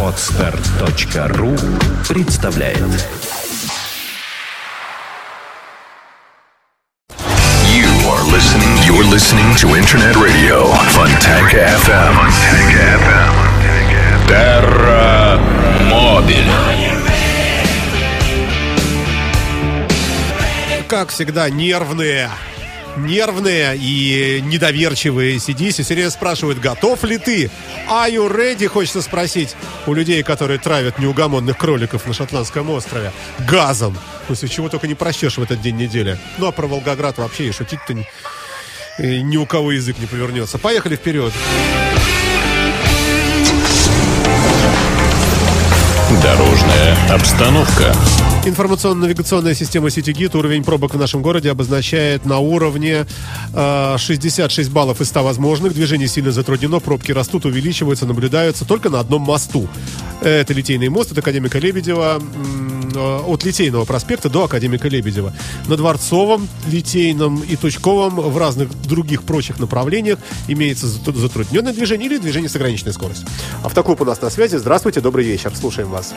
[0.00, 1.56] Отстар.ру
[2.08, 2.78] представляет
[7.66, 8.78] You are listening.
[8.86, 12.14] You're listening to Internet Radio Fontanka FM.
[12.14, 13.34] Fontanka FM.
[14.28, 15.40] Terra
[15.88, 16.52] Mobile.
[20.86, 22.30] Как всегда, нервные.
[22.96, 27.50] Нервные и недоверчивые сидись и серьезно спрашивают, готов ли ты?
[27.88, 28.66] Are you ready?
[28.66, 33.98] Хочется спросить у людей, которые травят неугомонных кроликов на Шотландском острове газом.
[34.28, 36.18] После чего только не прощешь в этот день недели.
[36.38, 37.94] Ну а про Волгоград вообще и шутить-то
[38.98, 40.58] и ни у кого язык не повернется.
[40.58, 41.32] Поехали вперед.
[46.22, 47.94] Дорожная обстановка.
[48.46, 53.06] Информационно-навигационная система CityGit уровень пробок в нашем городе обозначает на уровне
[53.54, 55.74] э, 66 баллов из 100 возможных.
[55.74, 59.68] Движение сильно затруднено, пробки растут, увеличиваются, наблюдаются только на одном мосту.
[60.20, 65.32] Это Литейный мост, это Академика Лебедева, м, э, от Литейного проспекта до Академика Лебедева.
[65.68, 72.18] На Дворцовом, Литейном и Точковом в разных других прочих направлениях имеется зат- затрудненное движение или
[72.18, 73.26] движение с ограниченной скоростью.
[73.62, 74.56] Автоклуб у нас на связи.
[74.56, 75.52] Здравствуйте, добрый вечер.
[75.54, 76.14] Слушаем вас.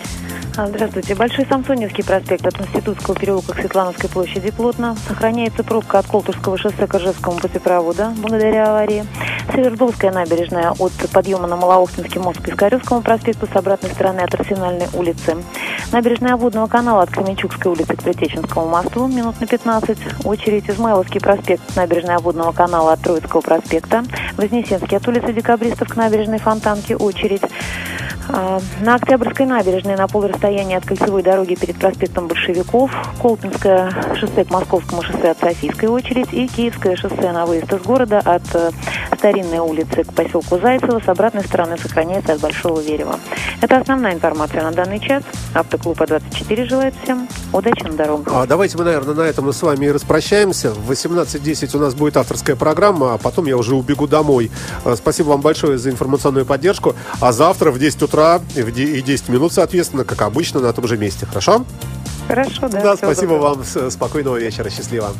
[0.55, 1.15] А, Здравствуйте.
[1.15, 4.97] Большой Самсоневский проспект от Институтского переулка к Светлановской площади плотно.
[5.07, 9.05] Сохраняется пробка от Колтурского шоссе к Ижевскому путепровода благодаря аварии.
[9.53, 14.87] Севердолская набережная от подъема на Малоохтинский мост к Пискаревскому проспекту с обратной стороны от Арсенальной
[14.93, 15.37] улицы.
[15.91, 20.25] Набережная Водного Федерального канала от Каменчукской улицы к Плетеченскому мосту минут на 15.
[20.25, 24.03] Очередь Измайловский проспект с набережной Обудного канала от Троицкого проспекта.
[24.35, 26.93] Вознесенский от улицы Декабристов к набережной Фонтанки.
[26.93, 27.43] Очередь
[28.29, 34.51] а, на Октябрьской набережной на полурасстоянии от кольцевой дороги перед проспектом Большевиков, Колпинское шоссе к
[34.51, 38.71] Московскому шоссе от Софийской очередь и Киевское шоссе на выезд из города от э,
[39.17, 43.19] Старинной улицы к поселку Зайцево с обратной стороны сохраняется от Большого Верева.
[43.61, 45.23] Это основная информация на данный час.
[45.53, 47.27] Автоклуба 24 эфире желает всем.
[47.53, 48.33] Удачи на дорогах.
[48.33, 50.71] А давайте мы, наверное, на этом мы с вами и распрощаемся.
[50.71, 54.51] В 18.10 у нас будет авторская программа, а потом я уже убегу домой.
[54.83, 56.95] Э, спасибо вам большое за информационную поддержку.
[57.19, 61.25] А завтра в 10 утра и 10 минут, соответственно, как обычно, на том же месте.
[61.25, 61.65] Хорошо?
[62.27, 62.81] Хорошо, да.
[62.81, 63.63] Да, спасибо доброго.
[63.63, 63.91] вам.
[63.91, 64.69] Спокойного вечера.
[64.69, 65.11] Счастливо.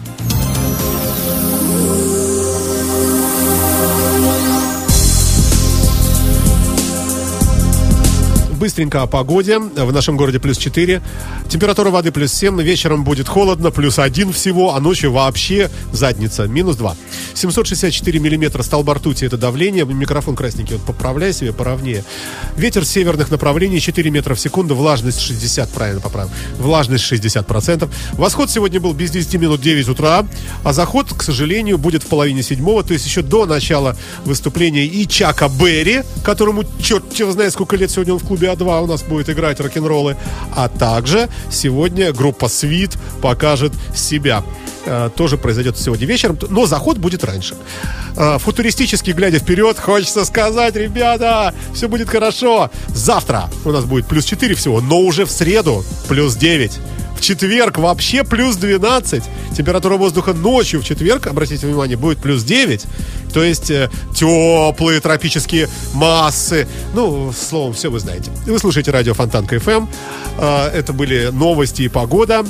[8.58, 9.60] Быстренько о погоде.
[9.60, 11.02] В нашем городе плюс 4.
[11.48, 12.60] Температура воды плюс 7.
[12.64, 16.96] Вечером будет холодно, плюс 1 всего, а ночью вообще задница, минус 2.
[17.36, 19.86] 764 миллиметра столба ртути это давление.
[19.86, 22.04] Микрофон красненький, вот поправляй себе поровнее.
[22.56, 26.32] Ветер северных направлений 4 метра в секунду, влажность 60, правильно поправим.
[26.58, 27.88] Влажность 60%.
[28.14, 30.26] Восход сегодня был без 10 минут 9 утра,
[30.64, 35.08] а заход, к сожалению, будет в половине седьмого, то есть еще до начала выступления и
[35.08, 39.04] Чака Берри, которому черт его знает сколько лет сегодня он в клубе А2 у нас
[39.04, 40.16] будет играть рок-н-роллы,
[40.56, 44.44] а также сегодня группа Свит покажет себя.
[44.86, 47.56] Э, Тоже произойдет сегодня вечером, но заход будет раньше.
[48.16, 52.72] Э, Футуристически глядя вперед, хочется сказать, ребята, все будет хорошо.
[52.88, 56.80] Завтра у нас будет плюс 4 всего, но уже в среду плюс 9.
[57.18, 59.24] В четверг вообще плюс 12.
[59.56, 62.86] Температура воздуха ночью в четверг, обратите внимание, будет плюс 9.
[63.34, 66.68] То есть э, теплые тропические массы.
[66.94, 68.32] Ну, словом, все вы знаете.
[68.46, 69.88] Вы слушаете радио Фонтанка FM.
[70.38, 72.46] Э, это были новости и погода.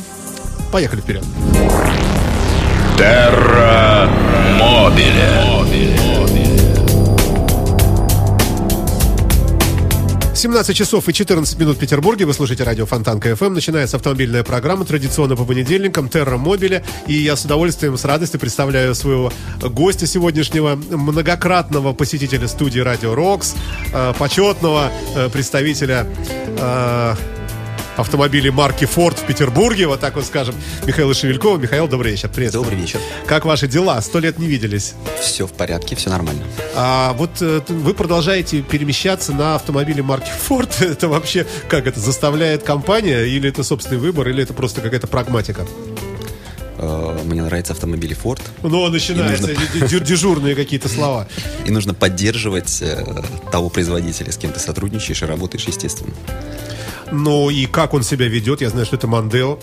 [0.72, 1.24] Поехали вперед.
[2.98, 4.10] Терра
[4.60, 5.97] Мобиле.
[10.38, 12.26] 17 часов и 14 минут в Петербурге.
[12.26, 13.54] Вы слушаете радио Фонтанка FM.
[13.54, 16.84] Начинается автомобильная программа, традиционно по понедельникам, Терра Мобиле.
[17.08, 23.56] И я с удовольствием, с радостью представляю своего гостя сегодняшнего, многократного посетителя студии Радио Рокс,
[23.92, 26.06] э, почетного э, представителя
[26.60, 27.16] э,
[27.98, 31.58] автомобилей марки Ford в Петербурге, вот так вот скажем, Михаила Шевелькова.
[31.58, 32.30] Михаил, добрый вечер.
[32.30, 32.54] Привет.
[32.54, 33.00] Добрый вечер.
[33.26, 34.00] Как ваши дела?
[34.02, 34.94] Сто лет не виделись.
[35.22, 36.44] Все в порядке, все нормально.
[36.76, 40.70] А вот э, вы продолжаете перемещаться на автомобиле марки Ford.
[40.80, 45.66] Это вообще как это заставляет компания или это собственный выбор, или это просто какая-то прагматика?
[46.78, 48.42] Э, Мне нравятся автомобили Ford.
[48.62, 51.28] Ну, начинаются И нужно- дежурные какие-то слова.
[51.66, 53.04] И нужно поддерживать э,
[53.52, 56.14] того производителя, с кем ты сотрудничаешь и работаешь, естественно.
[57.12, 58.62] Ну и как он себя ведет?
[58.62, 59.60] Я знаю, что это Мандео.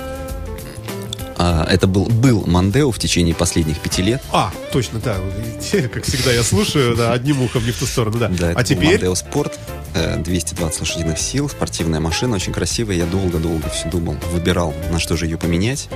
[1.36, 4.22] А, Это был, был Мандео в течение последних пяти лет.
[4.32, 5.16] А, точно, да.
[5.92, 8.28] Как всегда я слушаю, да, одним ухом не в ту сторону, да.
[8.28, 8.92] Да, а теперь...
[8.92, 9.58] Мандео Спорт,
[9.94, 12.96] э, 220 лошадиных сил, спортивная машина, очень красивая.
[12.96, 15.88] Я долго-долго все думал, выбирал, на что же ее поменять.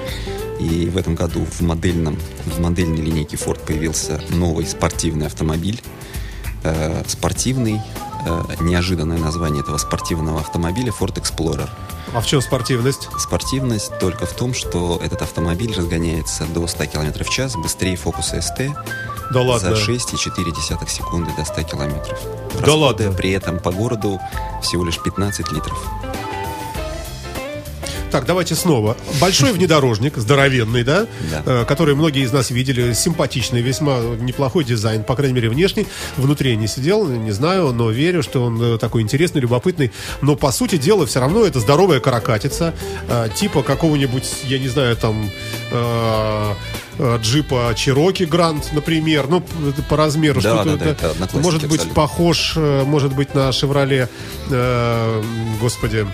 [0.59, 5.81] И в этом году в модельном, в модельной линейке Ford появился новый спортивный автомобиль.
[6.65, 8.18] Э, Спортивный, э,
[8.61, 11.69] неожиданное название этого спортивного автомобиля Ford Explorer.
[12.15, 13.09] А в чем спортивность?
[13.19, 18.35] Спортивность только в том, что этот автомобиль разгоняется до 100 км в час быстрее Focus
[18.39, 18.73] ST
[19.33, 19.75] Да ладно.
[19.77, 22.19] за 6,4 секунды до 100 километров.
[22.55, 23.13] Да Расходы ладно?
[23.13, 24.19] При этом по городу
[24.63, 25.79] всего лишь 15 литров.
[28.11, 28.97] Так, давайте снова.
[29.21, 31.07] Большой внедорожник, здоровенный, да?
[31.31, 31.43] Да.
[31.45, 32.93] Э, который многие из нас видели.
[32.95, 35.87] Симпатичный, весьма неплохой дизайн, по крайней мере, внешний.
[36.17, 39.93] Внутри я не сидел, не знаю, но верю, что он э, такой интересный, любопытный.
[40.23, 42.73] Но, по сути дела, все равно это здоровая каракатица.
[43.09, 45.31] э, типа какого-нибудь, я не знаю, там...
[47.23, 49.41] джипа Чироки Гранд, например, ну,
[49.89, 51.95] по размеру Да, что-то да, да, это может быть абсолютно.
[51.95, 54.09] похож, может быть, на Шевроле,
[54.51, 55.23] э,
[55.61, 56.07] господи,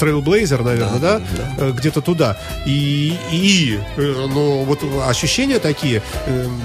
[0.00, 1.54] Trailblazer, наверное, да, Да, да.
[1.66, 2.36] Э, где-то туда.
[2.66, 6.60] И, и ну, вот ощущения такие эм,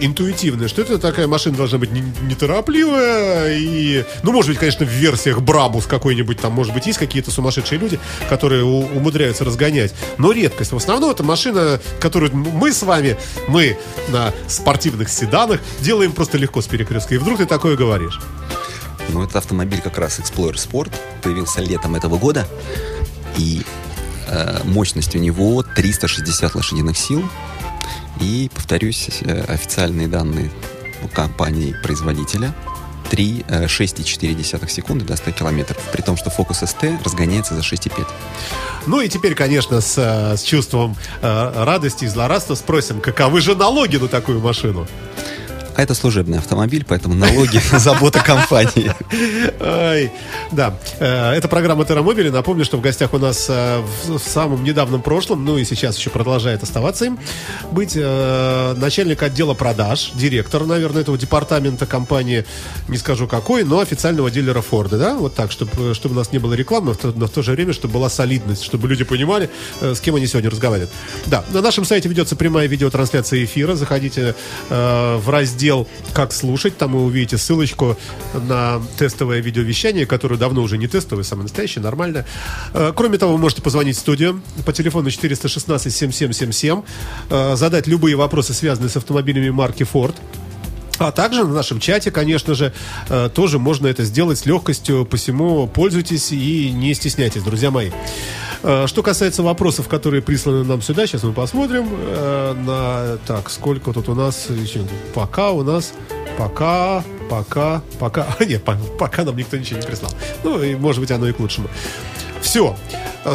[0.00, 4.88] интуитивные, что это такая машина должна быть не- неторопливая и, ну, может быть, конечно, в
[4.90, 7.98] версиях Брабус какой-нибудь там, может быть, есть какие-то сумасшедшие люди,
[8.28, 10.72] которые у- умудряются разгонять, но редкость.
[10.72, 13.16] В основном это машина, которую мы с вами,
[13.48, 13.76] мы
[14.08, 17.14] на спортивных седанах делаем просто легко с перекрестка.
[17.14, 18.20] И вдруг ты такое говоришь.
[19.08, 22.46] Но этот автомобиль как раз Explorer Sport появился летом этого года.
[23.36, 23.62] И
[24.28, 27.28] э, мощность у него 360 лошадиных сил.
[28.20, 30.50] И, повторюсь, э, официальные данные
[31.14, 32.54] компании-производителя
[33.10, 35.78] 3, э, 6,4 секунды до 100 километров.
[35.92, 38.06] При том, что Focus ST разгоняется за 6,5.
[38.86, 43.54] Ну и теперь, конечно, с, э, с чувством э, радости и злорадства спросим, каковы же
[43.54, 44.86] налоги на такую машину?
[45.78, 48.92] А это служебный автомобиль, поэтому налоги– забота компании.
[50.50, 52.28] Да, Э, это программа Террамобили.
[52.28, 56.10] Напомню, что в гостях у нас э, в, самом недавнем прошлом, ну и сейчас еще
[56.10, 57.18] продолжает оставаться им,
[57.70, 62.44] быть э, начальник отдела продаж, директор, наверное, этого департамента компании,
[62.88, 66.38] не скажу какой, но официального дилера Форда, да, вот так, чтобы, чтобы у нас не
[66.38, 70.14] было рекламы, но в то, же время, чтобы была солидность, чтобы люди понимали, с кем
[70.16, 70.90] они сегодня разговаривают.
[71.26, 74.34] Да, на нашем сайте ведется прямая видеотрансляция эфира, заходите
[74.68, 75.67] в раздел
[76.12, 77.96] «Как слушать», там вы увидите ссылочку
[78.34, 82.26] на тестовое видеовещание, которое давно уже не тестовое, самое настоящее, нормальное.
[82.74, 86.84] Э, Кроме того, вы можете позвонить в студию по телефону 416-7777,
[87.30, 90.14] э, задать любые вопросы, связанные с автомобилями марки Ford.
[90.98, 92.72] А также на нашем чате, конечно же,
[93.08, 97.90] э, тоже можно это сделать с легкостью, посему пользуйтесь и не стесняйтесь, друзья мои.
[98.62, 101.88] Э, Что касается вопросов, которые присланы нам сюда, сейчас мы посмотрим.
[101.90, 104.48] э, На, так, сколько тут у нас?
[105.14, 105.92] Пока у нас...
[106.36, 108.26] Пока, пока, пока...
[108.38, 110.12] А, нет, по- пока нам никто ничего не прислал.
[110.44, 111.68] Ну, и может быть, оно и к лучшему.
[112.40, 112.76] Все.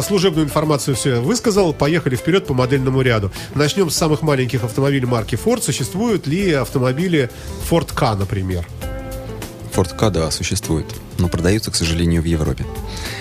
[0.02, 1.74] Служебную информацию все я высказал.
[1.74, 3.30] Поехали вперед по модельному ряду.
[3.54, 5.60] Начнем с самых маленьких автомобилей марки Ford.
[5.62, 7.28] Существуют ли автомобили
[7.70, 8.66] Ford K, например?
[9.74, 10.86] Ka, да, существует,
[11.18, 12.64] но продаются, к сожалению, в Европе.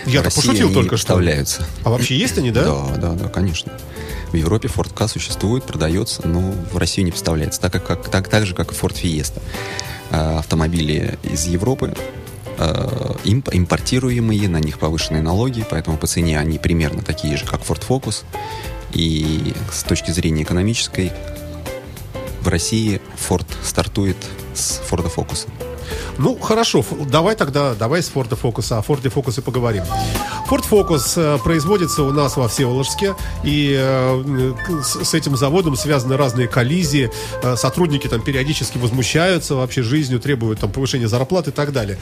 [0.05, 1.07] Я-то В России пошутил они только не что.
[1.07, 1.65] поставляются.
[1.83, 2.63] А вообще есть они, да?
[2.63, 3.71] Да, да, да, конечно.
[4.31, 8.27] В Европе Ford Ka существует, продается, но в Россию не поставляется, так, как, как- так,
[8.29, 9.41] так же, как и Ford Fiesta.
[10.11, 11.93] А, Автомобили из Европы
[12.57, 17.61] а, имп- импортируемые, на них повышенные налоги, поэтому по цене они примерно такие же, как
[17.61, 18.23] Ford Focus.
[18.91, 21.11] И с точки зрения экономической,
[22.41, 24.17] в России Ford стартует
[24.53, 25.47] с Ford Focus.
[26.17, 29.83] Ну, хорошо, давай тогда, давай с Форда Фокуса, о Форде Фокусе поговорим.
[30.47, 34.53] Форд Фокус э, производится у нас во Всеволожске, и э,
[34.83, 40.71] с, этим заводом связаны разные коллизии, Э, сотрудники там периодически возмущаются вообще жизнью, требуют там
[40.71, 41.97] повышения зарплат и так далее.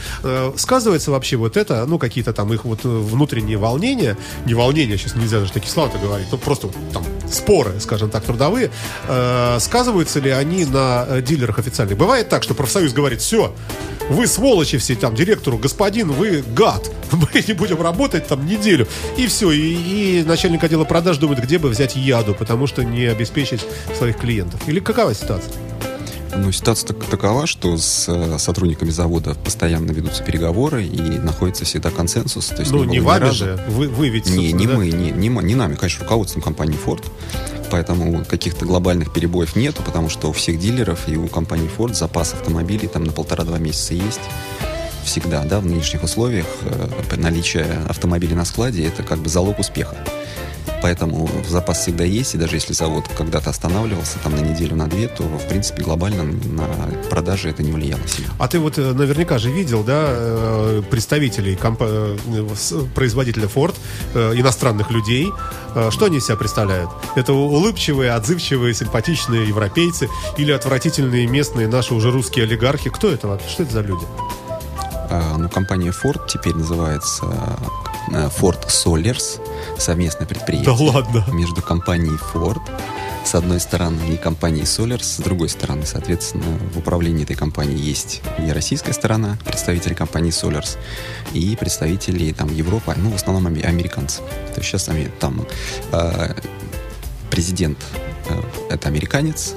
[0.55, 5.39] Сказывается вообще вот это, ну, какие-то там их вот внутренние волнения, не волнения, сейчас нельзя
[5.39, 8.71] даже такие слова говорить, ну, просто там споры, скажем так, трудовые,
[9.59, 11.97] сказываются ли они на дилерах официальных?
[11.97, 13.53] Бывает так, что профсоюз говорит, все,
[14.09, 18.87] вы сволочи все, там, директору, господин, вы гад, мы не будем работать там неделю.
[19.17, 23.05] И все, и, и начальник отдела продаж думает, где бы взять яду, потому что не
[23.05, 23.61] обеспечить
[23.97, 24.61] своих клиентов.
[24.67, 25.53] Или какова ситуация?
[26.35, 31.89] Ну, ситуация так- такова, что с э, сотрудниками завода постоянно ведутся переговоры и находится всегда
[31.89, 32.47] консенсус.
[32.47, 34.75] То есть Ну, не вами же, вы, вы ведь, Не, не да?
[34.77, 37.03] мы, не, не, не нами, конечно, руководством компании Ford.
[37.71, 42.33] Поэтому каких-то глобальных перебоев нету, потому что у всех дилеров и у компании Ford запас
[42.33, 44.19] автомобилей там на полтора-два месяца есть.
[45.05, 49.95] Всегда, да, в нынешних условиях э, наличие автомобилей на складе это как бы залог успеха.
[50.81, 55.07] Поэтому запас всегда есть, и даже если завод когда-то останавливался там на неделю, на две,
[55.07, 56.65] то, в принципе, глобально на
[57.09, 58.31] продажи это не влияло сильно.
[58.39, 63.75] А ты вот э, наверняка же видел, да, э, представителей компа- э, производителя Ford,
[64.13, 65.31] иностранных людей.
[65.89, 66.89] Что они из себя представляют?
[67.15, 72.89] Это улыбчивые, отзывчивые, симпатичные европейцы или отвратительные местные наши уже русские олигархи?
[72.89, 73.47] Кто это вообще?
[73.47, 74.05] Что это за люди?
[75.09, 77.25] А, ну, компания Ford теперь называется
[78.09, 79.39] Ford Solers,
[79.77, 80.75] совместное предприятие.
[80.75, 81.25] Да ладно.
[81.31, 82.61] Между компанией Ford
[83.23, 85.85] с одной стороны и компанией Solers с другой стороны.
[85.85, 90.77] Соответственно, в управлении этой компании есть и российская сторона, представители компании Solers,
[91.33, 94.21] и представители там Европы, ну, в основном американцы.
[94.53, 94.89] То есть сейчас
[95.19, 95.45] там
[95.91, 96.33] э,
[97.29, 97.77] президент
[98.29, 99.53] э, это американец,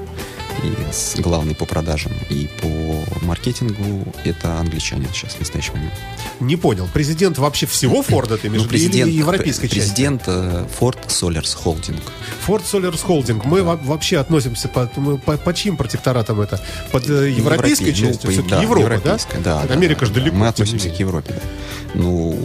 [0.63, 5.93] и с- главный по продажам и по маркетингу это англичанин сейчас в настоящий момент.
[6.39, 6.87] Не понял.
[6.93, 8.97] Президент вообще всего Форда ты имеешь в виду?
[8.97, 9.79] или европейской части?
[9.79, 11.99] президент Ford Solers Holding.
[12.47, 13.41] Ford Solers Holding.
[13.45, 16.59] Мы во- вообще относимся по, мы по, по чьим протекторатам это?
[16.91, 18.27] Под э, европейской Европей- ну, частью?
[18.27, 19.17] по- Все-таки да, Европа, да?
[19.43, 19.61] да?
[19.67, 20.19] Да, Америка да, же да.
[20.19, 20.35] далеко.
[20.37, 20.99] Мы относимся к.
[20.99, 21.41] Европе, да.
[21.93, 22.37] Ну,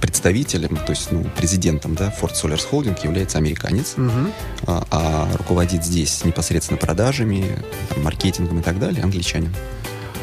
[0.00, 3.94] представителем, то есть ну, президентом да, Ford Solers Holding является американец,
[4.66, 9.54] а, а руководит здесь непосредственно продажами, там, маркетингом и так далее англичанин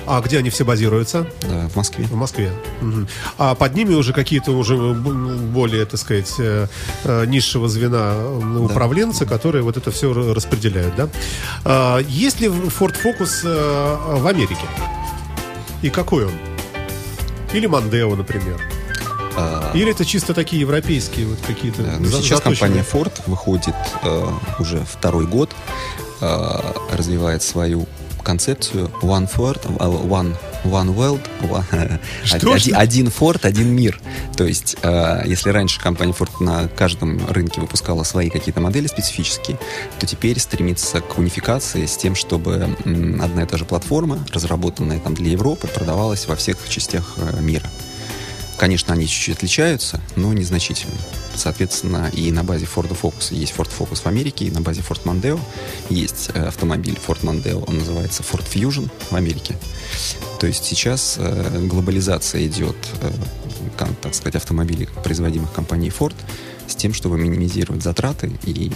[0.06, 1.26] А где они все базируются?
[1.42, 2.06] да, в Москве.
[2.06, 2.52] В Москве.
[2.82, 3.08] Мгм.
[3.38, 6.68] А под ними уже какие-то уже б- более, так сказать, э,
[7.06, 11.10] э, низшего звена э, управленцы, которые вот это все распределяют, да?
[11.66, 14.66] А Есть ли Ford Focus э, в Америке?
[15.82, 16.32] И какой он?
[17.54, 18.60] Или Мандео, например?
[19.36, 22.84] А, Или это чисто такие европейские вот какие-то Да, ну, за- сейчас заточенные?
[22.84, 24.28] компания Ford выходит э,
[24.60, 25.52] уже второй год,
[26.22, 26.60] э,
[26.92, 27.88] развивает свою
[28.24, 32.78] концепцию One Ford, э, One, one World, one- Что, один, что?
[32.78, 34.00] один Ford, один мир.
[34.38, 39.58] То есть, э, если раньше компания Ford на каждом рынке выпускала свои какие-то модели специфические,
[40.00, 45.16] то теперь стремится к унификации с тем, чтобы одна и та же платформа, разработанная там
[45.16, 47.70] для Европы, продавалась во всех частях э, мира.
[48.58, 50.96] Конечно, они чуть-чуть отличаются, но незначительно.
[51.36, 55.04] Соответственно, и на базе Ford Focus есть Ford Focus в Америке, и на базе Ford
[55.04, 55.40] Mondeo
[55.90, 59.58] есть э, автомобиль Ford Mondeo, он называется Ford Fusion в Америке.
[60.40, 63.12] То есть сейчас э, глобализация идет, э,
[64.02, 66.16] так сказать, автомобилей, производимых компанией Ford,
[66.68, 68.72] с тем, чтобы минимизировать затраты и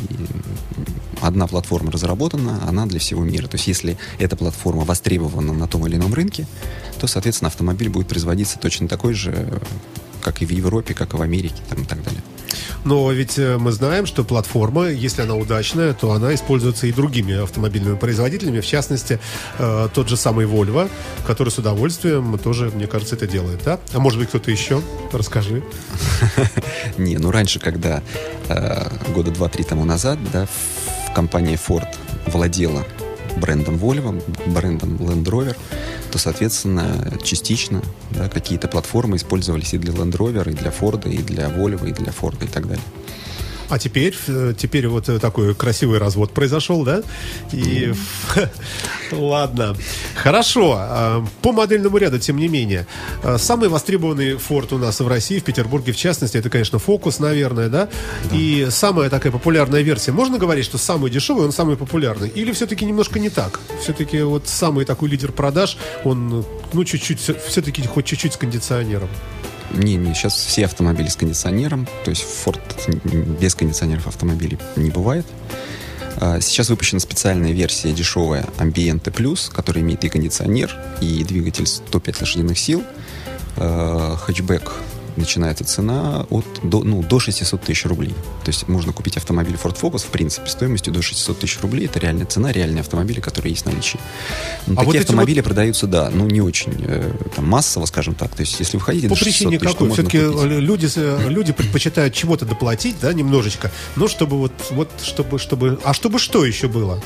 [1.22, 3.48] одна платформа разработана, она для всего мира.
[3.48, 6.46] То есть если эта платформа востребована на том или ином рынке,
[7.00, 9.62] то, соответственно, автомобиль будет производиться точно такой же,
[10.22, 12.22] как и в Европе, как и в Америке там, и так далее.
[12.84, 17.44] Но ведь э, мы знаем, что платформа, если она удачная, то она используется и другими
[17.44, 19.20] автомобильными производителями, в частности,
[19.60, 20.90] э, тот же самый Volvo,
[21.26, 23.80] который с удовольствием тоже, мне кажется, это делает, да?
[23.94, 24.82] А может быть, кто-то еще?
[25.12, 25.64] Расскажи.
[26.98, 28.02] Не, ну раньше, когда
[28.48, 30.48] э, года два-три тому назад, да,
[31.14, 31.88] компания Ford
[32.28, 32.86] владела
[33.40, 35.56] брендом Volvo, брендом Land Rover,
[36.12, 41.18] то, соответственно, частично да, какие-то платформы использовались и для Land Rover, и для Ford, и
[41.18, 42.84] для Volvo, и для Ford, и так далее.
[43.70, 47.04] А теперь, э, теперь вот э, такой красивый развод произошел, да?
[47.52, 47.94] И
[49.12, 49.76] ладно,
[50.16, 50.76] хорошо.
[50.78, 52.88] А, По модельному ряду, тем не менее,
[53.24, 57.22] а, самый востребованный Ford у нас в России, в Петербурге в частности, это, конечно, Focus,
[57.22, 57.90] наверное, да?
[58.32, 60.12] И самая такая популярная версия.
[60.14, 62.30] Можно говорить, что самый дешевый, он самый популярный?
[62.30, 63.60] Или все-таки немножко не так?
[63.82, 69.10] Все-таки вот самый такой лидер продаж, он, ну, чуть-чуть, все-таки хоть чуть-чуть с кондиционером.
[69.74, 72.60] Не, не, сейчас все автомобили с кондиционером, то есть Ford
[73.40, 75.26] без кондиционеров автомобилей не бывает.
[76.20, 82.22] А, Сейчас выпущена специальная версия дешевая Ambiente Plus, которая имеет и кондиционер, и двигатель 105
[82.22, 82.84] лошадиных сил.
[83.58, 84.72] А, Хэтчбэк
[85.18, 88.14] начинается цена от, до, ну, до 600 тысяч рублей.
[88.44, 91.86] То есть можно купить автомобиль Ford Focus, в принципе, стоимостью до 600 тысяч рублей.
[91.86, 94.00] Это реальная цена, реальные автомобили, которые есть в наличии.
[94.68, 98.34] Но А такие вот автомобили продаются, да, ну не очень э, там, массово, скажем так.
[98.36, 99.92] То есть если вы хотите По на 600 причине тысяч, какой?
[99.92, 103.72] Все-таки люди, с- люди предпочитают чего-то доплатить, да, немножечко.
[103.96, 105.80] Но чтобы вот, вот, чтобы, чтобы...
[105.84, 107.02] А чтобы что еще было?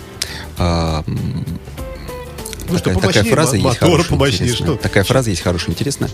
[0.57, 1.03] А,
[2.71, 4.67] Ну, что, такая, помощнее, такая фраза есть хорошая, помощнее, интересная.
[4.75, 4.77] что?
[4.81, 6.09] Такая фраза есть хорошая, интересная.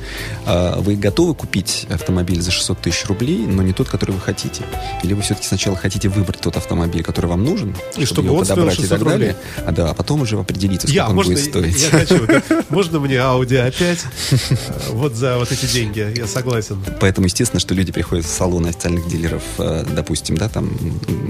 [0.45, 4.63] А, Вы готовы купить автомобиль за 600 тысяч рублей, но не тот, который вы хотите?
[5.03, 8.45] Или вы все-таки сначала хотите выбрать тот автомобиль, который вам нужен, И чтобы его он
[8.45, 9.35] стоил подобрать и 600 так далее,
[9.65, 11.81] а, да, а потом уже определиться, сколько Я, он можно, будет стоить.
[11.81, 12.27] я хочу.
[12.69, 13.99] Можно мне Audi опять?
[14.89, 16.77] Вот за вот эти деньги, я согласен.
[16.99, 20.71] Поэтому, естественно, что люди приходят в салоны официальных дилеров, э, допустим, да, там,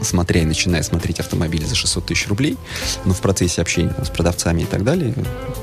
[0.04, 2.58] смотря и начиная смотреть автомобили за 600 тысяч рублей,
[3.06, 5.14] но в процессе общения там, с продавцами и так далее,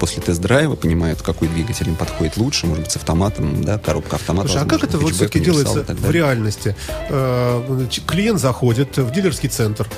[0.00, 4.48] после тест-драйва понимают, какой двигатель им подходит лучше, может быть, с автоматом, да, коробка автомата.
[4.48, 6.76] Слушай, а как это вот все-таки делается в реальности?
[7.08, 9.88] Э, Клиент заходит в дилерский центр,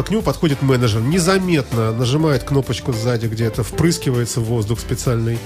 [0.00, 5.38] к нему подходит менеджер, незаметно нажимает кнопочку сзади, где это впрыскивается воздух специальный,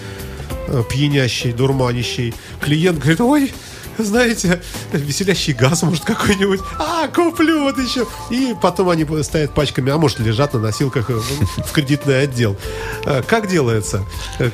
[0.69, 2.33] э, пьянящий, дурманящий.
[2.61, 3.53] Клиент говорит, ой,
[3.99, 4.63] знаете,
[4.93, 6.61] веселящий газ, может, какой-нибудь.
[6.79, 8.07] А, куплю вот еще.
[8.31, 12.57] И потом они стоят пачками, а может, лежат на носилках э, в кредитный отдел.
[13.05, 14.05] Э, Как делается?
[14.39, 14.51] Э,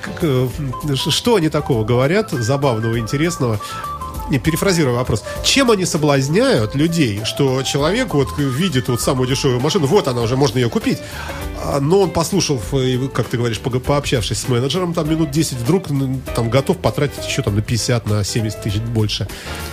[0.94, 3.61] Что они такого говорят, забавного, интересного?
[4.30, 5.25] Не, перефразирую вопрос.
[5.44, 10.37] Чем они соблазняют людей, что человек вот видит вот самую дешевую машину, вот она уже,
[10.37, 10.99] можно ее купить,
[11.81, 12.61] но он послушал,
[13.14, 15.87] как ты говоришь, пообщавшись с менеджером, там минут 10, вдруг
[16.35, 19.28] там готов потратить еще там на 50, на 70 тысяч больше.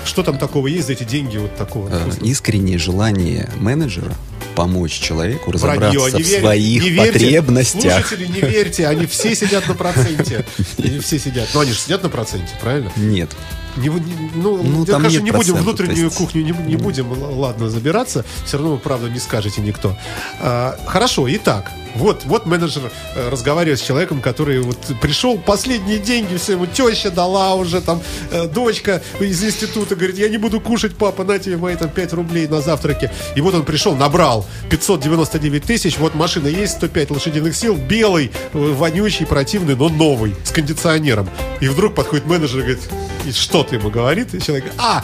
[0.05, 1.89] Что там такого есть за эти деньги вот такого?
[1.89, 2.25] Вкусного?
[2.25, 4.13] Искреннее желание менеджера
[4.55, 7.11] помочь человеку Вранье, разобраться не в верь- своих не верьте.
[7.13, 8.07] потребностях.
[8.07, 10.45] Слушатели, не верьте, они все сидят на проценте.
[10.77, 11.47] Они все сидят.
[11.53, 12.91] Ну, они же сидят на проценте, правильно?
[12.97, 13.29] Нет.
[13.77, 17.69] Не, не- ну, Ну, там нет не будем внутреннюю есть- кухню, не, не будем, ладно,
[17.69, 18.25] забираться.
[18.45, 19.95] Все равно вы, правда, не скажете никто.
[20.41, 26.35] А, хорошо, итак, вот, вот менеджер э, разговаривает с человеком, который вот пришел, последние деньги,
[26.37, 30.95] все ему теща дала уже, там, э, дочка из института, говорит, я не буду кушать,
[30.95, 33.11] папа, на тебе мои там 5 рублей на завтраке.
[33.35, 38.57] И вот он пришел, набрал 599 тысяч, вот машина есть, 105 лошадиных сил, белый, э,
[38.57, 41.29] вонючий, противный, но новый, с кондиционером.
[41.59, 42.79] И вдруг подходит менеджер и говорит,
[43.25, 44.33] и что ты ему говорит?
[44.33, 45.03] И человек говорит, а,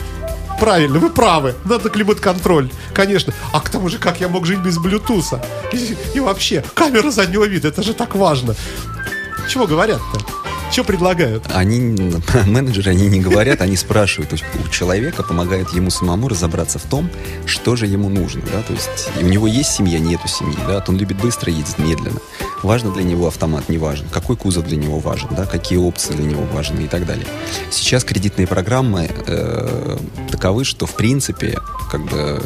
[0.60, 1.56] Правильно, вы правы.
[1.66, 2.70] Надо климат-контроль.
[2.94, 3.34] Конечно.
[3.52, 5.46] А к тому же, как я мог жить без блютуса?
[5.74, 8.56] И, и вообще, камера заднего вида, это же так важно.
[9.50, 10.45] Чего говорят-то?
[10.72, 11.43] Что предлагают?
[11.53, 11.79] Они,
[12.45, 14.29] менеджеры, они не говорят, они спрашивают.
[14.29, 17.10] То есть у человека помогает ему самому разобраться в том,
[17.45, 18.41] что же ему нужно.
[18.51, 18.62] Да?
[18.62, 20.57] То есть у него есть семья, нету семьи.
[20.67, 20.84] Да?
[20.88, 22.19] Он любит быстро, ездить медленно.
[22.63, 24.07] Важно для него автомат, не важен.
[24.10, 25.45] Какой кузов для него важен, да?
[25.45, 27.27] какие опции для него важны и так далее.
[27.69, 29.98] Сейчас кредитные программы э,
[30.31, 31.60] таковы, что в принципе
[31.91, 32.41] как бы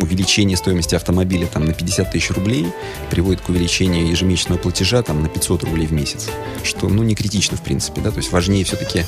[0.00, 2.66] увеличение стоимости автомобиля там, на 50 тысяч рублей
[3.10, 6.28] приводит к увеличению ежемесячного платежа там, на 500 рублей в месяц.
[6.62, 8.00] Что ну, не критично, в принципе.
[8.00, 8.10] Да?
[8.10, 9.04] То есть важнее все-таки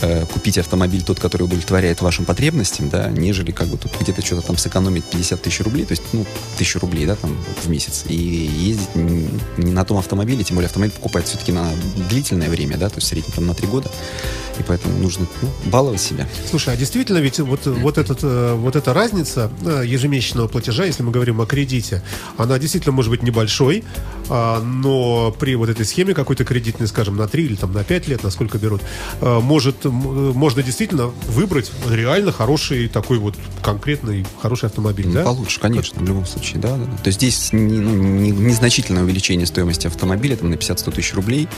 [0.00, 4.42] э, купить автомобиль тот, который удовлетворяет вашим потребностям, да, нежели как бы тут где-то что-то
[4.42, 6.26] там сэкономить 50 тысяч рублей, то есть, ну,
[6.58, 10.94] тысячу рублей, да, там, в месяц, и ездить не на том автомобиле, тем более автомобиль
[10.94, 11.68] покупать все-таки на
[12.08, 13.90] длительное время, да, то есть в там на три года,
[14.58, 16.26] и поэтому нужно ну, баловать себя.
[16.48, 21.02] Слушай, а действительно ведь вот, вот, этот, э, вот эта разница э, ежемесячного платежа, если
[21.02, 22.02] мы говорим о кредите,
[22.36, 23.84] она действительно может быть небольшой,
[24.28, 28.08] а, но при вот этой схеме какой-то кредитной, скажем, на 3 или там на 5
[28.08, 28.82] лет, насколько берут,
[29.20, 35.24] может, э, можно действительно выбрать реально хороший такой вот конкретный хороший автомобиль, Ну, да?
[35.24, 36.84] Получше, конечно, в любом случае, да, да.
[36.84, 41.48] То есть здесь не- ну, не- незначительное увеличение стоимости автомобиля, там, на 50-100 тысяч рублей,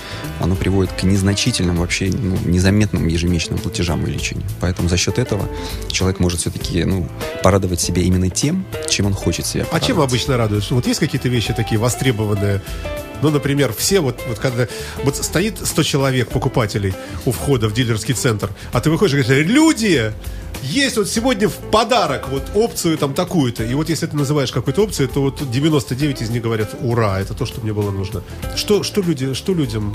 [0.41, 4.45] оно приводит к незначительным, вообще ну, незаметным ежемесячным платежам увеличению.
[4.61, 5.49] Поэтому за счет этого
[5.91, 7.09] человек может все-таки, ну,
[7.43, 10.65] порадовать себя именно тем, чем он хочет себя А чем обычно радуют?
[10.65, 12.63] Что Вот есть какие-то вещи такие востребованные?
[13.23, 14.67] Ну, например, все вот, вот когда
[15.03, 19.47] вот стоит 100 человек покупателей у входа в дилерский центр, а ты выходишь и говоришь,
[19.47, 20.13] люди,
[20.63, 23.65] есть вот сегодня в подарок вот опцию там такую-то.
[23.65, 27.35] И вот если ты называешь какую-то опцию, то вот 99 из них говорят, ура, это
[27.35, 28.23] то, что мне было нужно.
[28.57, 29.95] Что, что, люди, что людям?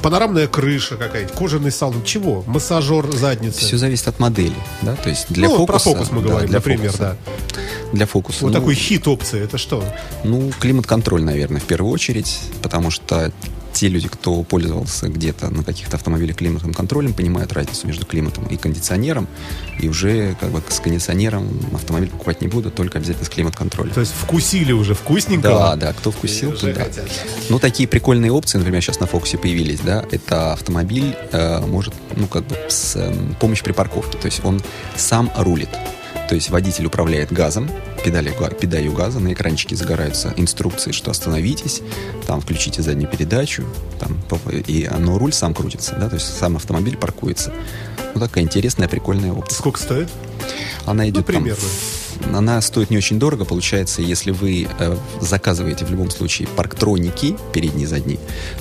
[0.00, 2.42] Панорамная крыша какая-то, кожаный салон, чего?
[2.48, 3.60] Массажер задницы.
[3.60, 5.72] Все зависит от модели, да, то есть для ну, фокуса...
[5.72, 7.16] про фокус мы да, говорим, для например, фокуса.
[7.51, 7.51] да.
[7.92, 8.38] Для фокуса.
[8.42, 9.84] Вот ну, такой хит опции, это что?
[10.24, 13.32] Ну, климат-контроль, наверное, в первую очередь, потому что
[13.72, 18.56] те люди, кто пользовался где-то на каких-то автомобилях климатным контролем, понимают разницу между климатом и
[18.56, 19.28] кондиционером,
[19.80, 23.92] и уже как бы с кондиционером автомобиль покупать не буду, только обязательно с климат-контролем.
[23.92, 25.48] То есть вкусили уже вкусненько.
[25.48, 26.84] Да, да, кто вкусил, тот да.
[26.84, 27.08] хотят.
[27.48, 32.26] Ну, такие прикольные опции, например, сейчас на фокусе появились, да, это автомобиль э, может, ну,
[32.26, 34.62] как бы с эм, помощью при парковке, то есть он
[34.96, 35.70] сам рулит.
[36.28, 37.70] То есть водитель управляет газом,
[38.04, 41.82] педалью, педалью газа, на экранчике загораются инструкции, что остановитесь,
[42.26, 43.64] там включите заднюю передачу,
[44.00, 44.18] там,
[44.66, 47.52] и но руль сам крутится, да, то есть сам автомобиль паркуется.
[48.14, 49.56] Ну, такая интересная, прикольная опция.
[49.58, 50.08] Сколько стоит?
[50.86, 51.60] Она идет там примерно.
[51.62, 57.36] в- она стоит не очень дорого, получается, если вы э, заказываете в любом случае парктроники,
[57.52, 58.18] передние и задние,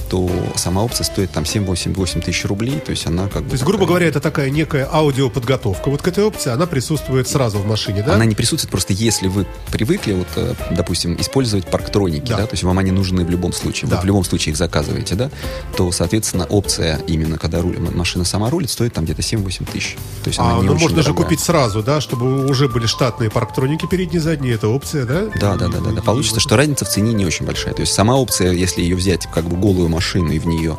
[0.09, 3.49] то сама опция стоит там 7-8 тысяч рублей, то есть она как бы...
[3.49, 5.89] То есть, грубо говоря, это такая некая аудиоподготовка.
[5.89, 8.15] Вот к этой опции она присутствует сразу в машине, да?
[8.15, 12.37] Она не присутствует, просто если вы привыкли, вот, э, допустим, использовать парктроники, Да.
[12.37, 12.45] да.
[12.47, 13.97] то есть вам они нужны в любом случае, Да.
[13.97, 15.29] вы в любом случае их заказываете, да,
[15.77, 19.97] то, соответственно, опция именно, когда руль- машина сама рулит, стоит там где-то 7-8 тысяч.
[20.23, 21.23] То есть она А, не ну можно же дорогая.
[21.25, 25.25] купить сразу, да, чтобы уже были штатные парктроники передние, задние, это опция, да?
[25.37, 26.01] Да, да, да, да, да.
[26.01, 27.73] Получится, что разница в цене не очень большая.
[27.73, 30.77] То есть сама опция, если ее взять как бы голую машину и в нее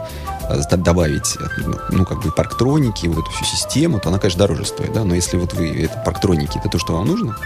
[0.77, 1.45] добавить, э,
[1.91, 5.15] ну, как бы парктроники, вот эту всю систему, то она, конечно, дороже стоит, да, но
[5.15, 7.37] если вот вы, это парктроники, это то, что вам нужно,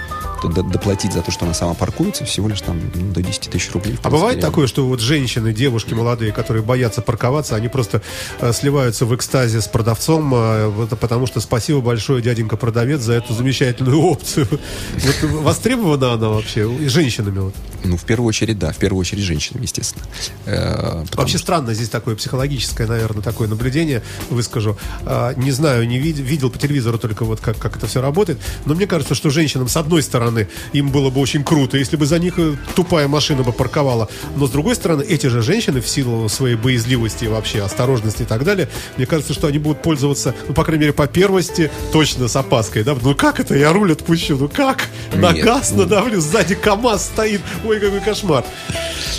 [0.42, 3.72] то доплатить за то, что она сама паркуется, всего лишь там ну, до 10 тысяч
[3.72, 3.94] рублей.
[3.96, 4.50] в А принципе, бывает реально.
[4.50, 8.02] такое, что вот женщины, девушки молодые, которые боятся парковаться, они просто
[8.40, 13.32] э, сливаются в экстазе с продавцом, э, потому что спасибо большое, дяденька продавец, за эту
[13.34, 14.46] замечательную опцию.
[14.96, 17.38] Вот востребована она вообще и женщинами?
[17.38, 17.54] Вот.
[17.84, 20.04] Ну, в первую очередь, да, в первую очередь женщинам, естественно.
[20.44, 24.76] Э, Вообще странно, здесь такое психологическое, наверное, такое наблюдение, выскажу.
[25.04, 28.38] А, Не знаю, не вид- видел по телевизору только вот как, как это все работает,
[28.64, 32.06] но мне кажется, что женщинам, с одной стороны, им было бы очень круто, если бы
[32.06, 35.88] за них э, тупая машина бы парковала, но с другой стороны, эти же женщины в
[35.88, 40.34] силу своей боязливости и вообще осторожности и так далее, мне кажется, что они будут пользоваться,
[40.48, 43.92] ну, по крайней мере, по первости, точно с опаской, да, ну как это, я руль
[43.92, 48.44] отпущу, ну как, на Нет, газ ну- надавлю, сзади КАМАЗ стоит, ой, какой кошмар.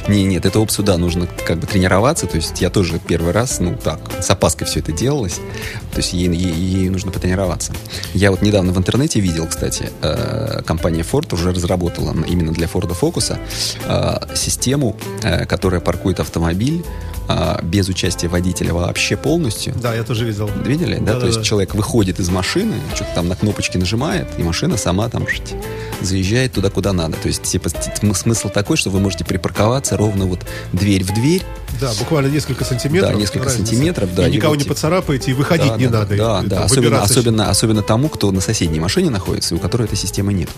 [0.08, 2.28] Не, нет, эту опцию, да, нужно как бы тренироваться.
[2.28, 5.36] То есть я тоже первый раз, ну так, с опаской все это делалось.
[5.92, 7.74] То есть ей, ей- ей нужно потренироваться.
[8.14, 12.90] Я вот недавно в интернете видел, кстати, э, компания Ford уже разработала именно для Ford
[13.00, 13.38] Focus
[13.86, 16.84] э, систему, э, которая паркует автомобиль
[17.30, 19.74] э, без участия водителя вообще полностью.
[19.76, 20.50] Да, я тоже видел.
[20.66, 21.00] Видели, да?
[21.14, 21.20] Да-да-да.
[21.22, 25.26] То есть человек выходит из машины, что-то там на кнопочки нажимает, и машина сама там
[26.02, 27.18] заезжает туда, куда надо.
[27.18, 27.70] То есть, типа,
[28.14, 30.40] смысл такой, что вы можете припарковаться ровно вот
[30.74, 31.44] дверь в дверь.
[31.80, 33.14] Да, буквально несколько сантиметров.
[33.14, 33.68] Да, несколько разница.
[33.72, 36.16] сантиметров, да, И и никого вот не поцарапаете, и выходить да, не да, надо.
[36.18, 39.60] Да, и да, там особенно, особенно, особенно тому, кто на соседней машине находится, и у
[39.62, 40.50] которой этой системы нет.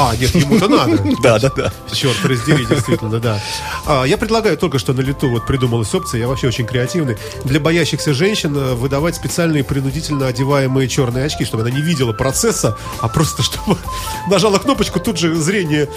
[0.00, 0.96] А, нет, ему-то надо.
[1.22, 1.72] Да, да, да.
[1.92, 3.40] Черт, раздели, действительно, да.
[3.84, 7.58] А, я предлагаю только что на лету вот придумалась опция, я вообще очень креативный, для
[7.58, 13.08] боящихся женщин э, выдавать специальные принудительно одеваемые черные очки, чтобы она не видела процесса, а
[13.08, 13.76] просто чтобы
[14.30, 15.88] нажала кнопочку, тут же зрение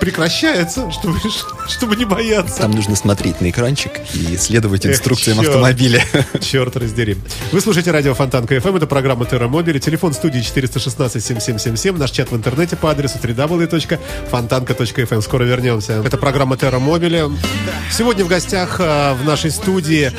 [0.00, 1.18] прекращается, чтобы,
[1.68, 2.58] чтобы не бояться.
[2.60, 5.48] Там нужно смотреть на экранчик и следовать Эх, инструкциям чёрт.
[5.48, 6.04] автомобиля.
[6.40, 7.16] Черт раздери.
[7.52, 12.36] Вы слушаете радио Фонтанка FM, это программа Терра Мобиле, телефон студии 416-7777, наш чат в
[12.36, 15.22] интернете по адресу www.fontanka.fm.
[15.22, 16.02] Скоро вернемся.
[16.04, 17.24] Это программа Терра Мобиле.
[17.90, 20.12] Сегодня в гостях э, в нашей студии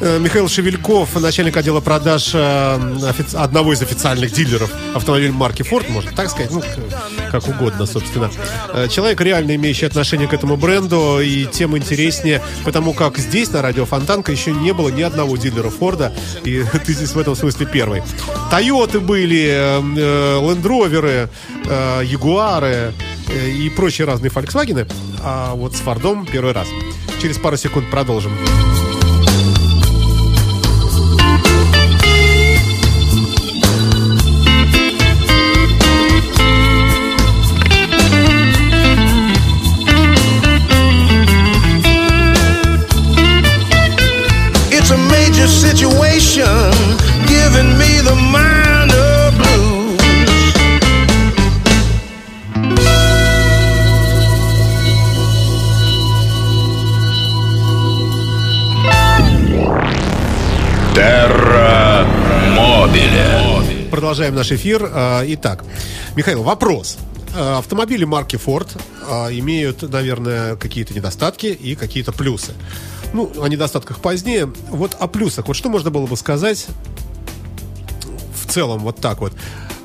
[0.00, 6.28] Михаил Шевельков, начальник отдела продаж э, одного из официальных дилеров автомобилей марки Ford, можно так
[6.30, 6.62] сказать, ну,
[7.30, 8.30] как угодно, собственно.
[8.74, 13.62] Э, Человек, реально имеющий отношение к этому бренду, и тем интереснее, потому как здесь, на
[13.62, 16.12] радио Фонтанка, еще не было ни одного дилера Форда,
[16.44, 18.02] и ты здесь в этом смысле первый.
[18.50, 21.30] Тойоты были, э, э, Лендроверы,
[21.64, 22.92] э, Ягуары
[23.28, 24.86] э, и прочие разные Фольксвагены,
[25.22, 26.68] а вот с Фордом первый раз.
[27.20, 28.32] Через пару секунд продолжим.
[28.32, 28.85] It's
[47.46, 50.00] giving me the minor blues.
[60.94, 62.04] Терра
[62.56, 63.88] Мобиле.
[63.90, 64.90] Продолжаем наш эфир.
[64.92, 65.64] А, Итак,
[66.16, 66.98] Михаил, вопрос.
[67.36, 68.68] А, Автомобили марки Ford
[69.08, 72.54] а, имеют, наверное, какие-то недостатки и какие-то плюсы.
[73.12, 74.52] Ну, о недостатках позднее.
[74.70, 75.46] Вот о плюсах.
[75.46, 76.66] Вот что можно было бы сказать
[78.56, 79.34] целом вот так вот?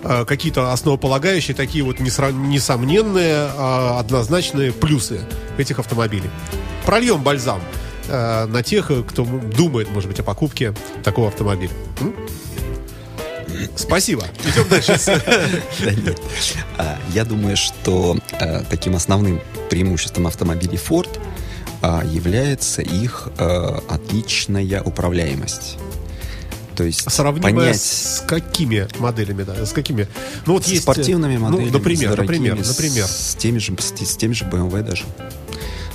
[0.03, 5.19] А, Какие-то основополагающие, такие вот несомненные, а, однозначные плюсы
[5.57, 6.29] этих автомобилей.
[6.85, 7.59] Прольем бальзам
[8.07, 11.71] а, на тех, кто думает, может быть, о покупке такого автомобиля.
[13.75, 14.23] Спасибо.
[14.45, 14.97] Идем дальше.
[15.85, 16.19] Да нет.
[16.77, 21.09] А, Я думаю, что э, таким основным преимуществом автомобилей Ford
[21.81, 25.77] а, является их э, отличная управляемость.
[26.81, 29.67] То есть Сравнимая понять с какими моделями, да?
[29.67, 30.07] С какими?
[30.47, 30.81] Ну, вот с есть...
[30.81, 33.05] спортивными ну, моделями, например, с дорогими, например, например.
[33.05, 35.03] с теми же, с, с теми же BMW даже.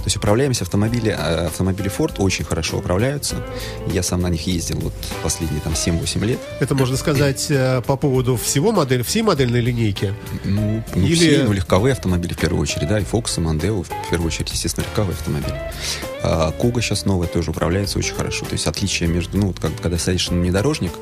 [0.06, 3.44] То есть управляемость автомобиля, э, автомобили Ford очень хорошо управляются.
[3.88, 6.38] Я сам на них ездил вот последние там 7-8 лет.
[6.60, 10.14] Это можно сказать э, по поводу всего модель, всей модельной линейки.
[10.44, 13.82] Ну, не Или- все, ну, легковые автомобили в первую очередь, да, и Focus, и Mondeo,
[13.82, 15.60] в первую очередь, естественно, легковые автомобили.
[16.22, 18.44] А, Куга сейчас новая тоже управляется очень хорошо.
[18.46, 20.92] То есть отличие между, ну, вот как, когда садишься на внедорожник,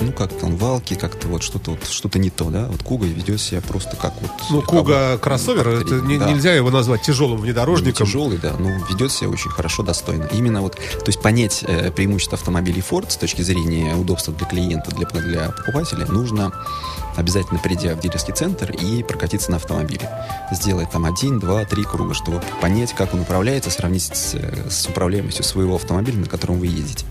[0.00, 2.66] ну, как там валки, как-то вот что-то вот, что-то не то, да.
[2.66, 4.30] Вот Куга ведет себя просто как вот...
[4.50, 6.30] Ну, Куга кроссовер, это не- да.
[6.30, 8.06] нельзя его назвать тяжелым Ну, внедорожником.
[8.06, 10.28] тяжелый, да, да, ну, ведет себя очень хорошо, достойно.
[10.32, 14.90] Именно вот, то есть понять э, преимущество автомобилей Ford с точки зрения удобства для клиента,
[14.90, 16.52] для, для покупателя, нужно
[17.18, 20.08] обязательно придя в дилерский центр и прокатиться на автомобиле.
[20.52, 24.36] Сделать там один, два, три круга, чтобы понять, как он управляется, сравнить с,
[24.70, 27.04] с управляемостью своего автомобиля, на котором вы едете.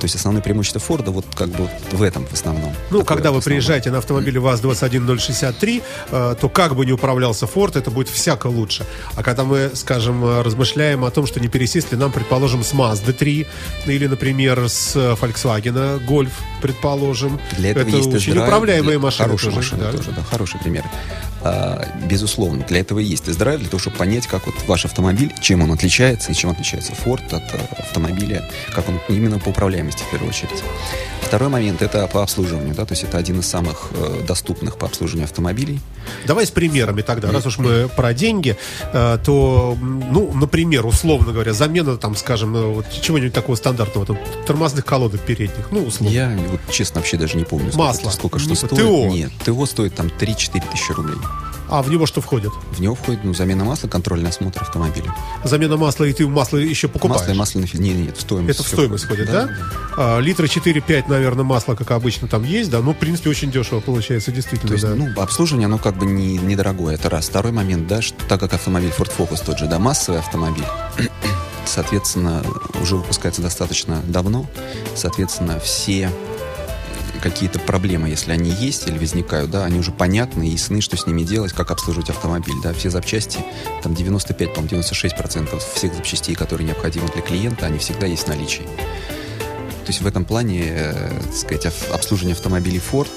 [0.00, 2.74] То есть основное преимущество Форда вот как бы в этом в основном.
[2.90, 3.60] Ну, Такое когда вы основное.
[3.60, 8.84] приезжаете на автомобиле ВАЗ-21063, э, то как бы не управлялся Форд, это будет всяко лучше.
[9.14, 10.42] А когда мы, скажем, э,
[10.82, 13.46] размышляем о том, что не пересесть ли нам, предположим, с Mazda 3
[13.86, 17.38] или, например, с э, Volkswagen Golf, предположим.
[17.58, 19.76] Для этого это есть очень управляемые для- машины Хорошие тоже.
[19.76, 19.96] машины да.
[19.96, 20.84] тоже, да, хороший пример.
[21.44, 25.62] А, безусловно, для этого есть тест-драйв, для того, чтобы понять, как вот ваш автомобиль, чем
[25.62, 30.10] он отличается и чем отличается Ford от э, автомобиля, как он именно по управляемости в
[30.10, 30.62] первую очередь.
[31.20, 34.86] Второй момент это по обслуживанию, да, то есть это один из самых э, доступных по
[34.86, 35.80] обслуживанию автомобилей.
[36.26, 37.30] Давай с примерами тогда.
[37.30, 38.56] Раз уж мы про деньги,
[38.92, 44.84] то, ну, например, условно говоря, замена, там, скажем, э, вот чего-нибудь такого стандартного, там, тормозных
[44.84, 46.12] колодок передних, ну, условно.
[46.14, 48.10] Я вот честно вообще даже не помню, сколько, Масло.
[48.10, 48.70] сколько что Не- стоит.
[48.76, 49.06] ТО.
[49.08, 51.16] Нет, ТО стоит там 3-4 тысячи рублей.
[51.72, 52.52] А в него что входит?
[52.72, 55.14] В него входит ну, замена масла, контрольный осмотр автомобиля.
[55.42, 57.22] Замена масла, и ты масло еще покупаешь.
[57.22, 57.86] Масло и масляный фильтр.
[57.86, 58.60] Нет, нет, в стоимость.
[58.60, 59.48] Это в стоимость входит, да?
[59.96, 62.80] А, литра 4-5, наверное, масла, как обычно, там есть, да?
[62.80, 64.94] Ну, в принципе, очень дешево получается, действительно, То есть, да.
[64.94, 67.30] ну, обслуживание, оно как бы не, недорогое, это раз.
[67.30, 70.66] Второй момент, да, что, так как автомобиль Ford Focus тот же, да, массовый автомобиль,
[71.64, 72.44] соответственно,
[72.82, 74.44] уже выпускается достаточно давно,
[74.94, 76.10] соответственно, все
[77.22, 81.06] какие-то проблемы, если они есть или возникают, да, они уже понятны и ясны, что с
[81.06, 83.38] ними делать, как обслуживать автомобиль, да, все запчасти,
[83.82, 88.28] там 95, по-моему, 96 процентов всех запчастей, которые необходимы для клиента, они всегда есть в
[88.28, 88.64] наличии.
[89.84, 93.08] То есть в этом плане, э, так сказать, обслуживание автомобилей Ford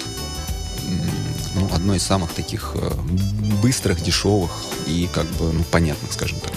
[1.56, 2.92] ну, одно из самых таких э,
[3.62, 4.52] быстрых, дешевых
[4.88, 6.52] и как бы ну, понятных, скажем так.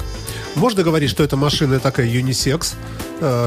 [0.55, 2.75] Можно говорить, что эта машина такая юнисекс,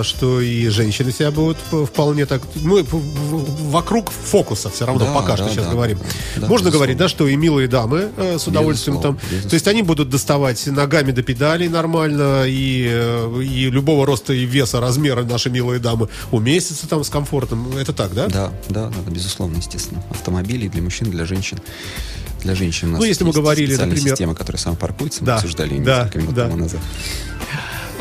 [0.03, 2.41] что и женщины себя будут вполне так...
[2.55, 5.97] Мы в- вокруг фокуса все равно Да, пока что да, сейчас да, говорим.
[5.97, 6.03] да,
[6.47, 6.71] Можно безусловно.
[6.71, 9.15] говорить, да, что и милые дамы э, с удовольствием там...
[9.15, 14.33] Безусловно, То есть они будут доставать ногами до педалей нормально, и, э, и любого роста
[14.33, 17.71] и веса, размера наши милые дамы уместятся там с комфортом.
[17.77, 18.27] Это так, да?
[18.27, 20.03] Да, да, да, безусловно, естественно.
[20.09, 21.59] Автомобили для мужчин, для женщин.
[22.43, 25.77] Для женщин у нас Ну, если мы говорили, например- система, которая самопаркуется, мы Да, обсуждали
[25.79, 26.43] да, несколько минут да.
[26.45, 26.79] тому назад.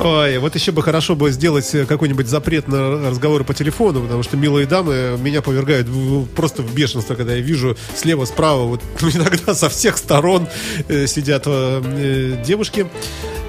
[0.03, 4.23] Ой, вот еще бы хорошо бы сделать э, какой-нибудь запрет на разговоры по телефону, потому
[4.23, 5.87] что милые дамы меня повергают
[6.35, 10.49] просто в бешенство, когда я вижу слева, справа, вот иногда со всех сторон
[10.89, 12.87] э, сидят э, э, девушки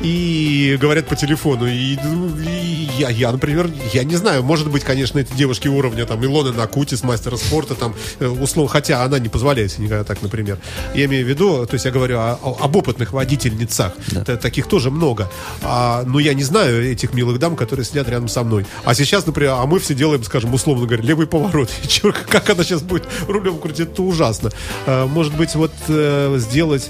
[0.03, 1.67] и говорят по телефону.
[1.67, 6.05] И, ну, и я, я, например, я не знаю, может быть, конечно, эти девушки уровня
[6.05, 10.21] там Илоны Накутис, мастера спорта, там, э, условно, хотя она не позволяет себе никогда так,
[10.21, 10.57] например.
[10.95, 13.93] Я имею в виду, то есть я говорю о- о- об опытных водительницах.
[14.25, 15.29] Т- Таких тоже много.
[15.61, 18.65] А, но я не знаю этих милых дам, которые сидят рядом со мной.
[18.83, 21.69] А сейчас, например, а мы все делаем, скажем, условно говоря, левый поворот.
[21.83, 24.51] И как она сейчас будет рулем крутить, это ужасно.
[24.87, 26.89] А, может быть, вот э, сделать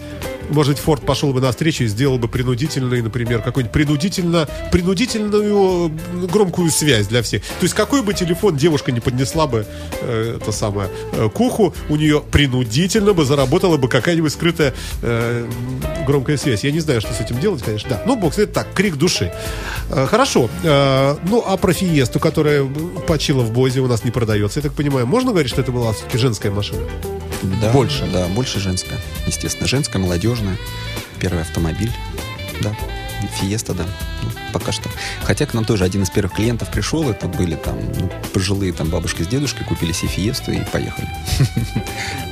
[0.51, 6.27] может быть, Форд пошел бы навстречу и сделал бы принудительный, например, какой-нибудь принудительно, принудительную м,
[6.27, 7.41] громкую связь для всех.
[7.43, 9.65] То есть какой бы телефон девушка не поднесла бы
[10.01, 15.47] э, это самое э, к уху, у нее принудительно бы заработала бы какая-нибудь скрытая э,
[16.05, 16.63] громкая связь.
[16.63, 17.89] Я не знаю, что с этим делать, конечно.
[17.89, 19.31] Да, ну, бог знает, так, крик души.
[19.89, 20.49] Э, хорошо.
[20.63, 22.65] Э, ну, а про Фиесту, которая
[23.07, 25.93] почила в Бозе, у нас не продается, я так понимаю, можно говорить, что это была
[25.93, 26.81] все-таки женская машина?
[27.43, 28.05] Да, Больше.
[28.11, 28.99] Да, больше женская.
[29.27, 30.57] Естественно, женская, молодежная.
[31.19, 31.91] Первый автомобиль.
[32.61, 32.75] Да.
[33.39, 33.85] Фиеста, да.
[34.23, 34.89] Ну, пока что.
[35.23, 38.89] Хотя к нам тоже один из первых клиентов пришел, это были там ну, пожилые там
[38.89, 41.07] бабушка с дедушкой, купили себе Фиесту и поехали.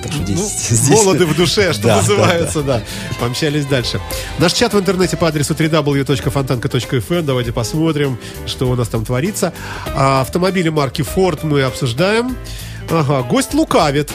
[0.02, 0.70] Так что Ну, здесь...
[0.70, 2.82] здесь- молоды в душе, что называется, да,
[3.20, 4.00] Помчались дальше.
[4.40, 7.22] Наш чат в интернете по адресу www.fontanka.fm.
[7.22, 8.18] Давайте посмотрим,
[8.48, 9.54] что у нас там творится.
[9.88, 12.36] А автомобили марки Ford мы обсуждаем.
[12.90, 14.12] Ага, гость лукавит.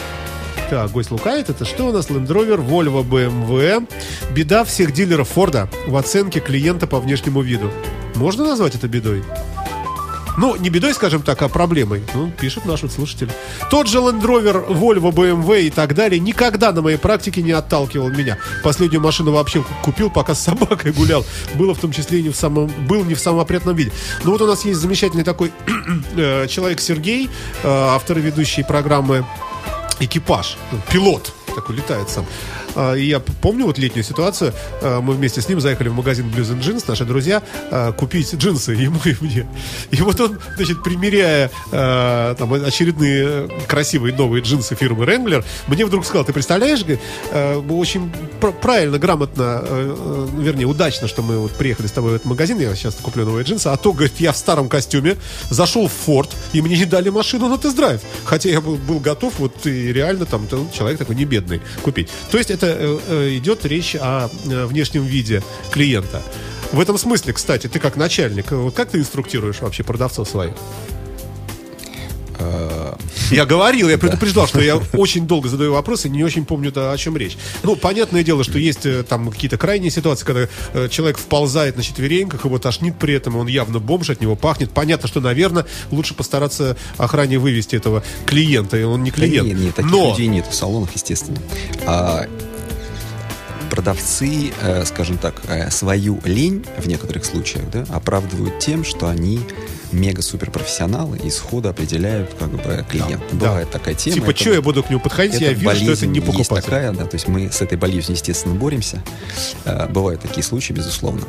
[0.69, 1.49] Так, гость лукавит.
[1.49, 2.09] Это что у нас?
[2.09, 3.87] Land Rover, Volvo, BMW.
[4.31, 7.69] Беда всех дилеров Форда в оценке клиента по внешнему виду.
[8.15, 9.23] Можно назвать это бедой?
[10.37, 12.03] Ну, не бедой, скажем так, а проблемой.
[12.15, 13.29] Ну, пишет наш вот слушатель.
[13.69, 18.09] Тот же Land Rover, Volvo, BMW и так далее никогда на моей практике не отталкивал
[18.09, 18.37] меня.
[18.63, 21.23] Последнюю машину вообще купил, пока с собакой гулял.
[21.53, 23.91] Было в том числе и не в самом, был не в самом опрятном виде.
[24.23, 25.51] Ну вот у нас есть замечательный такой
[26.17, 27.29] э, человек Сергей,
[27.63, 29.25] э, автор и ведущий программы
[29.99, 30.57] «Экипаж»,
[30.91, 32.25] пилот такой летает сам.
[32.75, 34.53] А, И я помню вот летнюю ситуацию.
[34.81, 38.33] А, Мы вместе с ним заехали в магазин Blues and Jeans, наши друзья, а, купить
[38.35, 39.47] джинсы ему и мне.
[39.91, 41.49] И вот он, значит, примеряя
[42.35, 46.83] там очередные красивые новые джинсы фирмы Wrangler, мне вдруг сказал, ты представляешь,
[47.69, 52.15] очень пр- правильно, грамотно, э, э, вернее, удачно, что мы вот приехали с тобой в
[52.15, 55.17] этот магазин, я сейчас куплю новые джинсы, а то, говорит, я в старом костюме
[55.49, 58.01] зашел в Форд, и мне не дали машину на тест-драйв.
[58.25, 62.09] Хотя я был, готов, вот и реально там человек такой не бедный купить.
[62.31, 66.21] То есть это э, э, идет речь о э, внешнем виде клиента.
[66.71, 70.53] В этом смысле, кстати, ты как начальник, вот как ты инструктируешь вообще продавцов своих?
[73.31, 76.97] Я говорил, я предупреждал, что я очень долго задаю вопросы, не очень помню, да, о
[76.97, 77.37] чем речь.
[77.63, 82.45] Ну, понятное дело, что есть там какие-то крайние ситуации, когда э, человек вползает на четвереньках,
[82.45, 84.71] его тошнит при этом, он явно бомж, от него пахнет.
[84.71, 89.47] Понятно, что, наверное, лучше постараться охране вывести этого клиента, и он не Да клиент.
[89.47, 91.39] нет, нет, таких Но людей нет в салонах, естественно.
[91.85, 92.27] А
[93.75, 99.39] продавцы, э, скажем так, э, свою лень в некоторых случаях да, оправдывают тем, что они
[99.95, 103.25] мега-супер профессионалы и сходу определяют как бы клиента.
[103.31, 103.47] да.
[103.47, 104.15] Бывает такая тема.
[104.15, 106.63] типа, это- что я буду к нему подходить, я вижу, что это не есть покупатель.
[106.65, 109.01] такая, да, то есть мы с этой болезнью, естественно, боремся.
[109.65, 111.21] Э, Бывают такие случаи, безусловно.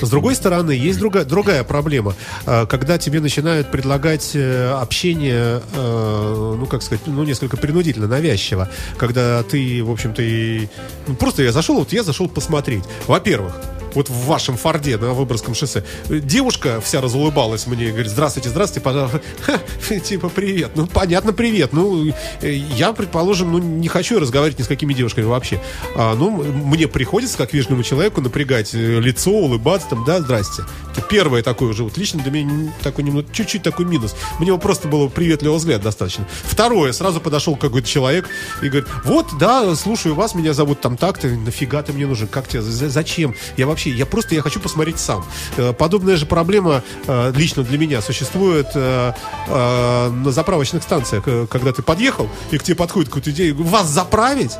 [0.00, 2.14] С другой стороны, есть другая, другая проблема.
[2.46, 8.68] А, Когда тебе начинают предлагать э, общение, э, ну, как сказать, ну, несколько принудительно, навязчиво.
[8.98, 10.68] Когда ты, в общем-то, и...
[11.06, 12.84] ну, просто я зашел, вот я зашел посмотреть.
[13.06, 13.54] Во-первых,
[13.94, 15.84] вот в вашем Форде на Выборгском шоссе.
[16.08, 19.20] Девушка вся разулыбалась мне, говорит, здравствуйте, здравствуйте, пожалуйста.
[19.42, 19.58] Ха,
[19.98, 20.72] типа, привет.
[20.74, 21.72] Ну, понятно, привет.
[21.72, 25.60] Ну, э, я, предположим, ну, не хочу разговаривать ни с какими девушками вообще.
[25.96, 30.62] А, ну, мне приходится, как вежливому человеку, напрягать э, лицо, улыбаться, там, да, здрасте.
[30.92, 34.14] Это первое такое уже, вот лично для меня такой немного, чуть-чуть такой минус.
[34.38, 36.26] Мне его просто было приветливого взгляда достаточно.
[36.44, 38.28] Второе, сразу подошел какой-то человек
[38.62, 42.48] и говорит, вот, да, слушаю вас, меня зовут там так-то, нафига ты мне нужен, как
[42.48, 43.34] тебе, за- зачем?
[43.56, 45.24] Я вообще, я просто, я хочу посмотреть сам.
[45.56, 49.12] Э, Подобная же проблема э, лично для меня существует э,
[49.48, 54.52] на заправочных станциях, когда ты подъехал, и к тебе подходит какой-то идея, вас заправить?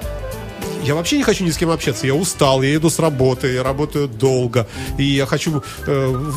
[0.85, 2.07] Я вообще не хочу ни с кем общаться.
[2.07, 4.67] Я устал, я еду с работы, я работаю долго.
[4.99, 6.33] И я хочу э,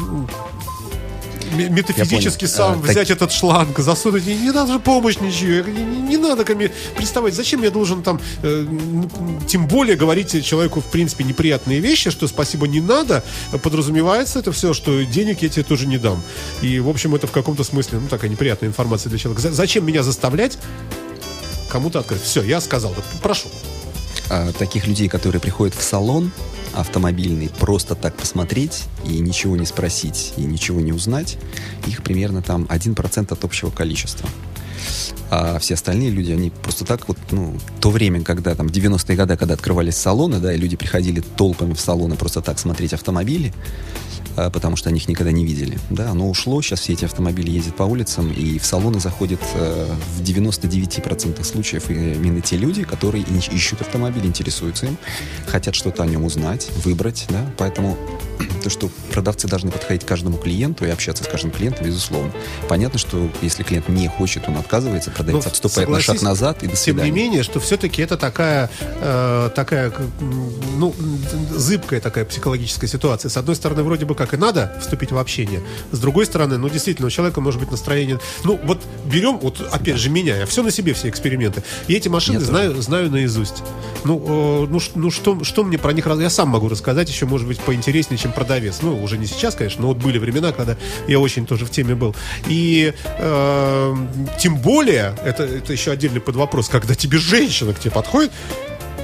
[1.56, 4.26] метафизически сам А, так- взять этот шланг, засунуть.
[4.26, 5.68] Не, не надо же помощь ничего.
[5.70, 7.34] Не, не- не надо ко мне приставать.
[7.34, 8.66] Зачем я должен там, э,
[9.48, 13.24] тем более говорить человеку, в принципе, неприятные вещи, что спасибо не надо,
[13.64, 16.22] подразумевается это все, что денег я тебе тоже не дам.
[16.62, 19.42] И, в общем, это в каком-то смысле, ну, такая неприятная информация для человека.
[19.42, 20.58] За- Зачем меня заставлять
[21.70, 22.22] кому-то открыть?
[22.22, 22.94] Все, я сказал.
[23.22, 23.48] Прошу.
[24.30, 26.32] А, таких людей, которые приходят в салон
[26.74, 31.38] автомобильный просто так посмотреть и ничего не спросить и ничего не узнать,
[31.88, 34.30] их примерно там 1% от общего количества.
[35.30, 39.38] А все остальные люди, они просто так вот, ну, то время, когда там 90-е годы,
[39.38, 43.54] когда открывались салоны, да, и люди приходили толпами в салоны просто так смотреть автомобили,
[44.36, 45.78] потому что они их никогда не видели.
[45.90, 49.88] Да, оно ушло, сейчас все эти автомобили ездят по улицам, и в салоны заходят э,
[50.18, 54.98] в 99% случаев именно те люди, которые ищут автомобиль, интересуются им,
[55.48, 57.98] хотят что-то о нем узнать, выбрать, да, поэтому
[58.64, 62.32] то, что продавцы должны подходить к каждому клиенту и общаться с каждым клиентом, безусловно.
[62.68, 66.68] Понятно, что если клиент не хочет, он отказывается, продавец Ну, отступает на шаг назад и
[66.68, 67.10] до Тем свидания.
[67.12, 68.70] не менее, что все-таки это такая,
[69.02, 69.92] э, такая,
[70.76, 70.94] ну,
[71.52, 73.30] зыбкая такая психологическая ситуация.
[73.30, 75.62] С одной стороны, вроде бы как и надо вступить в общение.
[75.92, 78.20] С другой стороны, ну, действительно, у человека может быть настроение...
[78.44, 81.64] Ну, вот берем, вот опять же, меня, я все на себе, все эксперименты.
[81.88, 83.64] И эти машины Я знаю, знаю наизусть.
[84.04, 86.08] Ну, э, ну, ну что, что мне про них...
[86.08, 88.80] Я сам могу рассказать еще, может быть, поинтереснее, чем продавец.
[88.82, 90.78] Ну, уже не сейчас, конечно, но вот были времена, когда
[91.08, 92.16] я очень тоже в теме был.
[92.48, 93.96] И э,
[94.40, 98.32] тем более, это, это еще отдельный под вопрос, когда тебе женщина к тебе подходит,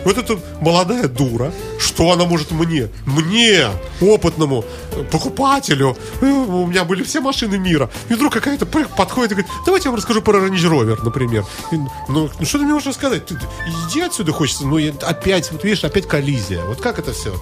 [0.06, 2.90] вот эта молодая дура, что она может мне?
[3.06, 3.68] Мне,
[4.02, 7.90] опытному э, покупателю, э, у меня были все машины мира.
[8.10, 11.46] И вдруг какая-то подходит и говорит, давайте я вам расскажу про Range Rover, например.
[11.72, 11.90] И, ну,
[12.40, 13.26] ну, что ты мне можешь рассказать?
[13.26, 13.36] Ты,
[13.88, 14.66] иди отсюда хочется.
[14.66, 16.64] Ну, опять, вот видишь, опять коллизия.
[16.64, 17.36] Вот как это все?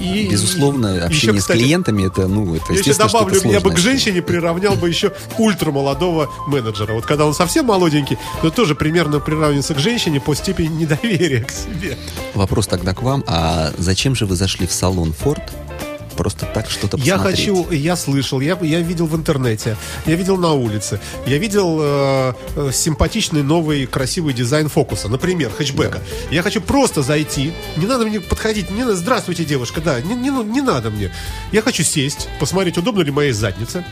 [0.00, 3.70] И, Безусловно, общение еще, с кстати, клиентами, это, ну, это, я еще добавлю, я бы
[3.70, 6.92] к женщине приравнял бы еще ультрамолодого менеджера.
[6.92, 11.50] Вот когда он совсем молоденький, то тоже примерно приравнивается к женщине по степени недоверия к
[11.50, 11.96] себе.
[12.34, 13.24] Вопрос тогда к вам.
[13.26, 15.42] А зачем же вы зашли в салон Ford
[16.12, 17.40] просто так что-то Я посмотреть?
[17.46, 22.32] хочу, я слышал, я, я видел в интернете, я видел на улице, я видел э,
[22.56, 26.00] э, симпатичный новый красивый дизайн фокуса, например, хэтчбека.
[26.30, 30.30] Я хочу просто зайти, не надо мне подходить, не надо, здравствуйте, девушка, да, не, не,
[30.30, 31.12] ну, не надо мне.
[31.52, 33.84] Я хочу сесть, посмотреть, удобно ли моей заднице,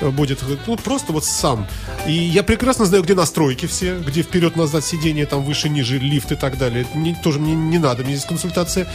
[0.00, 1.66] будет, ну, просто вот сам.
[2.06, 6.58] И я прекрасно знаю, где настройки все, где вперед-назад сиденье, там выше-ниже, лифт и так
[6.58, 6.86] далее.
[6.94, 8.86] Не- тоже мне не надо, мне здесь консультация.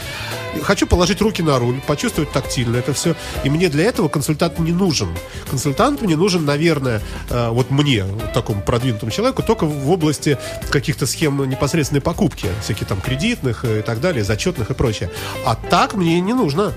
[0.64, 3.16] Хочу положить руки на руль, почувствовать тактильно это все.
[3.44, 5.10] И мне для этого консультант не нужен.
[5.50, 10.38] Консультант мне нужен, наверное, э, вот мне, такому продвинутому человеку, только в области
[10.70, 15.12] каких-то схем непосредственной покупки, всяких там кредитных э, и так далее, зачетных и прочее.
[15.46, 16.74] А так мне не нужно.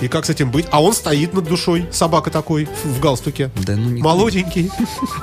[0.00, 0.66] И как с этим быть?
[0.70, 3.50] А он стоит над душой, собака такой, в галстуке.
[3.66, 4.70] Да ну не- Молоденький.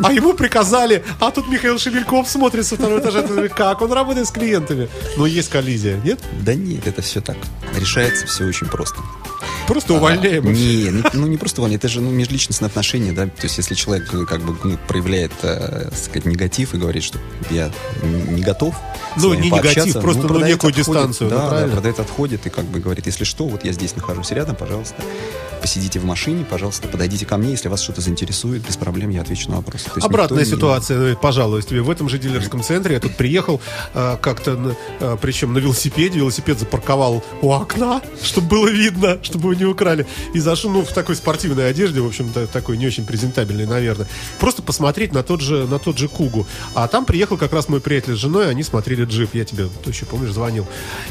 [0.04, 3.24] А ему приказали, а тут Михаил Шевельков смотрит со второго этажа.
[3.50, 4.88] Как он работает с клиентами?
[5.18, 6.20] Ну, есть коллизия, нет?
[6.42, 7.38] Да нет, это все так.
[7.76, 8.98] Решается все очень просто.
[9.68, 10.52] Просто увольняем.
[10.52, 13.26] Не, ну, ну, не просто увольняем, это же ну, межличностные отношения, да.
[13.26, 17.20] То есть, если человек э, как бы ну, проявляет, э, сказать, негатив и говорит, что
[17.50, 17.72] я
[18.04, 18.76] не готов.
[19.16, 20.76] Ну, не негатив, просто, ну, продавец некую отходит.
[20.76, 23.96] дистанцию, ну, Да, да, продавец отходит и как бы говорит, если что, вот я здесь
[23.96, 25.04] нахожусь рядом, пожалуйста,
[25.62, 29.50] посидите в машине, пожалуйста, подойдите ко мне, если вас что-то заинтересует, без проблем я отвечу
[29.50, 29.86] на вопросы.
[29.94, 32.94] То Обратная никто не- ситуация, ну, пожалуй, тебе в этом же дилерском центре.
[32.96, 33.60] Я тут приехал
[33.94, 36.20] э, как-то, э, причем на велосипеде.
[36.20, 40.06] Велосипед запарковал у окна, чтобы было видно, чтобы не украли.
[40.34, 44.08] И зашел, ну, в такой спортивной одежде, в общем-то, такой не очень презентабельной, наверное.
[44.40, 46.48] Просто посмотреть на тот же, на тот же Кугу.
[46.74, 49.32] А там приехал как раз мой приятель с женой, они смотрели джип.
[49.34, 50.66] Я тебе, ты еще помнишь, звонил.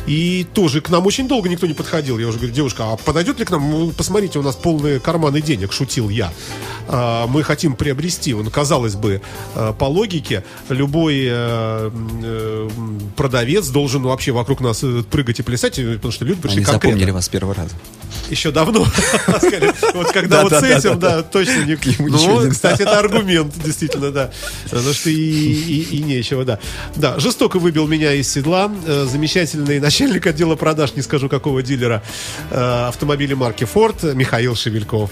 [0.06, 2.18] И тоже к нам очень долго никто не подходил.
[2.18, 3.70] Я уже говорю, девушка, а подойдет ли к нам?
[3.70, 6.32] Ну, Посмотрите, у нас полные карманы денег, шутил я.
[6.88, 9.20] А, Мы хотим приобрести, ну, казалось бы,
[9.54, 11.90] э, по логике, любой э,
[12.22, 12.68] э,
[13.16, 16.90] продавец должен вообще вокруг нас прыгать и плясать, потому что люди пришли Они конкретно.
[16.90, 17.74] запомнили вас с первого раза.
[18.30, 18.84] Еще давно.
[19.26, 21.72] Сказали, Вот когда Да, вот с этим, да, точно не...
[21.72, 24.30] ему ничего Ну, не кстати, это аргумент, действительно, да.
[24.64, 26.58] Потому что и, нечего, да.
[26.96, 28.70] Да, жестоко выбил меня из седла.
[28.86, 32.02] Э, Замечательный начальник отдела продаж, не скажу какого дилера,
[32.50, 35.10] э, автомобилей марки Ford Михаил Шевельков.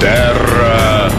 [0.00, 1.10] Терра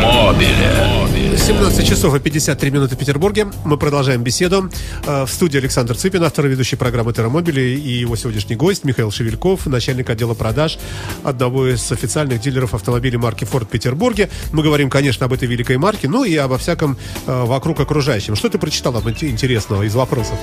[0.00, 1.05] Мобиле.
[1.36, 3.46] 17 часов и 53 минуты в Петербурге.
[3.64, 4.70] Мы продолжаем беседу.
[5.06, 9.10] Э, В студии Александр Цыпин, автор и ведущий программы «Терромобили», и его сегодняшний гость Михаил
[9.10, 10.78] Шевельков, начальник отдела продаж
[11.24, 14.28] одного из официальных дилеров автомобилей марки «Форд» в Петербурге.
[14.52, 18.34] Мы говорим, конечно, об этой великой марке, ну и обо всяком э, вокруг окружающем.
[18.34, 20.38] Что ты прочитал об ин- интересного из вопросов?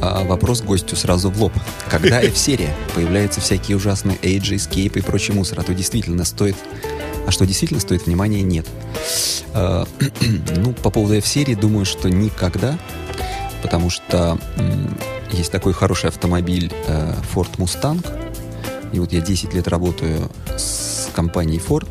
[0.00, 1.52] А вопрос гостю сразу в лоб.
[1.88, 6.56] Когда F-серия появляются всякие ужасные Age, Escape и прочий мусор, а то действительно стоит...
[7.26, 8.66] А что действительно стоит внимания, нет.
[9.54, 9.86] А,
[10.56, 12.78] ну, по поводу F-серии, думаю, что никогда,
[13.62, 14.38] потому что
[15.30, 18.04] есть такой хороший автомобиль э, Ford Mustang,
[18.92, 21.88] и вот я 10 лет работаю с компанией Ford,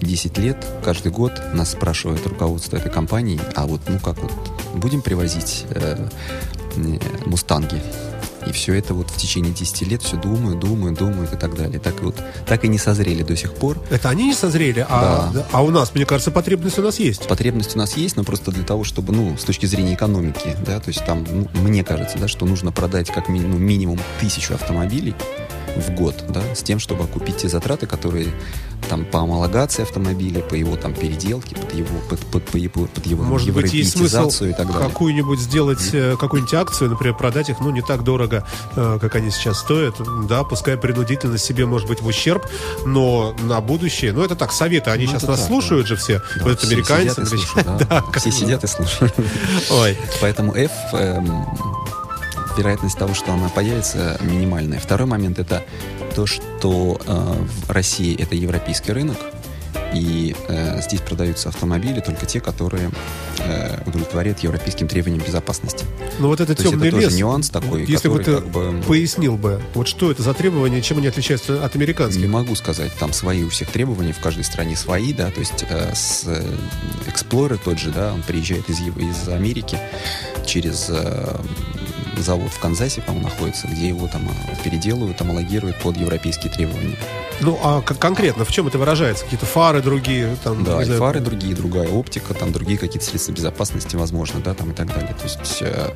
[0.00, 4.32] и 10 лет каждый год нас спрашивает руководство этой компании, а вот, ну как вот,
[4.74, 6.08] будем привозить э,
[6.76, 7.82] э, мустанги?
[8.46, 11.78] И все это вот в течение 10 лет все думаю, думаю, думаю и так далее.
[11.80, 12.16] Так вот,
[12.46, 13.78] так и не созрели до сих пор.
[13.90, 15.46] Это они не созрели, а, Да.
[15.52, 17.26] а у нас, мне кажется, потребность у нас есть.
[17.26, 20.78] Потребность у нас есть, но просто для того, чтобы, ну, с точки зрения экономики, да,
[20.80, 24.54] то есть там, ну, мне кажется, да, что нужно продать как ми- ну, минимум тысячу
[24.54, 25.14] автомобилей
[25.78, 28.28] в год, да, с тем, чтобы окупить те затраты, которые
[28.88, 33.06] там по амалогации автомобиля, по его там переделке, под его, под, под- по его, под
[33.06, 34.88] его Может быть, есть смысл и так далее.
[34.88, 39.30] какую-нибудь сделать, э, какую-нибудь акцию, например, продать их, ну, не так дорого, э, как они
[39.30, 39.96] сейчас стоят.
[40.28, 42.46] Да, пускай принудительно себе может быть в ущерб,
[42.86, 45.88] но на будущее, ну, это так, советы, они Ну, сейчас нас так, слушают да.
[45.88, 46.22] же все.
[46.36, 47.14] Да, вот это американцы.
[47.14, 48.00] сидят слушают, да.
[48.12, 49.14] как Все сидят и слушают.
[49.70, 49.98] Ой.
[50.20, 51.44] Поэтому F, эм,
[52.58, 54.78] вероятность того, что она появится, минимальная.
[54.80, 55.64] Второй момент это
[56.14, 57.34] то, что э,
[57.66, 59.16] в России это европейский рынок,
[59.94, 62.90] и э, здесь продаются автомобили только те, которые
[63.38, 65.84] э, удовлетворяют европейским требованиям безопасности.
[66.18, 67.18] Ну, вот это То темный это тоже лес.
[67.18, 70.82] нюанс такой, Если бы который ты как бы- пояснил бы, вот что это за требования,
[70.82, 72.28] чем они отличаются от Не американских?
[72.28, 75.94] могу сказать, там свои у всех требования, в каждой стране свои, да, то есть э,
[75.94, 76.42] с э,
[77.06, 79.78] Explorer тот же, да, он приезжает из, из Америки
[80.44, 81.36] через э,
[82.22, 86.96] завод в Канзасе, по-моему, находится, где его там э, переделывают, homологируют под европейские требования.
[87.40, 89.24] Ну, а конкретно в чем это выражается?
[89.24, 90.36] Какие-то фары другие?
[90.42, 94.72] Там, Да, знаю, фары другие, другая оптика, там другие какие-то средства безопасности, возможно, да, там
[94.72, 95.14] и так далее.
[95.14, 95.90] То есть, э,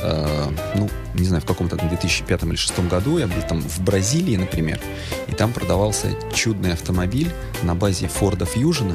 [0.00, 3.80] э, ну, не знаю, в каком-то там 2005 или 2006 году я был там в
[3.80, 4.80] Бразилии, например,
[5.26, 7.30] и там продавался чудный автомобиль
[7.62, 8.94] на базе Ford Fusion,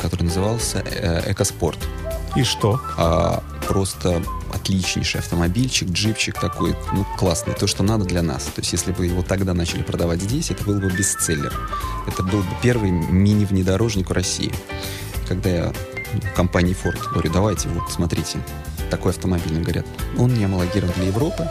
[0.00, 1.78] который назывался э, EcoSport.
[2.36, 2.80] И что?
[2.98, 4.22] А, просто
[4.52, 8.44] отличнейший автомобильчик, джипчик такой, ну, классный, то, что надо для нас.
[8.44, 11.52] То есть, если бы его тогда начали продавать здесь, это был бы бестселлер.
[12.06, 14.52] Это был бы первый мини-внедорожник в России.
[15.28, 15.72] Когда я
[16.12, 18.38] ну, компании Ford говорю, давайте, вот, смотрите,
[18.90, 19.86] такой автомобиль, Они говорят,
[20.18, 21.48] он не homологирован для Европы,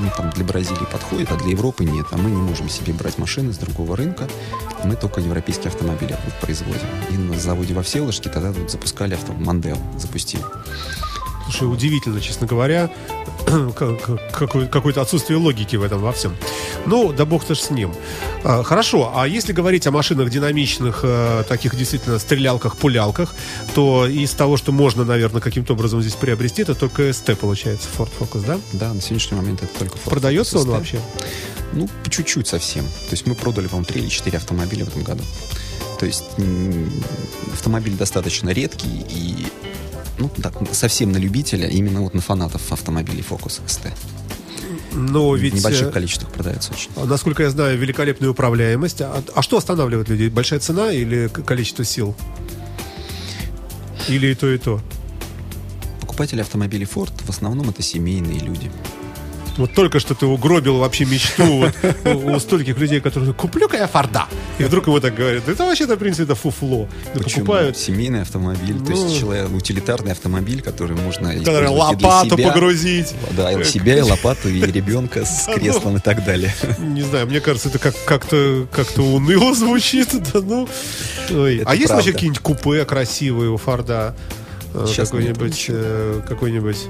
[0.00, 2.06] ну, там для Бразилии подходит, а для Европы нет.
[2.10, 4.28] А мы не можем себе брать машины с другого рынка.
[4.84, 6.86] Мы только европейские автомобили производим.
[7.10, 10.40] И на заводе во Всеволожске тогда вот запускали авто Мандел, запустил.
[11.44, 12.90] Слушай, удивительно, честно говоря,
[14.70, 16.36] какое-то отсутствие логики в этом во всем.
[16.86, 17.94] Ну, да бог-то ж с ним.
[18.44, 23.34] А, Хорошо, а если говорить о машинах динамичных, э, таких действительно стрелялках-пулялках,
[23.74, 28.10] то из того, что можно, наверное, каким-то образом здесь приобрести, это только СТ получается, Ford
[28.18, 28.58] Focus, да?
[28.72, 30.70] Да, на сегодняшний момент это только Ford Продается Focus он ST.
[30.70, 31.00] вообще?
[31.72, 32.84] Ну, чуть-чуть совсем.
[32.84, 35.22] То есть мы продали, по-моему, 3 или 4 автомобиля в этом году.
[35.98, 36.24] То есть
[37.52, 39.46] автомобиль достаточно редкий и
[40.20, 43.90] ну, так, совсем на любителя, именно вот на фанатов автомобилей Focus ST.
[44.92, 45.54] Но ведь...
[45.54, 46.90] в небольших э, количествах продается очень.
[47.06, 49.00] Насколько я знаю, великолепная управляемость.
[49.00, 50.28] А, а что останавливает людей?
[50.28, 52.14] Большая цена или количество сил?
[54.08, 54.80] Или и то, и то?
[56.00, 58.70] Покупатели автомобилей Ford в основном это семейные люди.
[59.60, 61.74] Вот только что ты угробил вообще мечту вот
[62.06, 64.24] у, у стольких людей, которые куплю-ка я Форда.
[64.58, 66.88] И вдруг ему так говорят, это вообще-то, в принципе, это фуфло.
[67.14, 67.44] Да Почему?
[67.44, 69.04] покупают, Семейный автомобиль, то Ну.
[69.06, 72.48] есть человек, утилитарный автомобиль, который можно который лопату себя.
[72.52, 73.14] погрузить.
[73.36, 75.54] Да, и себя, и лопату, и ребенка с ну.
[75.54, 76.54] креслом и так далее.
[76.78, 80.08] Не знаю, мне кажется, это как- как-то как-то уныло звучит.
[80.32, 80.68] Да, ну.
[81.30, 81.62] Ой.
[81.66, 82.12] А есть вообще правда.
[82.12, 84.16] какие-нибудь купе красивые у Форда?
[84.72, 86.86] Э, Какой-нибудь, э, какой-нибудь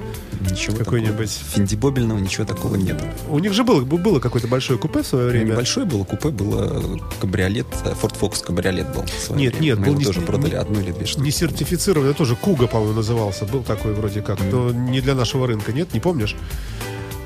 [0.49, 1.55] Ничего Какой-нибудь- такого.
[1.55, 3.01] Финдибобельного ничего такого нет.
[3.29, 5.51] У них же было, было какое-то большое купе в свое время.
[5.51, 9.03] Небольшое было купе, было кабриолет, э, Ford Focus кабриолет был.
[9.35, 9.59] Нет, время.
[9.59, 11.23] нет, Мы был не- тоже не- продали одну или две штуки.
[11.23, 13.45] Не сертифицированный, тоже Куга, по-моему, назывался.
[13.45, 14.39] Был такой вроде как.
[14.51, 15.93] Но не для нашего рынка, нет?
[15.93, 16.35] Не помнишь?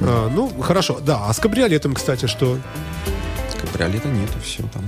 [0.02, 1.00] А, ну, хорошо.
[1.00, 2.58] Да, а с кабриолетом, кстати, что
[3.62, 4.84] Кабриолета нету, все там.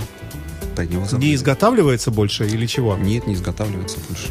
[1.18, 2.96] Не изготавливается больше или чего?
[2.96, 4.28] Нет, не изготавливается больше.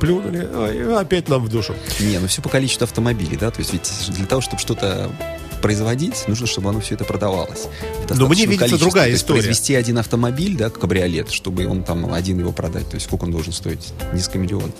[0.00, 1.74] Плюнули, опять нам в душу.
[2.00, 5.10] Не, ну все по количеству автомобилей, да, то есть ведь для того, чтобы что-то
[5.58, 7.66] производить, нужно, чтобы оно все это продавалось.
[8.10, 9.40] Но мне видится другая история.
[9.40, 13.30] произвести один автомобиль, да, кабриолет, чтобы он там один его продать, то есть сколько он
[13.30, 13.92] должен стоить?
[14.12, 14.74] Несколько миллионов.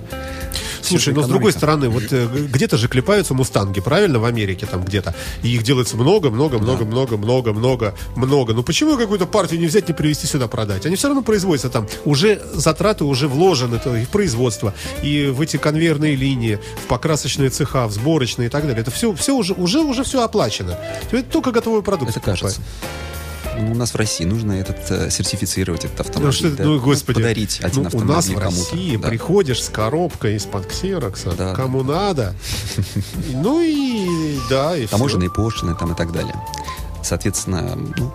[0.83, 4.83] Слушай, но с другой стороны, вот э, где-то же клепаются мустанги, правильно, в Америке там
[4.85, 5.15] где-то.
[5.43, 8.55] И их делается много, много, много, много, много, много, много.
[8.55, 10.87] Ну почему какую-то партию не взять, не привезти сюда продать?
[10.87, 11.87] Они все равно производятся там.
[12.05, 17.51] Уже затраты уже вложены то и в производство, и в эти конвейерные линии, в покрасочные
[17.51, 18.81] цеха, в сборочные и так далее.
[18.81, 20.68] Это все, все уже, уже, уже все оплачено.
[21.11, 22.11] Это только готовый продукт.
[22.11, 22.61] Это кажется.
[23.57, 26.27] Ну, у нас в России нужно этот э, сертифицировать этот автомобиль.
[26.27, 26.65] Ну, что, да.
[26.65, 27.17] ну, господи.
[27.17, 28.39] Подарить один Ну, у автомобиль нас в.
[28.39, 29.09] России да.
[29.09, 31.55] приходишь с коробкой из-под ксерокса, Да.
[31.55, 32.35] кому надо.
[33.33, 36.35] Ну и да, и таможенные пошлины там и так далее.
[37.03, 38.13] Соответственно, ну,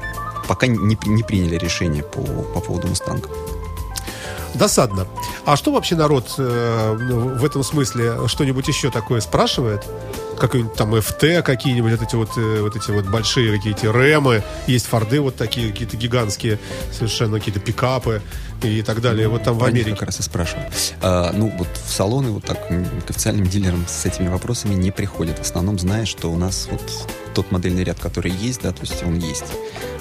[0.48, 3.30] пока не, не приняли решение по, по поводу мустанга.
[4.54, 5.08] Досадно.
[5.46, 6.96] А что вообще народ э,
[7.40, 9.84] в этом смысле что-нибудь еще такое спрашивает?
[10.40, 14.88] Какой-нибудь там FT, какие-нибудь вот эти вот, э, вот эти вот большие какие-то рэмы, есть
[14.88, 16.60] форды вот такие какие-то гигантские,
[16.92, 18.22] совершенно какие-то пикапы
[18.62, 19.28] и так далее.
[19.28, 19.92] Вот там в Америке.
[19.92, 20.68] как раз и спрашиваю.
[21.02, 25.38] А, ну, вот в салоны вот так к официальным дилерам с этими вопросами не приходят.
[25.38, 26.82] В основном зная, что у нас вот
[27.34, 29.46] тот модельный ряд, который есть, да, то есть он есть.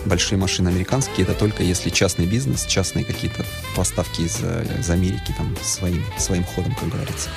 [0.05, 3.45] Большие машины американские, это только если частный бизнес, частные какие-то
[3.77, 7.29] поставки из, э, из Америки там своим, своим ходом, как говорится.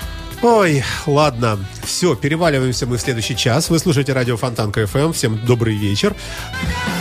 [0.41, 1.57] Ой, ладно.
[1.83, 3.69] Все, переваливаемся мы в следующий час.
[3.69, 5.11] Вы слушаете радио Фонтанка FM.
[5.11, 6.15] Всем добрый вечер.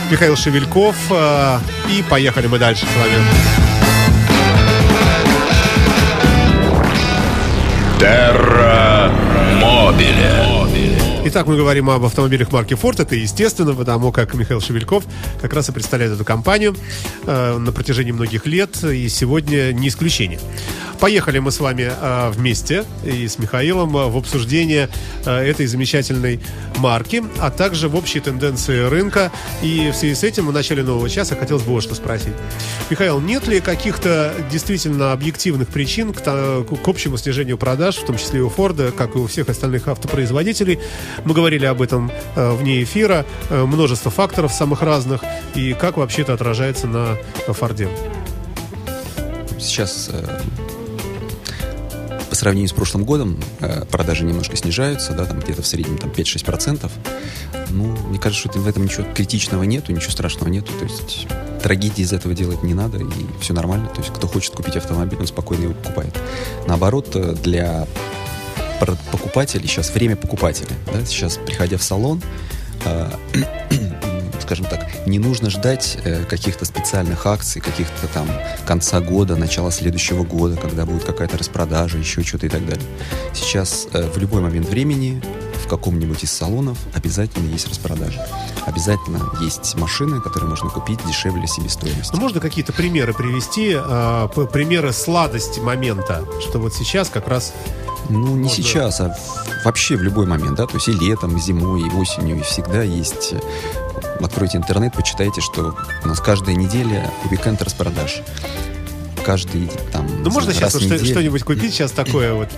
[0.09, 0.95] Михаил Шевельков.
[1.09, 1.59] э,
[1.89, 3.15] и поехали мы дальше с вами.
[7.99, 9.11] Терра
[9.59, 10.44] Мобиле.
[11.27, 13.01] Итак, мы говорим об автомобилях марки Ford.
[13.01, 15.05] Это естественно, потому как Михаил Шевельков
[15.41, 16.75] как раз и представляет эту компанию
[17.25, 18.83] э, на протяжении многих лет.
[18.83, 20.39] И сегодня не исключение.
[20.99, 24.89] Поехали мы с вами э, вместе и с Михаилом э, в обсуждение
[25.25, 26.39] э, этой замечательной
[26.77, 29.31] марки, а также в общие тенденции рынка.
[29.61, 32.33] И в связи с этим в начале нового часа хотелось бы вот что спросить.
[32.89, 38.39] Михаил, нет ли каких-то действительно объективных причин к, к общему снижению продаж, в том числе
[38.39, 40.79] и у Форда, как и у всех остальных автопроизводителей?
[41.23, 45.21] Мы говорили об этом э, вне эфира, э, множество факторов самых разных,
[45.53, 47.89] и как вообще это отражается на э, Форде?
[49.57, 50.39] Сейчас э,
[52.35, 56.09] по сравнению с прошлым годом э, продажи немножко снижаются, да, там где-то в среднем там
[56.09, 56.91] 5-6%.
[57.69, 60.73] Ну, мне кажется, что в этом ничего критичного нету, ничего страшного нету.
[60.77, 61.27] То есть
[61.63, 63.05] трагедии из этого делать не надо, и
[63.39, 63.87] все нормально.
[63.87, 66.13] То есть кто хочет купить автомобиль, он спокойно его покупает.
[66.67, 67.87] Наоборот, э, для
[69.11, 70.75] покупателей сейчас время покупателя.
[70.91, 71.03] Да?
[71.05, 72.21] Сейчас, приходя в салон,
[72.85, 73.11] э,
[74.41, 78.29] скажем так, не нужно ждать э, каких-то специальных акций, каких-то там
[78.65, 82.85] конца года, начала следующего года, когда будет какая-то распродажа, еще что-то и так далее.
[83.33, 85.21] Сейчас э, в любой момент времени
[85.65, 88.25] в каком-нибудь из салонов обязательно есть распродажа.
[88.65, 92.13] Обязательно есть машины, которые можно купить дешевле себестоимости.
[92.13, 97.53] Ну, можно какие-то примеры привести, э, примеры сладости момента, что вот сейчас как раз
[98.07, 99.17] Ну, не Можно- сейчас, а
[99.63, 102.83] вообще в любой момент, да, то есть и летом, и зимой, и осенью, и всегда
[102.83, 103.33] есть...
[103.33, 103.39] э,
[104.23, 108.21] Откройте интернет, почитайте, что у нас каждая неделя уикенд распродаж.
[109.25, 110.05] Каждый там...
[110.23, 112.49] Ну, можно сейчас что- что-нибудь купить сейчас такое вот.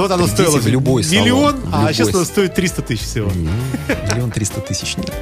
[0.00, 2.80] Ну, вот оно Придите стоило в любой салон, миллион, в а сейчас оно стоит 300
[2.80, 3.30] тысяч всего.
[3.30, 5.12] Миллион триста тысяч нет.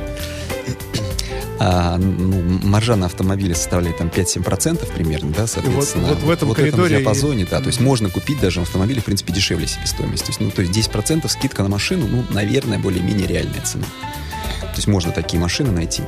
[1.58, 6.06] А, ну, маржа на автомобиле составляет там 5-7% примерно, да, соответственно.
[6.10, 9.04] вот в этом вот коридоре и- диапазоне, да, то есть можно купить даже автомобиль, в
[9.04, 10.26] принципе, дешевле себестоимости.
[10.26, 13.86] То есть, ну, то есть 10% скидка на машину, ну, наверное, более-менее реальная цена.
[14.78, 16.04] То есть можно такие машины найти.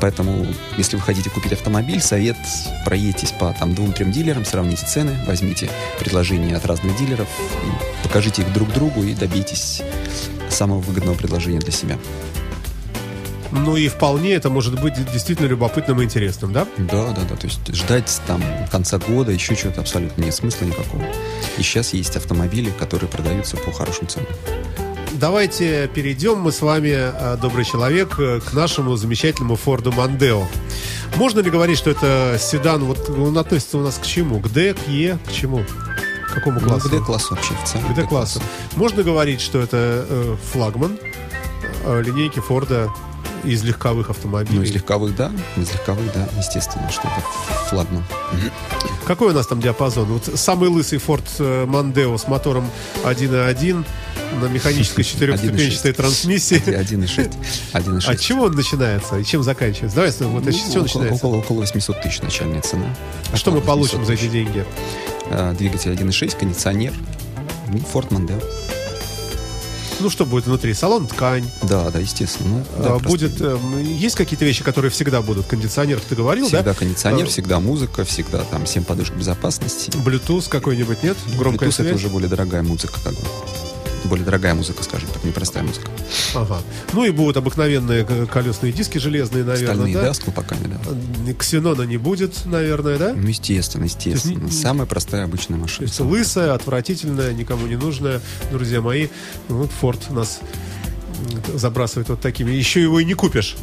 [0.00, 0.46] Поэтому,
[0.76, 2.36] если вы хотите купить автомобиль, совет
[2.84, 7.26] проедьтесь по там двум-трем дилерам, сравните цены, возьмите предложения от разных дилеров,
[8.04, 9.82] покажите их друг другу и добейтесь
[10.48, 11.98] самого выгодного предложения для себя.
[13.50, 16.68] Ну и вполне это может быть действительно любопытным и интересным, да?
[16.78, 17.34] Да, да, да.
[17.34, 18.40] То есть ждать там
[18.70, 21.02] конца года еще чего-то абсолютно нет смысла никакого.
[21.58, 24.28] И сейчас есть автомобили, которые продаются по хорошим ценам.
[25.24, 30.46] Давайте перейдем мы с вами, э, добрый человек, э, к нашему замечательному Форду Мандео.
[31.16, 34.38] Можно ли говорить, что это седан, вот он относится у нас к чему?
[34.40, 35.64] К D, к E, к чему?
[36.28, 36.88] К какому Ну, классу?
[36.88, 37.86] к D-классу вообще в целом.
[37.86, 38.42] К D-классу.
[38.76, 40.98] Можно говорить, что это э, флагман
[41.86, 42.90] э, линейки Форда
[43.44, 44.56] из легковых автомобилей.
[44.58, 45.30] Ну, из легковых, да.
[45.56, 47.22] Из легковых, да, естественно, что это
[47.68, 48.04] флагман.
[49.06, 50.06] Какой у нас там диапазон?
[50.06, 52.68] Вот самый лысый Ford э, Mondeo с мотором
[53.04, 53.84] 1.1
[54.40, 55.94] на механической четырехступенчатой 1.6.
[55.94, 56.56] трансмиссии.
[56.64, 57.32] 1.6.
[57.72, 58.06] 1.6.
[58.10, 59.96] От чего он начинается и чем заканчивается?
[59.96, 61.14] Давай, вот Ну, с чего около, начинается?
[61.26, 62.86] около, около 800 тысяч начальная цена.
[63.32, 64.64] А что мы получим 800 за эти деньги?
[65.30, 66.92] А, Двигатель 1.6, кондиционер.
[67.68, 68.42] И Ford Mondeo.
[70.00, 70.74] Ну, что будет внутри?
[70.74, 71.48] Салон, ткань.
[71.62, 72.64] Да, да, естественно.
[72.76, 75.46] Ну, да, А, будет, эм, есть какие-то вещи, которые всегда будут?
[75.46, 76.74] Кондиционер, ты говорил, Всегда да?
[76.74, 79.90] кондиционер, А, всегда музыка, всегда там 7 подушек безопасности.
[79.90, 81.16] Bluetooth какой-нибудь, нет?
[81.38, 81.86] Громкая Bluetooth связь?
[81.88, 83.20] это уже более дорогая музыка, как бы.
[84.04, 85.88] Более дорогая музыка, скажем так, непростая музыка.
[86.34, 86.58] Ага.
[86.92, 90.02] Ну и будут обыкновенные колесные диски железные, наверное, Стальные, да?
[90.02, 90.66] да, с колпаками,
[91.26, 91.32] да.
[91.34, 93.14] Ксенона не будет, наверное, да?
[93.14, 94.44] Ну, естественно, естественно.
[94.44, 95.86] не- Самая простая обычная То машина.
[95.86, 98.20] есть лысая, отвратительная, никому не нужная.
[98.52, 99.08] Друзья мои,
[99.48, 100.40] вот Форд нас
[101.54, 102.50] забрасывает вот такими.
[102.52, 103.56] Еще его и не купишь.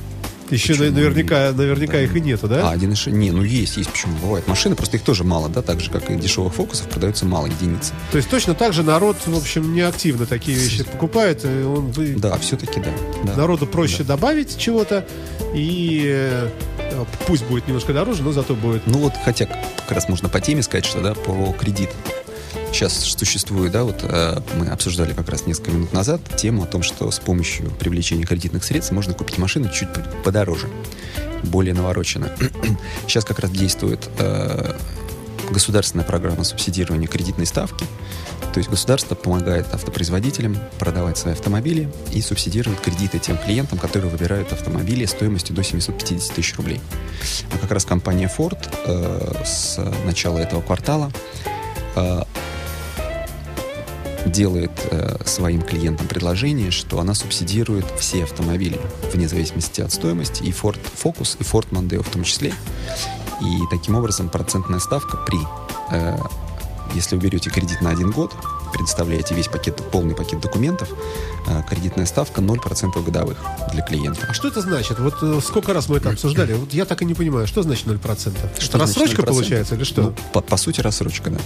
[0.51, 0.87] Еще Почему?
[0.89, 2.01] на- наверняка, наверняка Да.
[2.01, 2.69] их и нету, да?
[2.69, 4.47] А, 1.6, не, ну есть, есть, почему бывает.
[4.47, 7.93] Машины, просто их тоже мало, да, так же, как и дешевых фокусов, продаются мало единиц.
[8.11, 11.43] То есть точно так же народ, в общем, не активно такие вещи покупает.
[11.45, 12.91] и он, вы- Да, все-таки да.
[13.23, 13.35] да.
[13.37, 15.05] Народу проще добавить чего-то,
[15.55, 16.49] и э,
[17.25, 20.61] пусть будет немножко дороже, но зато будет Ну вот, хотя как раз можно по теме
[20.63, 21.89] сказать, что да, по кредит.
[22.71, 26.83] Сейчас существует, да, вот э, мы обсуждали как раз несколько минут назад тему о том,
[26.83, 30.67] что с помощью привлечения кредитных средств можно купить машину чуть по- подороже,
[31.43, 32.31] более навороченно.
[33.07, 34.75] Сейчас как раз действует э,
[35.51, 37.85] государственная программа субсидирования кредитной ставки.
[38.53, 44.51] То есть государство помогает автопроизводителям продавать свои автомобили и субсидирует кредиты тем клиентам, которые выбирают
[44.51, 46.81] автомобили стоимостью до 750 тысяч рублей.
[47.53, 51.11] А как раз компания Ford э, с начала этого квартала
[51.95, 52.23] э,
[54.31, 58.79] делает э, своим клиентам предложение, что она субсидирует все автомобили
[59.13, 62.53] вне зависимости от стоимости, и Ford Focus, и Ford Mondeo в том числе.
[63.41, 65.39] И таким образом процентная ставка при,
[65.91, 66.17] э,
[66.93, 68.33] если вы берете кредит на один год,
[68.71, 70.89] предоставляете весь пакет, полный пакет документов,
[71.47, 73.37] э, кредитная ставка 0% годовых
[73.71, 74.27] для клиента.
[74.29, 74.99] А что это значит?
[74.99, 76.53] Вот э, сколько раз мы это обсуждали?
[76.53, 78.33] Вот я так и не понимаю, что значит 0%?
[78.53, 79.25] Это Что рассрочка 0%?
[79.25, 80.01] получается или что?
[80.01, 81.39] Ну, по, по сути, рассрочка, да.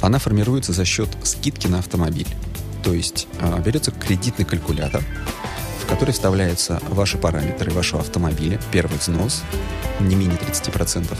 [0.00, 2.28] Она формируется за счет скидки на автомобиль.
[2.82, 5.02] То есть а, берется кредитный калькулятор,
[5.82, 9.42] в который вставляются ваши параметры вашего автомобиля, первый взнос,
[10.00, 11.16] не менее 30%,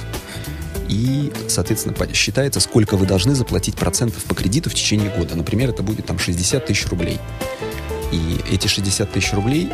[0.88, 5.34] и, соответственно, считается, сколько вы должны заплатить процентов по кредиту в течение года.
[5.34, 7.18] Например, это будет там 60 тысяч рублей.
[8.12, 9.70] И эти 60 тысяч рублей,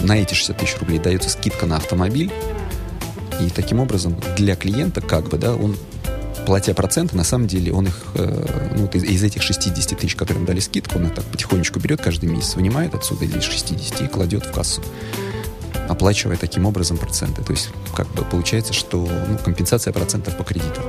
[0.00, 2.32] на эти 60 тысяч рублей дается скидка на автомобиль,
[3.40, 5.76] и таким образом для клиента, как бы, да, он,
[6.46, 10.60] платя проценты, на самом деле он их, э, ну, из, этих 60 тысяч, которым дали
[10.60, 14.52] скидку, он их так потихонечку берет каждый месяц, вынимает отсюда из 60 и кладет в
[14.52, 14.82] кассу,
[15.88, 17.42] оплачивая таким образом проценты.
[17.42, 20.82] То есть, как бы получается, что ну, компенсация процентов по кредиту.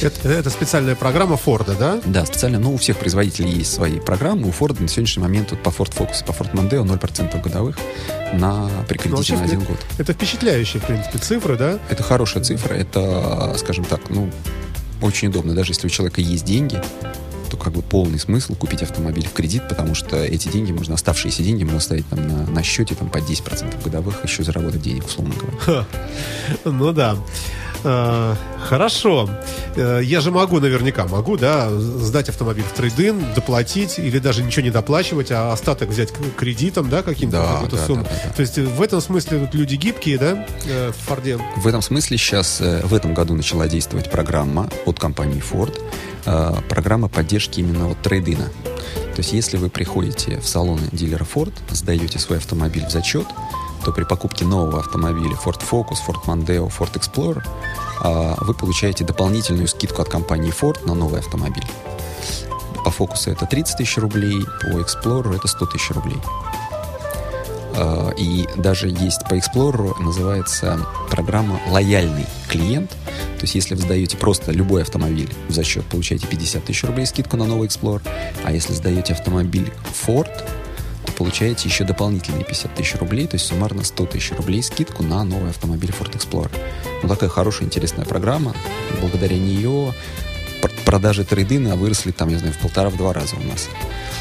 [0.00, 2.00] Это, это специальная программа Форда, да?
[2.04, 4.48] Да, специально, ну, у всех производителей есть свои программы.
[4.48, 7.76] У Ford на сегодняшний момент вот по Ford Focus, по Ford Mondeo 0% годовых
[8.32, 9.78] на при Ну, кредите вообще, на один год.
[9.98, 11.78] Это впечатляющие, в принципе, цифры, да?
[11.88, 14.30] Это хорошая цифра, это, скажем так, ну,
[15.02, 15.54] очень удобно.
[15.54, 16.80] Даже если у человека есть деньги,
[17.48, 21.42] то как бы полный смысл купить автомобиль в кредит, потому что эти деньги можно, оставшиеся
[21.42, 25.34] деньги можно оставить там на, на счете там по 10% годовых, еще заработать денег, условно
[25.34, 25.86] говоря.
[26.64, 27.16] Ну да.
[27.84, 28.34] Э,
[28.68, 29.30] Хорошо.
[29.76, 34.62] Э, Я же могу, наверняка могу, да, сдать автомобиль в трейдин, доплатить или даже ничего
[34.64, 38.02] не доплачивать, а остаток взять кредитом, да, каким-то Да, какую-то да, сумму.
[38.04, 38.30] да, да, да.
[38.34, 41.38] То есть э, в этом смысле вот люди гибкие, да, э, в Форде.
[41.56, 45.78] В этом смысле сейчас, в этом году начала действовать программа от компании Ford,
[46.68, 48.44] программа поддержки именно вот трейдина.
[49.14, 53.26] То есть если вы приходите в салоны дилера Ford, сдаете свой автомобиль в зачет,
[53.84, 57.42] то при покупке нового автомобиля Ford Focus, Ford Mondeo, Ford Explorer
[58.02, 61.66] э, вы получаете дополнительную скидку от компании Ford на новый автомобиль.
[62.84, 66.18] По Focus это 30 тысяч рублей, по Explorer это 100 тысяч рублей.
[67.74, 70.78] Э, И даже есть по Explorer, называется
[71.10, 72.90] программа «Лояльный клиент».
[72.90, 77.36] То есть, если вы сдаете просто любой автомобиль в зачет, получаете 50 тысяч рублей скидку
[77.36, 78.02] на новый Explorer.
[78.44, 79.72] А если сдаете автомобиль
[80.06, 80.30] Ford,
[81.18, 85.50] получаете еще дополнительные 50 тысяч рублей, то есть суммарно 100 тысяч рублей скидку на новый
[85.50, 86.56] автомобиль Ford Explorer.
[87.02, 88.54] Ну, такая хорошая, интересная программа.
[89.00, 89.92] Благодаря нее
[90.62, 93.68] пр- продажи трейдина выросли там, я знаю, в полтора-два раза у нас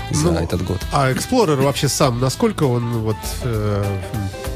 [0.09, 0.79] за Ну, этот год.
[0.91, 3.99] А Explorer вообще сам, насколько он вот, э,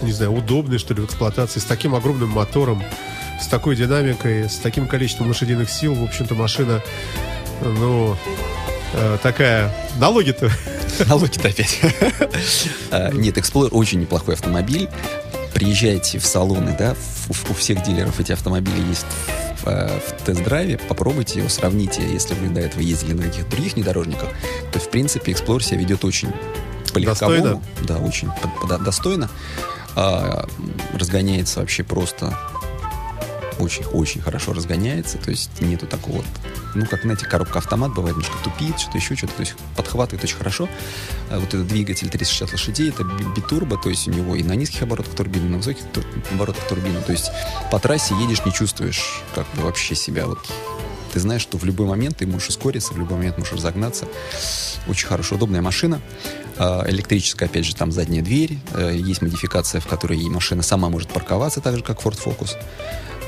[0.02, 2.84] не знаю, удобный, что ли, в эксплуатации, с таким огромным мотором,
[3.40, 6.82] с такой динамикой, с таким количеством лошадиных сил, в общем-то, машина,
[7.62, 8.18] ну,
[8.94, 9.72] э, такая...
[10.00, 10.50] Налоги-то
[11.08, 11.80] Налоги-то опять.
[12.92, 14.90] А, Нет, Explorer очень неплохой автомобиль.
[15.54, 16.96] Приезжайте в салоны, да,
[17.30, 19.06] у всех дилеров эти автомобили есть
[19.62, 22.02] в, э, в тест-драйве, попробуйте его, сравните.
[22.12, 24.30] Если вы до этого ездили на каких-то других внедорожниках,
[24.72, 26.32] то, в принципе, Explorer себя ведет очень
[26.94, 27.42] по-легковому.
[27.42, 27.62] Достойно?
[27.88, 29.30] Да, очень по- по- достойно.
[29.96, 30.48] А,
[30.94, 32.38] разгоняется вообще просто
[33.62, 36.26] очень-очень хорошо разгоняется, то есть нету такого вот,
[36.76, 40.38] ну, как, знаете, коробка автомат бывает, немножко тупит, что-то еще, что-то, то есть подхватывает очень
[40.38, 40.68] хорошо.
[41.30, 44.54] А вот этот двигатель 360 лошадей, это би- битурбо, то есть у него и на
[44.54, 47.30] низких оборотах турбина, и на высоких тур- оборотах турбина, то есть
[47.72, 50.40] по трассе едешь, не чувствуешь как бы вообще себя вот
[51.14, 54.08] ты знаешь, что в любой момент ты можешь ускориться, в любой момент можешь разогнаться.
[54.88, 56.00] Очень хорошая, удобная машина.
[56.58, 58.58] А, Электрическая, опять же, там задняя дверь.
[58.74, 62.52] Э, Есть модификация, в которой машина сама может парковаться, так же, как Ford Focus.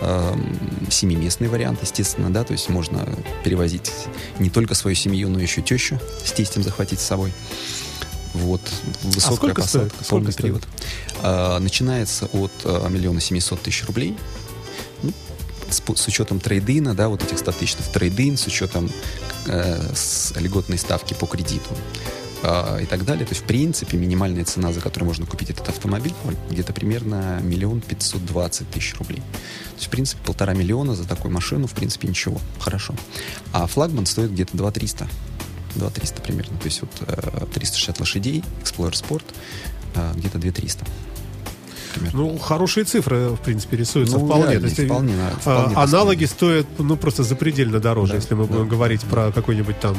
[0.05, 3.07] Эм, Семиместный вариант, естественно, да, то есть можно
[3.43, 3.89] перевозить
[4.37, 7.31] не только свою семью, но еще тещу с тестем захватить с собой.
[8.33, 8.61] Вот.
[9.03, 9.83] Высокая сколько стоит?
[9.83, 10.63] посадка, Сколько полный стоит?
[11.21, 14.17] А, Начинается от а, миллиона семисот тысяч рублей
[15.03, 15.13] Ну,
[15.69, 18.91] с, с учетом трейдина, да, вот этих 100 тысяч в трейдин, с учетом
[19.45, 21.69] э, с льготной ставки по кредиту
[22.43, 23.25] а, и так далее.
[23.25, 26.13] То есть, в принципе, минимальная цена, за которую можно купить этот автомобиль,
[26.51, 29.19] где-то примерно миллион пятьсот двадцать тысяч рублей.
[29.19, 32.39] То есть, в принципе, полтора миллиона за такую машину, в принципе, ничего.
[32.59, 32.93] Хорошо.
[33.53, 35.07] А флагман стоит где-то 2 300.
[35.75, 36.57] 2 300 примерно.
[36.59, 39.23] То есть, вот э, 360 лошадей, Explorer Sport,
[39.95, 40.85] э, где-то 2 300.
[41.95, 42.19] Примерно.
[42.21, 44.51] Ну, хорошие цифры, в принципе, рисуются Ну, вполне.
[44.51, 48.45] реально, есть, вполне, а, да, вполне аналоги стоят, ну, просто запредельно дороже, Да, если мы
[48.45, 48.69] будем да.
[48.69, 49.95] говорить про какой-нибудь там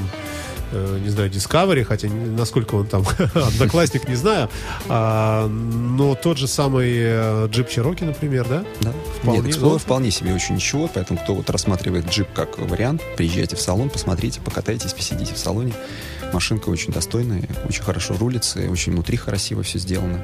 [0.74, 3.04] э, не знаю, Discovery, хотя насколько он там
[3.34, 4.48] одноклассник, не знаю.
[4.88, 8.64] А, но тот же самый э, Jeep Cherokee, например, да?
[8.80, 8.92] Да.
[9.20, 13.56] Вполне Нет, Explorer вполне себе очень ничего, поэтому кто вот рассматривает джип как вариант, приезжайте
[13.56, 15.72] в салон, посмотрите, покатайтесь, посидите в салоне.
[16.32, 20.20] Машинка очень достойная, очень хорошо рулится, и очень внутри красиво все сделано.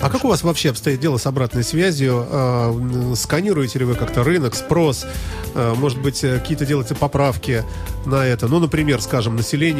[0.00, 2.26] А как у вас вообще обстоит дело с обратной связью?
[2.28, 5.06] М, Сканируете ли вы как-то рынок, спрос?
[5.54, 7.62] А, Может быть, э, какие-то делаете поправки
[8.06, 8.48] на это?
[8.48, 9.75] Ну, например, скажем, население,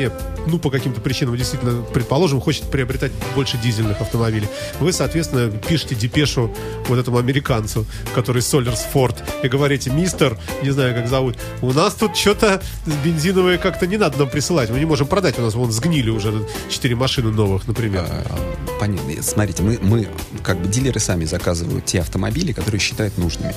[0.47, 4.49] ну, по каким-то причинам, действительно, предположим, хочет приобретать больше дизельных автомобилей.
[4.81, 6.55] Вы, соответственно, пишете депешу
[6.89, 11.95] вот этому американцу, который Solers Ford, и говорите, мистер, не знаю, как зовут, у нас
[11.95, 12.63] тут что-то
[13.05, 14.71] бензиновое как-то не надо нам присылать.
[14.71, 18.05] Мы не можем продать, у нас вон сгнили уже четыре машины новых, например.
[18.09, 19.23] А, Понятно.
[19.23, 20.09] Смотрите, мы, мы,
[20.43, 23.55] как бы дилеры сами заказывают те автомобили, которые считают нужными.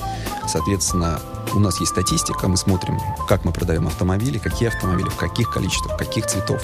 [0.48, 1.20] Соответственно,
[1.54, 5.98] у нас есть статистика, мы смотрим, как мы продаем автомобили, какие автомобили, в каких количествах,
[5.98, 6.62] каких цветов.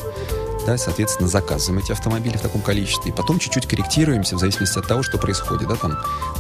[0.67, 3.13] Да, соответственно, заказываем эти автомобили в таком количестве.
[3.13, 5.69] И потом чуть-чуть корректируемся в зависимости от того, что происходит.
[5.69, 5.97] Да, там,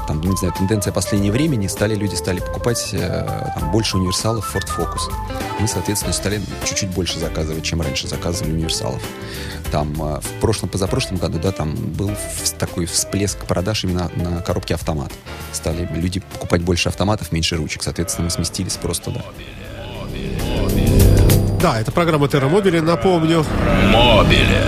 [0.08, 4.66] там, не знаю, тенденция последнего времени, стали, люди стали покупать э, там, больше универсалов Ford
[4.76, 5.12] Focus.
[5.60, 9.00] Мы, соответственно, стали чуть-чуть больше заказывать, чем раньше заказывали универсалов.
[9.70, 12.10] Там э, в прошлом, позапрошлом году, да, там был
[12.58, 15.12] такой всплеск продаж именно на коробке автомат.
[15.52, 17.84] Стали люди покупать больше автоматов, меньше ручек.
[17.84, 19.24] Соответственно, мы сместились просто, да.
[21.60, 23.44] Да, это программа Терра Мобили, напомню.
[23.90, 24.62] Мобиле.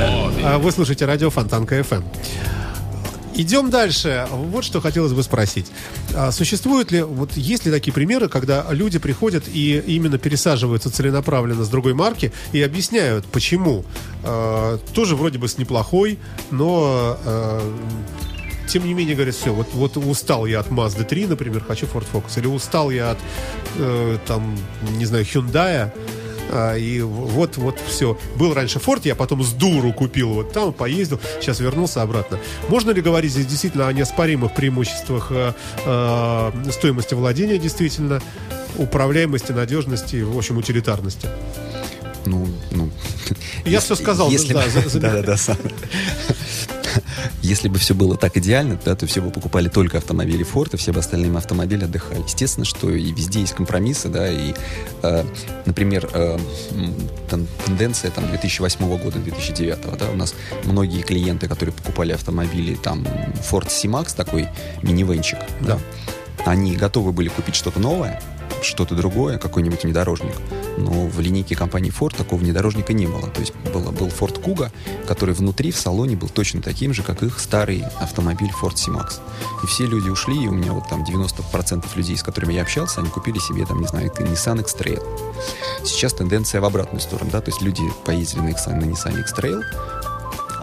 [0.45, 2.03] А Вы слушаете радио Фонтанка FM.
[3.35, 4.27] Идем дальше.
[4.33, 5.67] Вот что хотелось бы спросить.
[6.15, 11.63] А существуют ли, вот есть ли такие примеры, когда люди приходят и именно пересаживаются целенаправленно
[11.63, 13.85] с другой марки и объясняют, почему?
[14.25, 16.19] А, тоже вроде бы с неплохой,
[16.51, 17.17] но
[18.69, 22.07] тем не менее говорят, все, вот, вот устал я от Mazda 3, например, хочу Ford
[22.13, 23.19] Focus, или устал я от,
[23.77, 24.59] э, там,
[24.97, 25.91] не знаю, Hyundai,
[26.51, 28.19] а, и вот, вот все.
[28.37, 32.39] Был раньше Форд, я потом с дуру купил вот там, поездил, сейчас вернулся обратно.
[32.69, 35.53] Можно ли говорить здесь действительно о неоспоримых преимуществах э,
[35.85, 38.21] э, стоимости владения, действительно,
[38.77, 41.29] управляемости, надежности, в общем, утилитарности?
[42.27, 42.91] Ну, ну.
[43.65, 44.31] Я все сказал.
[44.31, 45.57] Если да, да, да, да, сам.
[47.43, 50.77] Если бы все было так идеально, да, то все бы покупали только автомобили Ford, и
[50.77, 52.23] все бы остальные автомобили отдыхали.
[52.23, 54.55] Естественно, что и везде есть компромиссы, да, и,
[55.03, 55.25] э,
[55.65, 56.39] например, э,
[57.31, 60.35] там, тенденция там 2008 года, 2009, да, у нас
[60.65, 63.07] многие клиенты, которые покупали автомобили, там,
[63.51, 64.49] Ford C-Max, такой
[64.83, 65.79] минивенчик, да,
[66.45, 68.21] они готовы были купить что-то новое,
[68.63, 70.35] что-то другое, какой-нибудь внедорожник.
[70.77, 73.29] Но в линейке компании Ford такого внедорожника не было.
[73.29, 74.71] То есть было, был Ford Kuga,
[75.07, 79.21] который внутри в салоне был точно таким же, как их старый автомобиль Ford C-Max.
[79.63, 83.01] И все люди ушли, и у меня вот там 90% людей, с которыми я общался,
[83.01, 85.03] они купили себе, там, не знаю, Nissan X-Trail.
[85.85, 89.63] Сейчас тенденция в обратную сторону, да, то есть люди поездили на, на Nissan X-Trail,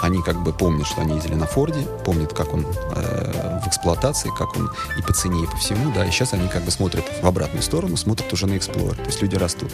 [0.02, 4.32] они как бы помнят, что они ездили на Форде, помнят, как он э, в эксплуатации,
[4.38, 7.06] как он и по цене, и по всему, да, и сейчас они как бы смотрят
[7.22, 9.72] в обратную сторону, смотрят уже на Explorer, то есть люди растут.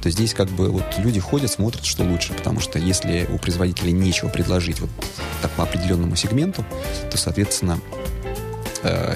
[0.00, 3.38] То есть здесь как бы вот люди ходят, смотрят, что лучше, потому что если у
[3.38, 4.90] производителя нечего предложить вот
[5.40, 6.64] такому определенному сегменту,
[7.10, 7.78] то, соответственно,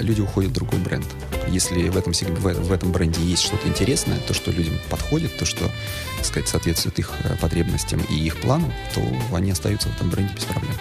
[0.01, 1.05] люди уходят в другой бренд.
[1.47, 5.69] Если в этом, в, этом бренде есть что-то интересное, то, что людям подходит, то, что,
[6.17, 9.01] так сказать, соответствует их э, потребностям и их плану, то
[9.35, 10.73] они остаются в этом бренде без проблем.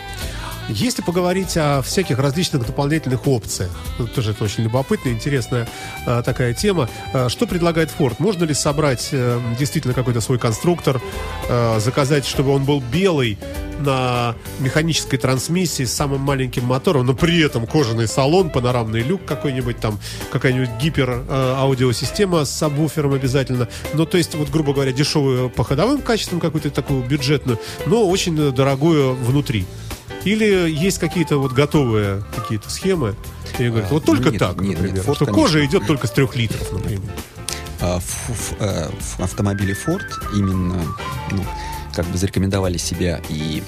[0.69, 5.69] Если поговорить о всяких различных дополнительных опциях, ну, тоже это очень любопытная, интересная
[6.07, 6.89] э, такая тема.
[7.12, 8.17] Э, что предлагает Ford?
[8.19, 11.01] Можно ли собрать э, действительно какой-то свой конструктор,
[11.79, 13.39] заказать, чтобы он был белый
[13.79, 19.79] на механической трансмиссии с самым маленьким мотором, но при этом кожаный салон, панорамный люк какой-нибудь
[19.79, 20.01] там,
[20.33, 23.69] какая-нибудь гипер аудиосистема с сабвуфером обязательно.
[23.93, 28.53] Ну, то есть, вот, грубо говоря, дешевую по ходовым качествам, какую-то такую бюджетную, но очень
[28.53, 29.67] дорогую внутри.
[30.25, 33.14] Или есть какие-то вот готовые какие-то схемы,
[33.59, 35.43] и говорят, вот ну только нет, так, нет, нет, например, Ford, что конечно.
[35.43, 37.01] кожа идет только с трех литров, например.
[37.81, 40.03] А в, в- э, в автомобиле Ford
[40.35, 40.83] именно
[41.31, 41.45] ну,
[41.95, 43.62] как бы зарекомендовали себя и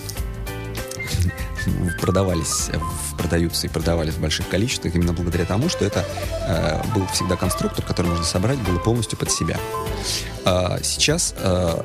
[2.00, 6.04] продавались, в- продаются и продавались в больших количествах именно благодаря тому, что это
[6.46, 9.58] э, был всегда конструктор, который можно собрать было полностью под себя.
[10.44, 11.82] А сейчас, э,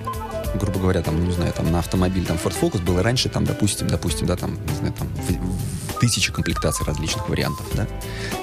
[0.55, 3.87] грубо говоря, там, не знаю, там на автомобиль там Ford Focus было раньше, там, допустим,
[3.87, 7.87] допустим, да, там, не знаю, там в- в тысячи комплектаций различных вариантов, да.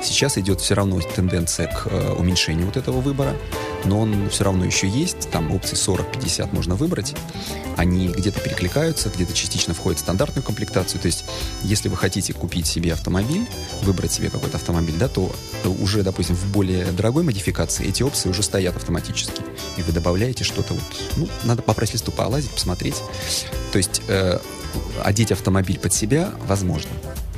[0.02, 3.36] Сейчас идет все равно тенденция к э, уменьшению вот этого выбора,
[3.84, 7.14] но он все равно еще есть, там опции 40-50 можно выбрать,
[7.76, 11.24] они где-то перекликаются, где-то частично входят в стандартную комплектацию, то есть
[11.62, 13.46] если вы хотите купить себе автомобиль,
[13.82, 15.32] выбрать себе какой-то автомобиль, да, то
[15.80, 19.42] уже, допустим, в более дорогой модификации эти опции уже стоят автоматически,
[19.76, 20.82] и вы добавляете что-то вот,
[21.16, 23.02] ну, надо по прайс-листу полазить, посмотреть,
[23.72, 24.38] то есть э,
[25.02, 26.90] одеть автомобиль под себя возможно.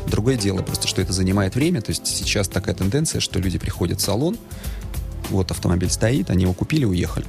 [0.07, 1.81] Другое дело просто, что это занимает время.
[1.81, 4.37] То есть сейчас такая тенденция, что люди приходят в салон,
[5.31, 7.27] вот автомобиль стоит, они его купили, уехали.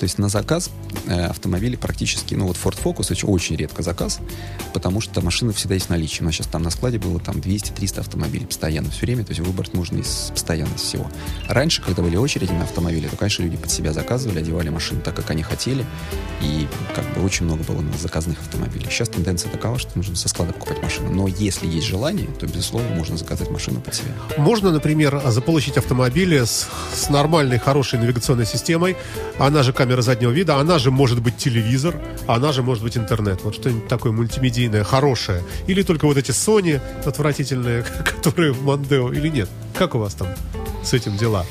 [0.00, 0.70] То есть на заказ
[1.08, 4.18] э, автомобили практически, ну вот Ford Focus очень, очень редко заказ,
[4.72, 6.22] потому что машина всегда есть в наличии.
[6.22, 9.46] У нас сейчас там на складе было там 200-300 автомобилей постоянно все время, то есть
[9.46, 11.10] выбрать можно из постоянно всего.
[11.48, 15.14] Раньше, когда были очереди на автомобили, то, конечно, люди под себя заказывали, одевали машины так,
[15.14, 15.84] как они хотели,
[16.40, 18.86] и как бы очень много было на заказных автомобилей.
[18.88, 21.12] Сейчас тенденция такова, что нужно со склада покупать машину.
[21.12, 24.12] Но если есть желание, то, безусловно, можно заказать машину под себя.
[24.38, 28.96] Можно, например, заполучить автомобили с, с нормальной, хорошей навигационной системой.
[29.38, 33.42] Она же камера заднего вида, она же может быть телевизор, она же может быть интернет.
[33.42, 35.42] Вот что-нибудь такое мультимедийное, хорошее.
[35.66, 39.48] Или только вот эти Sony отвратительные, которые в Мандео, или нет?
[39.74, 40.28] Как у вас там
[40.82, 41.44] с этим дела?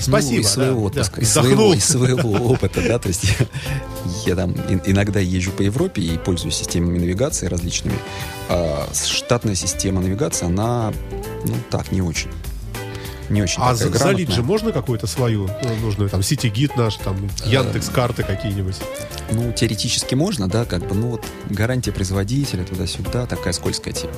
[0.00, 0.34] Спасибо.
[0.34, 1.22] Ну, из своего да, отпуска, да.
[1.22, 3.46] из, своего, из своего опыта, да, то есть я,
[4.26, 7.98] я там ин- иногда езжу по Европе и пользуюсь системами навигации различными.
[8.48, 10.92] А штатная система навигации, она,
[11.46, 12.30] ну, так, не очень.
[13.30, 13.98] Не очень А такая за- залить
[14.28, 14.36] грамотная.
[14.36, 17.16] же можно какую-то свою ну, нужную, там, сити-гид наш, там,
[17.46, 18.76] Яндекс карты какие-нибудь?
[19.32, 24.12] Ну, теоретически можно, да, как бы, ну, вот гарантия производителя туда-сюда, такая скользкая тема.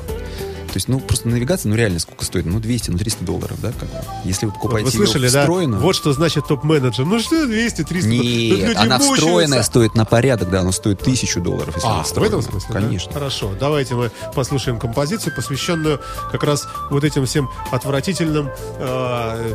[0.77, 2.45] То есть, ну, просто навигация, ну, реально сколько стоит?
[2.45, 3.89] Ну, 200, ну, 300 долларов, да, как.
[4.27, 5.41] Если вы Вот покупаете вы слышали, ее да?
[5.41, 5.81] встроенную...
[5.81, 7.07] Вот что значит топ-менеджер.
[7.07, 8.11] Ну что, 200, 300.
[8.11, 9.14] Тут Нет, она мучаются.
[9.14, 12.41] встроенная стоит на порядок, да, она стоит тысячу долларов, если А, она в встроенная.
[12.41, 12.68] этом смысле?
[12.74, 12.81] да?
[12.81, 13.11] Конечно.
[13.14, 13.53] Хорошо.
[13.59, 15.99] Давайте мы послушаем композицию, посвященную
[16.31, 19.55] как раз вот этим всем отвратительным, э,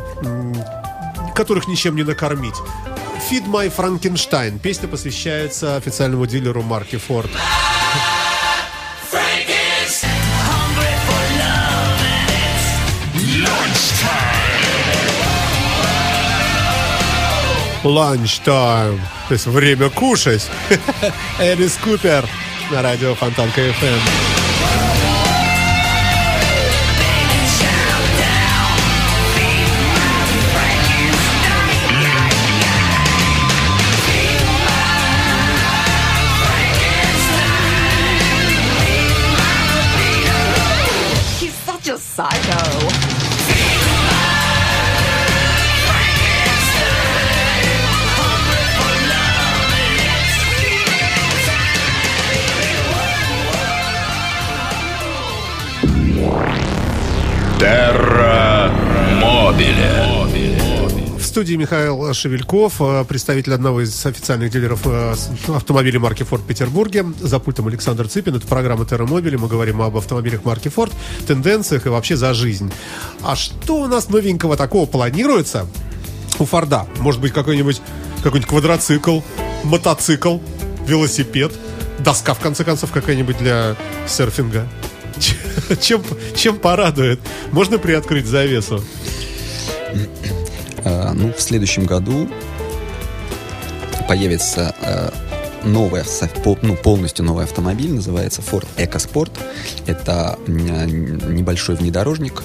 [1.36, 2.56] которых ничем не накормить.
[3.30, 4.58] Feed My Frankenstein.
[4.58, 7.30] Песня посвящается официальному дилеру марки Ford.
[17.84, 19.00] Lunchtime.
[19.28, 20.48] То есть время кушать.
[21.38, 22.24] Элис Купер
[22.70, 24.31] на радио Фонтанка FM.
[59.52, 61.18] Мобиле.
[61.18, 65.14] В студии Михаил Шевельков, э, представитель одного из официальных дилеров э,
[65.48, 67.04] автомобилей марки Ford в Петербурге.
[67.20, 68.36] За пультом Александр Цыпин.
[68.36, 69.36] Это программа Терромобили.
[69.36, 70.92] Мы говорим об автомобилях марки Ford,
[71.26, 72.72] тенденциях и вообще за жизнь.
[73.22, 75.66] А что у нас новенького такого планируется
[76.38, 76.86] у Форда?
[76.98, 77.80] Может быть, какой-нибудь
[78.22, 79.20] какой-нибудь квадроцикл,
[79.64, 80.38] мотоцикл,
[80.86, 81.52] велосипед,
[81.98, 83.76] доска, в конце концов, какая-нибудь для
[84.06, 84.66] серфинга?
[85.80, 86.02] Чем,
[86.34, 87.20] чем порадует?
[87.52, 88.82] Можно приоткрыть завесу?
[90.84, 92.28] Э, ну, в следующем году
[94.08, 95.10] появится э,
[95.64, 96.02] новый,
[96.62, 99.30] ну, полностью новый автомобиль, называется Ford EcoSport.
[99.86, 102.42] Это м, небольшой внедорожник,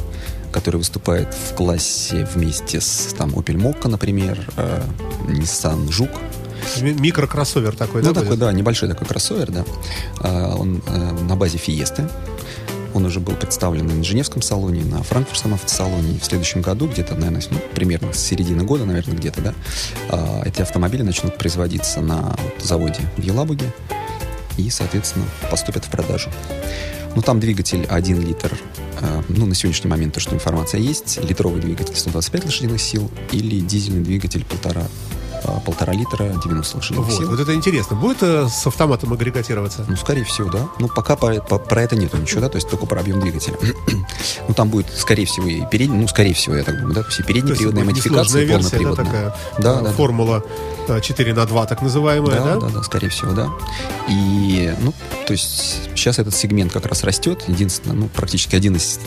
[0.52, 4.82] который выступает в классе вместе с там, Opel Mokka, например, э,
[5.28, 6.10] Nissan Жук.
[6.82, 8.14] Ми- Микрокроссовер такой, Ну, да?
[8.16, 8.40] такой, будет?
[8.40, 9.66] да, небольшой такой кроссовер, да.
[10.56, 12.08] Он э, на базе Фиесты.
[12.98, 16.16] Он уже был представлен на Женевском салоне, на Франкфуртском автосалоне.
[16.16, 19.54] И в следующем году, где-то, наверное, ну, примерно с середины года, наверное, где-то, да,
[20.10, 23.72] а, эти автомобили начнут производиться на заводе в Елабуге
[24.58, 26.32] и, соответственно, поступят в продажу.
[27.16, 28.58] Ну, там двигатель 1 литр.
[29.00, 31.20] э, Ну, на сегодняшний момент то, что информация есть.
[31.24, 34.88] Литровый двигатель 125 лошадиных сил или дизельный двигатель полтора,
[35.52, 37.30] полтора литра 90 лошадиных Вот, сил.
[37.30, 37.96] вот это интересно.
[37.96, 39.86] Будет э, с автоматом агрегатироваться?
[39.88, 40.68] Ну, скорее всего, да.
[40.80, 43.58] Ну, пока по- по- про это нету ничего, да, то есть только про объем двигателя.
[44.48, 47.08] ну, там будет, скорее всего, и передний, ну, скорее всего, я так думаю, да, то
[47.08, 49.32] есть и То передняя есть приводная будет несложная модификация, и версия, да, полноприводная.
[49.32, 49.92] такая Да, э, да, да.
[49.96, 50.44] формула
[50.88, 52.56] э, 4 на 2, так называемая, да?
[52.56, 53.50] Да, да, да, скорее всего, да.
[54.10, 54.94] И, ну,
[55.26, 57.44] то есть сейчас этот сегмент как раз растет.
[57.48, 59.00] Единственное, ну, практически один из,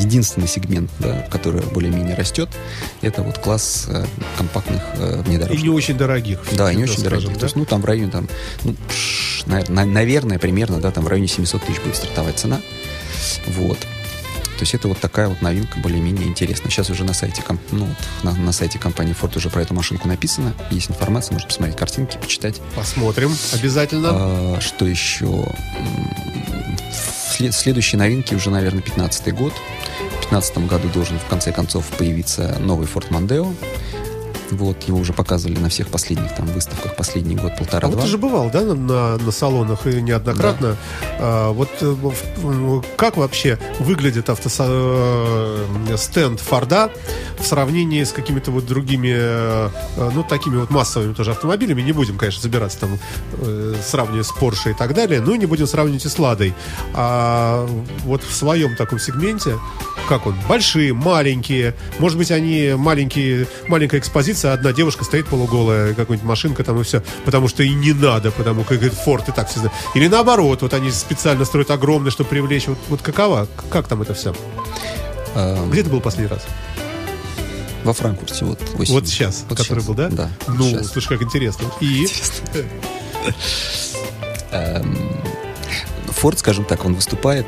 [0.00, 2.50] единственный сегмент, да, который более-менее растет,
[3.00, 4.04] это вот класс э,
[4.36, 5.62] компактных э, И внедорожников.
[5.62, 6.40] не очень дорогих.
[6.52, 7.30] Да, и не очень скажем, дорогие.
[7.34, 7.38] да?
[7.40, 8.28] То есть, ну, там в районе, там,
[8.64, 12.60] ну, пш, навер- на- наверное, примерно, да, там в районе 700 тысяч будет стартовать цена.
[13.46, 13.78] Вот.
[13.78, 16.70] То есть это вот такая вот новинка более-менее интересная.
[16.70, 17.88] Сейчас уже на сайте, комп- ну,
[18.22, 20.54] на, на сайте компании Ford уже про эту машинку написано.
[20.70, 22.60] Есть информация, можно посмотреть картинки, почитать.
[22.76, 24.08] Посмотрим обязательно.
[24.12, 25.48] А, что еще?
[27.34, 29.52] След- следующие новинки уже, наверное, 15 год.
[29.52, 33.54] В 2015 году должен в конце концов появиться новый Ford Mondeo.
[34.56, 37.96] Вот, его уже показывали на всех последних там выставках последний год, А полтора-два.
[37.96, 40.76] вот ты же бывал, да, на, на, на салонах и неоднократно.
[41.18, 44.64] А, вот э, как вообще выглядит автосо...
[44.68, 46.90] э, стенд Форда
[47.38, 51.82] в сравнении с какими-то вот другими, э, ну, такими вот массовыми тоже автомобилями?
[51.82, 52.98] Не будем, конечно, забираться там,
[53.82, 56.54] сравнивая с Porsche и так далее, но и не будем сравнивать и с Ладой.
[56.94, 57.66] А
[58.04, 59.58] вот в своем таком сегменте,
[60.08, 60.34] как он?
[60.48, 66.80] Большие, маленькие, может быть, они маленькие, маленькая экспозиция, одна девушка стоит полуголая, какая-нибудь машинка там
[66.80, 69.74] и все, потому что и не надо, потому как говорит, Форд и так все знают.
[69.94, 72.66] Или наоборот, вот они специально строят огромное, чтобы привлечь.
[72.66, 73.48] Вот, вот какова?
[73.70, 74.34] Как там это все?
[75.34, 76.42] А, Где ты был последний раз?
[77.84, 79.00] Во Франкфурте, вот осенью.
[79.00, 80.08] Вот сейчас, Вот который сейчас, был, да?
[80.08, 80.30] Да.
[80.46, 80.88] Ну, сейчас.
[80.92, 81.66] слушай, как интересно.
[81.80, 82.06] И
[86.08, 87.46] Форд, скажем так, он выступает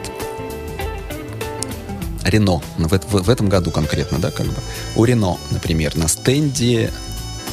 [2.25, 4.55] Рено, в, в- в этом году конкретно, да, как бы.
[4.97, 6.93] У Рено, например, на стенде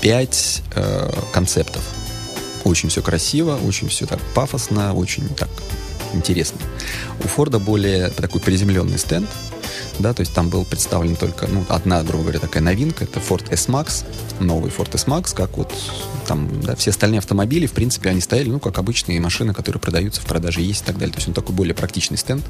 [0.01, 0.63] 5
[1.32, 1.82] концептов.
[2.63, 5.49] Очень все красиво, очень все так пафосно, очень так
[6.13, 6.59] интересно.
[7.24, 9.30] У Форда более такой приземленный стенд,
[10.00, 13.52] да, то есть там был представлен только, ну, одна, грубо говоря, такая новинка, это Ford
[13.52, 14.06] S-Max,
[14.39, 15.74] новый Ford S-Max, как вот
[16.28, 20.22] там, да, все остальные автомобили, в принципе, они стояли, ну, как обычные машины, которые продаются
[20.22, 21.14] в продаже, есть и так далее.
[21.14, 22.44] То есть он такой более практичный стенд,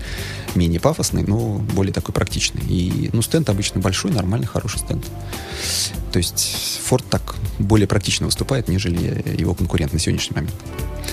[0.56, 2.62] менее пафосный, но более такой практичный.
[2.68, 5.06] И, ну, стенд обычно большой, нормальный, хороший стенд.
[6.12, 10.54] То есть Ford так более практично выступает, нежели его конкурент на сегодняшний момент.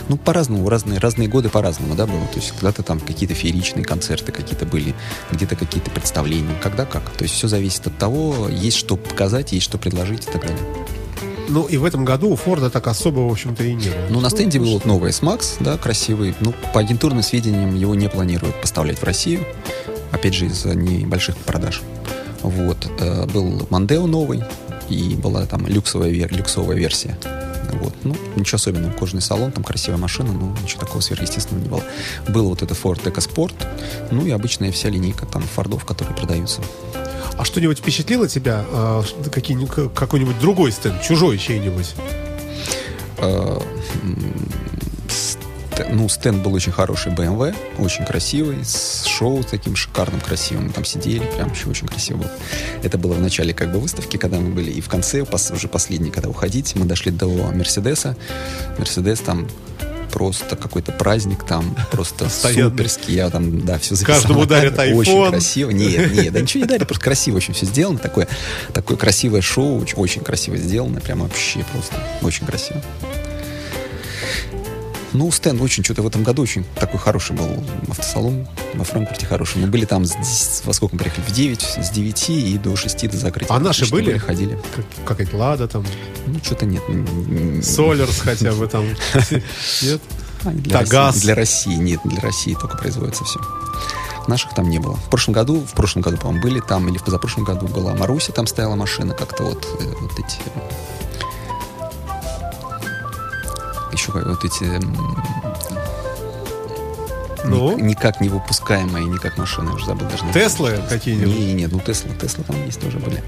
[0.09, 2.27] Ну, по-разному, разные, разные годы по-разному, да, было.
[2.27, 4.95] То есть когда-то там какие-то фееричные концерты какие-то были,
[5.31, 6.18] где-то какие-то представления,
[6.63, 7.03] когда как.
[7.11, 10.59] То есть все зависит от того, есть что показать, есть что предложить и так далее.
[11.49, 14.07] Ну, и в этом году у Форда так особо, в общем-то, и не было.
[14.11, 16.35] Ну, на стенде был вот новый S-Max, да, красивый.
[16.41, 19.47] Ну, по агентурным сведениям, его не планируют поставлять в Россию.
[20.13, 21.83] Опять же, из-за небольших продаж.
[22.43, 22.91] Вот.
[23.01, 24.43] Э, Был Мандео новый,
[24.89, 27.19] и была там люксовая, люксовая версия.
[27.73, 27.95] Вот.
[28.05, 28.93] Ну, ничего особенного.
[28.93, 31.83] Кожаный салон, там красивая машина, но ничего такого сверхъестественного не было.
[32.29, 33.55] Был вот это Ford EcoSport,
[34.11, 36.61] ну и обычная вся линейка там фордов, которые продаются.
[37.37, 38.65] А что-нибудь впечатлило тебя?
[38.69, 41.95] э, что- какие- какой-нибудь другой стенд, чужой чей-нибудь?
[45.91, 50.67] Ну, стенд был очень хороший, BMW, очень красивый, с шоу таким шикарным, красивым.
[50.67, 52.31] Мы там сидели, прям еще очень красиво было.
[52.83, 56.11] Это было в начале как бы выставки, когда мы были, и в конце, уже последний,
[56.11, 58.17] когда уходить, мы дошли до Мерседеса.
[58.79, 59.49] Мерседес там
[60.13, 62.71] просто какой-то праздник там, просто Постоянный.
[62.71, 63.15] суперский.
[63.15, 64.17] Я там, да, все записал.
[64.17, 64.99] Каждому дарят камеру.
[64.99, 65.31] Очень iPhone.
[65.31, 65.71] красиво.
[65.71, 67.99] Нет, нет, да ничего не дарят, просто красиво очень все сделано.
[67.99, 68.29] Такое,
[68.73, 72.83] такое красивое шоу, очень, очень красиво сделано, прям вообще просто очень красиво.
[75.15, 77.49] Ну, стенд очень, что-то в этом году очень такой хороший был
[77.89, 79.59] автосалон во Франкфурте хороший.
[79.63, 81.25] Мы были там, с 10 во сколько мы приехали?
[81.25, 83.55] В 9, с 9 и до 6 до закрытия.
[83.57, 84.19] А наши были?
[84.19, 84.59] Ходили.
[84.77, 85.85] Как- Какая-то Лада там,
[86.27, 86.83] Ну, что-то нет.
[87.65, 88.85] Солерс хотя бы там.
[89.83, 90.01] Нет?
[90.45, 90.79] а, для.
[90.81, 93.41] России, для России, нет, для России только производится все.
[94.29, 94.95] Наших там не было.
[94.95, 98.31] В прошлом году, в прошлом году, по-моему, были там, или в позапрошлом году была Маруся,
[98.33, 100.37] там стояла машина, как-то вот, э, вот эти...
[103.99, 104.81] Еще вот эти...
[107.45, 107.77] Ну?
[107.77, 110.23] ни- никак не выпускаемые, никак машины, уже забыл даже.
[110.33, 111.35] Теслы какие-нибудь?
[111.35, 113.25] Не, не, ну Тесла, Тесла там есть тоже были.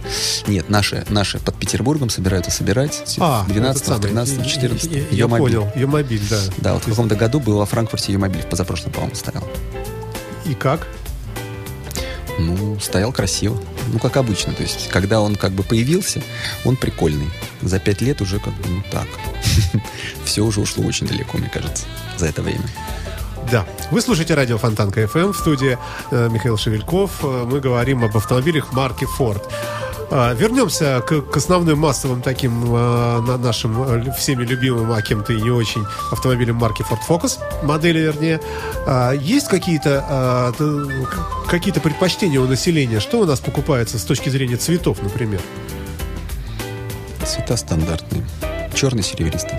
[0.47, 3.03] Нет, наши, наши под Петербургом собираются собирать.
[3.19, 4.93] А, 12, этот самый, 13, 14.
[4.93, 6.39] Я, я понял, ее мобиль, да.
[6.59, 9.43] Да, вот в каком-то году был во Франкфурте ее мобиль, в позапрошлом, по-моему, стоял.
[10.45, 10.87] И как?
[12.39, 13.61] Ну, стоял красиво.
[13.93, 14.53] Ну, как обычно.
[14.53, 16.23] То есть, когда он как бы появился,
[16.65, 17.29] он прикольный.
[17.61, 19.09] За пять лет уже как бы, ну, так.
[20.25, 21.87] Все уже ушло очень далеко, мне кажется,
[22.17, 22.69] за это время.
[23.51, 23.67] Да.
[23.91, 25.77] Вы слушаете радио Фонтан КФМ в студии
[26.13, 27.25] э, Михаил Шевельков.
[27.25, 29.43] Э, Мы говорим об автомобилях марки Ford.
[30.11, 35.41] Э, Вернемся к, к основным массовым таким на- нашим э, всеми любимым, а кем-то и
[35.41, 38.41] не очень автомобилям марки Ford Focus, модели вернее.
[38.87, 40.53] А, Есть какие-то
[41.49, 43.01] какие-то предпочтения у населения?
[43.01, 45.41] Что у нас покупается с точки зрения цветов, например?
[47.25, 48.25] Цвета стандартные.
[48.75, 49.59] Черный, серебристый.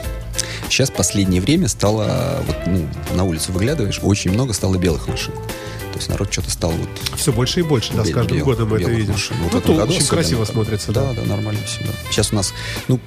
[0.69, 5.33] Сейчас последнее время стало, вот, ну, на улицу выглядываешь, очень много стало белых машин.
[6.01, 8.81] Есть народ что-то стал вот Все больше и больше, да, с каждым бел- годом мы
[8.81, 9.11] это видим.
[9.13, 9.37] машин.
[9.43, 11.03] Вот Ну, этом то году очень особенно красиво смотрится, да.
[11.13, 11.21] да.
[11.21, 11.91] Да, нормально все, да.
[12.09, 12.53] Сейчас у нас,
[12.87, 12.99] ну,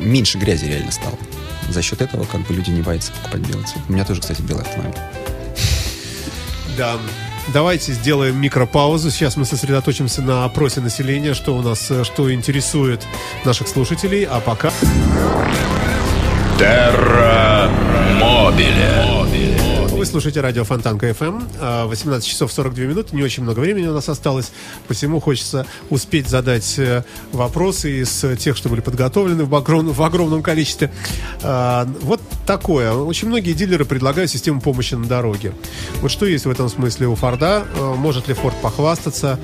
[0.00, 1.18] меньше грязи реально стало.
[1.68, 3.82] За счет этого как бы люди не боятся покупать белый цвет.
[3.86, 4.98] У меня тоже, кстати, белый автомобиль.
[6.78, 6.96] Да.
[7.52, 9.10] Давайте сделаем микропаузу.
[9.10, 13.02] Сейчас мы сосредоточимся на опросе населения, что у нас, э, что интересует
[13.44, 14.24] наших слушателей.
[14.24, 14.72] А пока...
[16.58, 17.68] Терра
[18.18, 19.53] Мобиле.
[20.04, 21.40] Вы слушаете радио Фонтан КФМ.
[21.62, 23.16] А, 18 часов 42 минуты.
[23.16, 24.52] Не очень много времени у нас осталось.
[24.86, 30.42] Посему хочется успеть задать э, вопросы из тех, что были подготовлены в огром- в огромном
[30.42, 30.92] количестве.
[31.42, 32.92] А, Вот такое.
[32.92, 35.54] Очень многие дилеры предлагают систему помощи на дороге.
[36.02, 37.64] Вот что есть в этом смысле у Форда?
[37.74, 39.40] Э, Может ли Форд похвастаться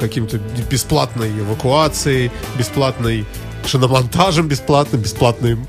[0.00, 3.24] каким-то бесплатной эвакуацией, бесплатной
[3.66, 5.66] шиномонтажем бесплатным, бесплатным,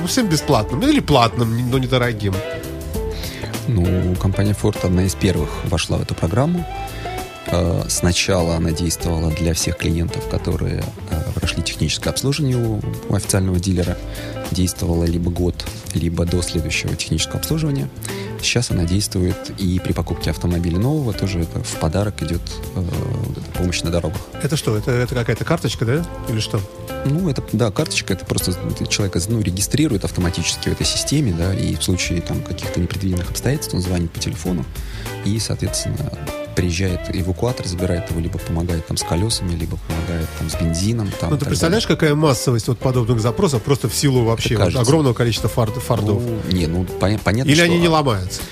[0.00, 2.34] ну, всем бесплатным, или платным, но недорогим.
[3.74, 6.66] Ну, компания Ford одна из первых вошла в эту программу.
[7.52, 13.58] Э, Сначала она действовала для всех клиентов, которые э, прошли техническое обслуживание у, у официального
[13.58, 13.96] дилера.
[14.50, 17.88] Действовала либо год, либо до следующего технического обслуживания.
[18.42, 22.40] Сейчас она действует и при покупке автомобиля нового тоже это в подарок идет
[22.74, 22.84] э,
[23.54, 24.20] помощь на дорогах.
[24.42, 24.76] Это что?
[24.76, 26.06] Это, это какая-то карточка, да?
[26.28, 26.60] Или что?
[27.04, 28.54] Ну, это, да, карточка, это просто
[28.88, 33.74] человека ну, регистрирует автоматически в этой системе, да, и в случае там каких-то непредвиденных обстоятельств
[33.74, 34.64] он звонит по телефону
[35.24, 36.12] и, соответственно,
[36.60, 41.10] приезжает эвакуатор, забирает его, либо помогает там с колесами, либо помогает там с бензином.
[41.18, 45.14] Там, Ну, ты представляешь, какая массовость вот подобных запросов просто в силу вообще вот огромного
[45.14, 45.80] количества фард- далее.
[45.86, 46.22] фардов?
[46.22, 47.64] Ну, не, ну, пон- понятно, Или что...
[47.64, 48.42] они не ломаются?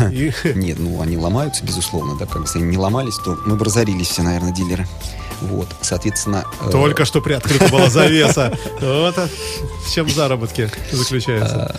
[0.00, 4.08] Нет, ну, они ломаются, безусловно, да, как если они не ломались, то мы бы разорились
[4.08, 4.86] все, наверное, дилеры.
[5.42, 6.44] Вот, соответственно...
[6.62, 8.56] э, Только что приоткрыта была завеса.
[8.80, 9.16] Вот
[9.86, 11.76] с чем заработки заключаются.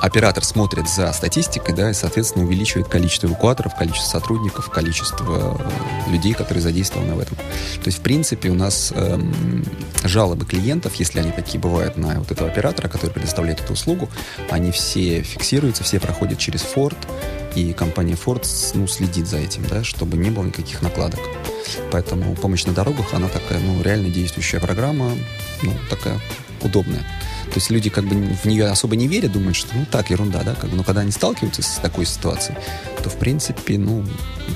[0.00, 5.60] Оператор смотрит за статистикой, да, и, соответственно, увеличивает количество эвакуаторов, количество сотрудников, количество
[6.06, 7.36] э, людей, которые задействованы в этом.
[7.36, 9.64] То есть, в принципе, у нас эм,
[10.04, 14.08] жалобы клиентов, если они такие бывают на вот этого оператора, который предоставляет эту услугу,
[14.48, 16.96] они все фиксируются, все проходят через Ford,
[17.54, 21.20] и компания Ford ну, следит за этим, да, чтобы не было никаких накладок.
[21.90, 25.12] Поэтому помощь на дорогах, она такая, ну, реально действующая программа,
[25.62, 26.20] ну, такая
[26.62, 27.04] удобная.
[27.50, 30.42] То есть люди как бы в нее особо не верят, думают, что ну так, ерунда,
[30.42, 32.56] да, как бы, но когда они сталкиваются с такой ситуацией,
[33.02, 34.04] то в принципе, ну,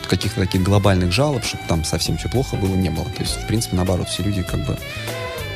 [0.08, 3.06] каких-то таких глобальных жалоб, чтобы там совсем все плохо было, не было.
[3.06, 4.78] То есть, в принципе, наоборот, все люди как бы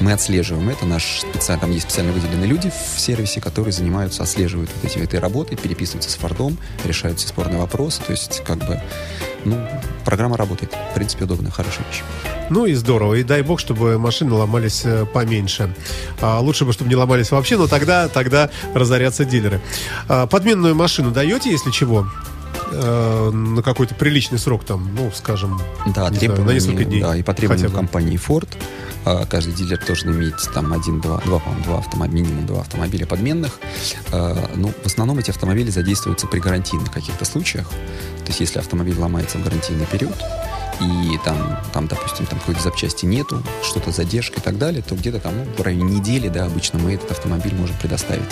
[0.01, 4.71] мы отслеживаем это, наш специально, там есть специально выделенные люди в сервисе, которые занимаются, отслеживают
[4.75, 8.81] вот эти, этой работой, переписываются с Фордом, решают все спорные вопросы, то есть как бы,
[9.45, 9.59] ну,
[10.05, 12.03] программа работает, в принципе, удобная, хорошая вещь.
[12.51, 13.15] Ну и здорово.
[13.15, 15.75] И дай бог, чтобы машины ломались э, поменьше.
[16.21, 19.61] А, лучше бы, чтобы не ломались вообще, но тогда, тогда разорятся дилеры.
[20.09, 22.07] А, подменную машину даете, если чего?
[22.71, 25.61] Э, на какой-то приличный срок там, ну, скажем,
[25.95, 27.01] Да, не знаю, на несколько дней.
[27.01, 27.33] Да, и по
[27.69, 27.75] бы.
[27.75, 28.49] компании Ford
[29.05, 33.07] а, каждый дилер должен иметь там один, два, два, по-моему, два автомобиля, минимум два автомобиля
[33.07, 33.59] подменных.
[34.13, 37.71] А, Ну, в основном эти автомобили задействуются при гарантийных каких-то случаях.
[38.29, 40.15] То есть, если автомобиль ломается в гарантийный период,
[40.83, 45.19] и там, там допустим, там какой-то запчасти нету, что-то задержка и так далее, то где-то
[45.19, 48.29] там ну, в районе недели, да, обычно мы этот автомобиль можем предоставить.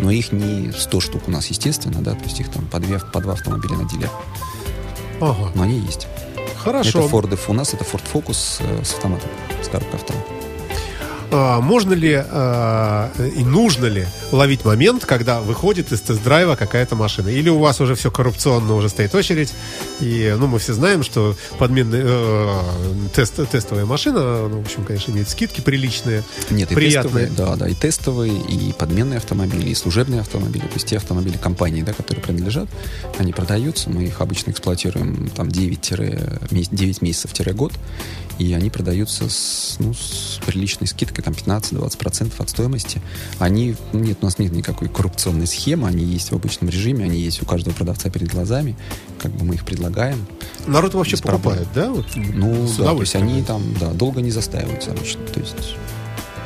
[0.00, 2.98] Но их не 100 штук у нас, естественно, да, то есть их там по, две,
[2.98, 4.10] по два автомобиля на дилер.
[5.18, 5.50] Ага.
[5.54, 6.08] Но они есть.
[6.58, 7.00] Хорошо.
[7.00, 9.30] Это Ford, у нас это Ford Focus э, с автоматом,
[9.62, 10.37] с коробкой автомата.
[11.30, 17.28] А, можно ли а, и нужно ли ловить момент, когда выходит из тест-драйва какая-то машина?
[17.28, 19.52] Или у вас уже все коррупционно, уже стоит очередь,
[20.00, 22.60] и, ну, мы все знаем, что подменная э,
[23.14, 27.26] тест, тестовая машина, ну, в общем, конечно, имеет скидки приличные, Нет, и приятные.
[27.26, 30.64] тестовые, да, да, и тестовые, и подменные автомобили, и служебные автомобили.
[30.64, 32.68] То есть те автомобили компании, да, которые принадлежат,
[33.18, 35.92] они продаются, мы их обычно эксплуатируем там 9,
[36.50, 37.72] 9 месяцев-год,
[38.38, 43.00] и они продаются с, ну, с приличной скидкой, там 15-20% от стоимости.
[43.38, 47.42] Они, нет, у нас нет никакой коррупционной схемы, они есть в обычном режиме, они есть
[47.42, 48.76] у каждого продавца перед глазами,
[49.20, 50.26] как бы мы их предлагаем.
[50.66, 51.90] Народ вообще покупает, да?
[51.90, 55.24] Вот, Ну, да, то есть они там, да, долго не застаиваются обычно.
[55.26, 55.76] То есть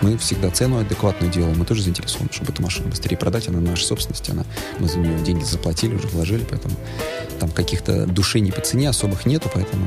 [0.03, 3.87] мы всегда цену адекватную делаем, мы тоже заинтересованы, чтобы эту машину быстрее продать, она наша
[3.87, 4.45] собственность, она,
[4.79, 6.75] мы за нее деньги заплатили, уже вложили, поэтому
[7.39, 9.87] там каких-то душений по цене особых нету, поэтому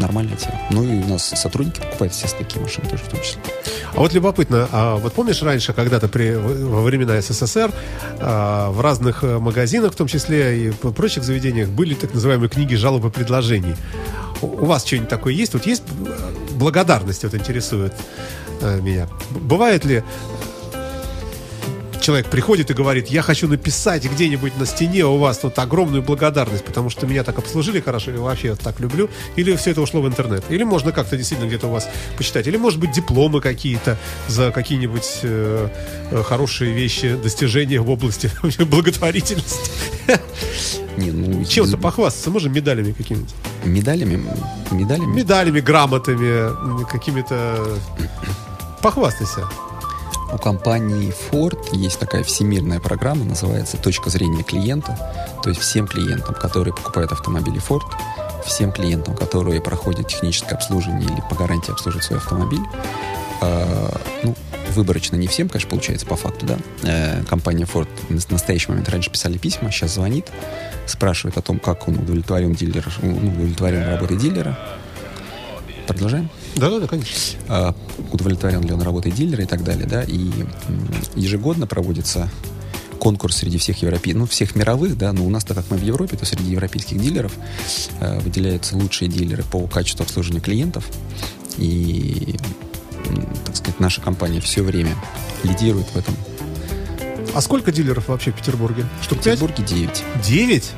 [0.00, 0.60] нормальная тема.
[0.70, 3.40] Ну и у нас сотрудники покупают, естественно, такие машины тоже в том числе.
[3.94, 7.72] А вот любопытно, а вот помнишь раньше, когда-то при, во времена СССР
[8.18, 12.48] а, в разных э, магазинах, в том числе и в прочих заведениях, были так называемые
[12.48, 13.76] книги жалоб и предложений.
[14.42, 15.52] У, вас что-нибудь такое есть?
[15.54, 17.94] Вот есть э, благодарность, вот интересует
[18.60, 19.08] э, меня.
[19.30, 20.02] Бывает ли
[22.10, 26.64] человек приходит и говорит, я хочу написать где-нибудь на стене у вас тут огромную благодарность,
[26.64, 30.08] потому что меня так обслужили хорошо, и вообще так люблю, или все это ушло в
[30.08, 33.96] интернет, или можно как-то действительно где-то у вас почитать, или может быть дипломы какие-то
[34.26, 35.68] за какие-нибудь э,
[36.10, 38.28] э, хорошие вещи, достижения в области
[38.64, 39.70] благотворительности.
[40.96, 43.32] Не, ну, Чем-то похвастаться, можно медалями какими-нибудь.
[43.64, 44.20] медалями,
[44.72, 45.14] медалями.
[45.14, 47.78] Медалями, грамотами, какими-то...
[48.82, 49.46] Похвастайся.
[50.32, 54.96] У компании Ford есть такая всемирная программа, называется «Точка зрения клиента».
[55.42, 57.82] То есть всем клиентам, которые покупают автомобили Ford,
[58.46, 62.62] всем клиентам, которые проходят техническое обслуживание или по гарантии обслуживают свой автомобиль,
[63.42, 63.90] э,
[64.22, 64.36] ну,
[64.74, 66.58] выборочно не всем, конечно, получается по факту, да.
[66.84, 70.28] Э, компания Ford в настоящий момент раньше писали письма, сейчас звонит,
[70.86, 74.56] спрашивает о том, как он удовлетворен дилер, ну, удовлетворен работой дилера.
[75.88, 76.30] Продолжаем?
[76.56, 77.38] Да-да-да, конечно.
[77.48, 77.74] а,
[78.12, 80.30] удовлетворен ли он работой дилера и так далее, да, и
[81.14, 82.30] ежегодно проводится
[82.98, 85.82] конкурс среди всех европейских, ну, всех мировых, да, но у нас, так как мы в
[85.82, 87.32] Европе, то среди европейских дилеров
[88.00, 90.86] э, выделяются лучшие дилеры по качеству обслуживания клиентов,
[91.56, 92.36] и,
[93.46, 94.94] так сказать, наша компания все время
[95.42, 96.14] лидирует в этом.
[97.34, 98.84] А сколько дилеров вообще в Петербурге?
[99.00, 99.40] В Штук пять?
[99.40, 100.04] Петербурге 9.
[100.24, 100.70] Девять?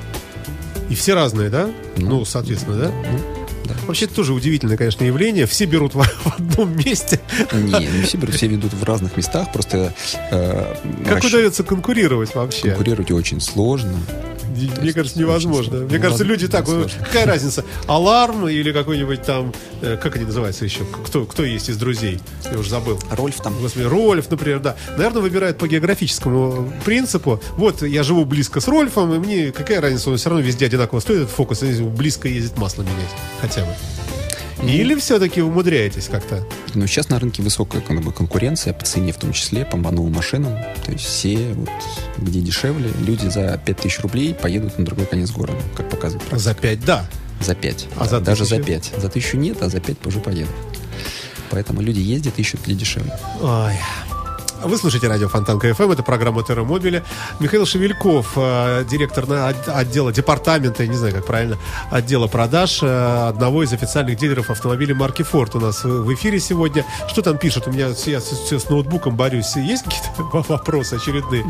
[0.91, 1.71] И все разные, да?
[1.97, 2.91] Ну, Ну, соответственно, да?
[2.91, 3.42] Ну,
[3.81, 3.87] да.
[3.87, 5.47] Вообще, это тоже удивительное, конечно, явление.
[5.47, 7.21] Все берут в, в одном месте.
[7.53, 9.95] Не, не все берут, все ведут в разных местах, просто
[10.31, 10.75] э,
[11.05, 12.69] Как расч- удается конкурировать вообще?
[12.71, 13.99] конкурировать очень сложно.
[14.81, 15.79] Мне кажется, невозможно.
[15.81, 17.65] Мне кажется, люди так, какая разница?
[17.87, 20.85] Аларм или какой-нибудь там, э, как они называются еще?
[20.85, 22.21] Кто, кто есть из друзей?
[22.51, 23.01] Я уже забыл.
[23.11, 24.77] Рольф там Господи, Рольф, например, да.
[24.97, 27.41] Наверное, выбирают по географическому принципу.
[27.57, 31.01] Вот я живу близко с Рольфом, и мне какая разница, он все равно везде одинаково
[31.01, 33.11] стоит, этот фокус, близко ездит масло менять.
[33.41, 33.73] Хотя бы.
[34.63, 36.47] Или все-таки умудряетесь как-то?
[36.75, 40.13] Но сейчас на рынке высокая как бы, конкуренция по цене в том числе, по новым
[40.13, 40.57] машинам.
[40.85, 41.69] То есть все, вот,
[42.19, 46.51] где дешевле, люди за 5000 рублей поедут на другой конец города, как показывает практика.
[46.51, 47.07] За 5, да.
[47.41, 47.87] За 5.
[47.97, 48.67] А за Даже за тысячу?
[48.67, 48.93] 5.
[48.99, 50.55] За тысячу нет, а за 5 уже поедут.
[51.51, 53.13] Поэтому люди ездят, ищут где дешевле.
[53.41, 53.75] Ой.
[54.65, 57.03] Вы слушаете радио Фонтанка FM, это программа Терра Мобиле.
[57.41, 59.25] Михаил Шевельков, э, директор
[59.67, 61.59] отдела департамента, я не знаю, как правильно,
[61.91, 66.85] отдела продаж э, одного из официальных дилеров автомобилей марки Ford у нас в эфире сегодня.
[67.09, 67.67] Что там пишут?
[67.67, 69.57] У меня я с, с- ноутбуком борюсь.
[69.57, 70.23] Есть какие-то
[70.53, 71.45] вопросы очередные?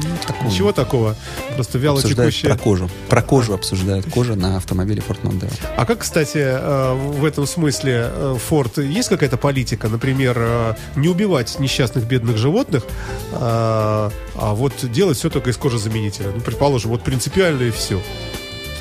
[0.44, 1.14] Ничего такого.
[1.54, 2.54] Просто вяло Обсуждают текущие.
[2.54, 2.90] про кожу.
[3.10, 4.10] Про кожу обсуждают.
[4.10, 5.52] Кожа на автомобиле Ford Mondeo.
[5.76, 8.10] А как, кстати, э, в этом смысле
[8.50, 12.84] Ford есть какая-то политика, например, не убивать несчастных бедных животных,
[13.32, 16.30] э, а вот делать все только из кожезаменителя?
[16.34, 18.00] Ну, предположим, вот принципиально и все.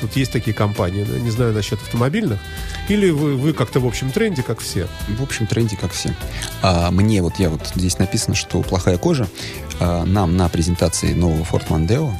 [0.00, 2.40] Тут есть такие компании, да, не знаю насчет автомобильных.
[2.88, 4.88] Или вы, вы как-то в общем тренде, как все?
[5.08, 6.14] В общем, тренде, как все.
[6.60, 9.28] А мне вот, я вот здесь написано, что плохая кожа.
[9.78, 12.12] А, нам на презентации нового Ford Mondeo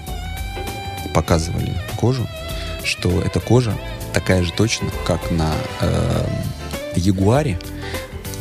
[1.12, 2.26] показывали кожу,
[2.84, 3.76] что эта кожа
[4.12, 6.26] такая же точно, как на э,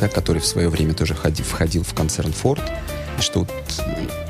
[0.00, 2.62] да, который в свое время тоже ходи- входил в концерн Ford,
[3.22, 3.50] что вот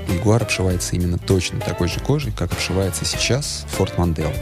[0.08, 4.32] Ягуар обшивается именно точно такой же кожей, как обшивается сейчас Ford Mondeo.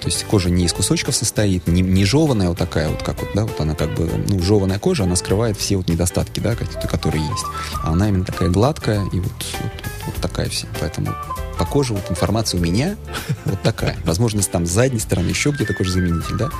[0.00, 3.30] То есть кожа не из кусочков состоит, не, не жеванная вот такая вот, как вот,
[3.34, 7.24] да, вот она как бы, ну, жеванная кожа, она скрывает все вот недостатки, да, которые
[7.24, 7.44] есть.
[7.84, 9.32] А она именно такая гладкая и вот,
[9.62, 9.72] вот,
[10.06, 10.66] вот такая вся.
[10.80, 11.14] Поэтому
[11.58, 12.96] по коже вот информация у меня
[13.44, 13.96] вот такая.
[14.04, 16.50] Возможно, там с задней стороны еще где-то кожезаменитель, да.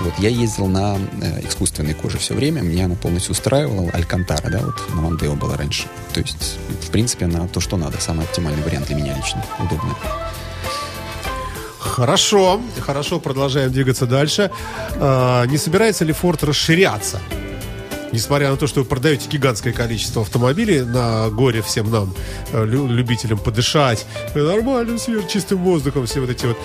[0.00, 3.90] Вот я ездил на э, искусственной коже все время, меня она полностью устраивала.
[3.92, 5.86] Алькантара, да, вот на Мондео была раньше.
[6.12, 8.00] То есть, в принципе, она то, что надо.
[8.00, 9.44] Самый оптимальный вариант для меня лично.
[9.58, 9.94] Удобно.
[11.78, 14.50] Хорошо, хорошо, продолжаем двигаться дальше.
[14.96, 17.20] А, не собирается ли Ford расширяться?
[18.14, 22.14] Несмотря на то, что вы продаете гигантское количество автомобилей на горе всем нам,
[22.52, 26.56] э, лю- любителям подышать, э, нормальным, свежим, чистым воздухом, все вот эти вот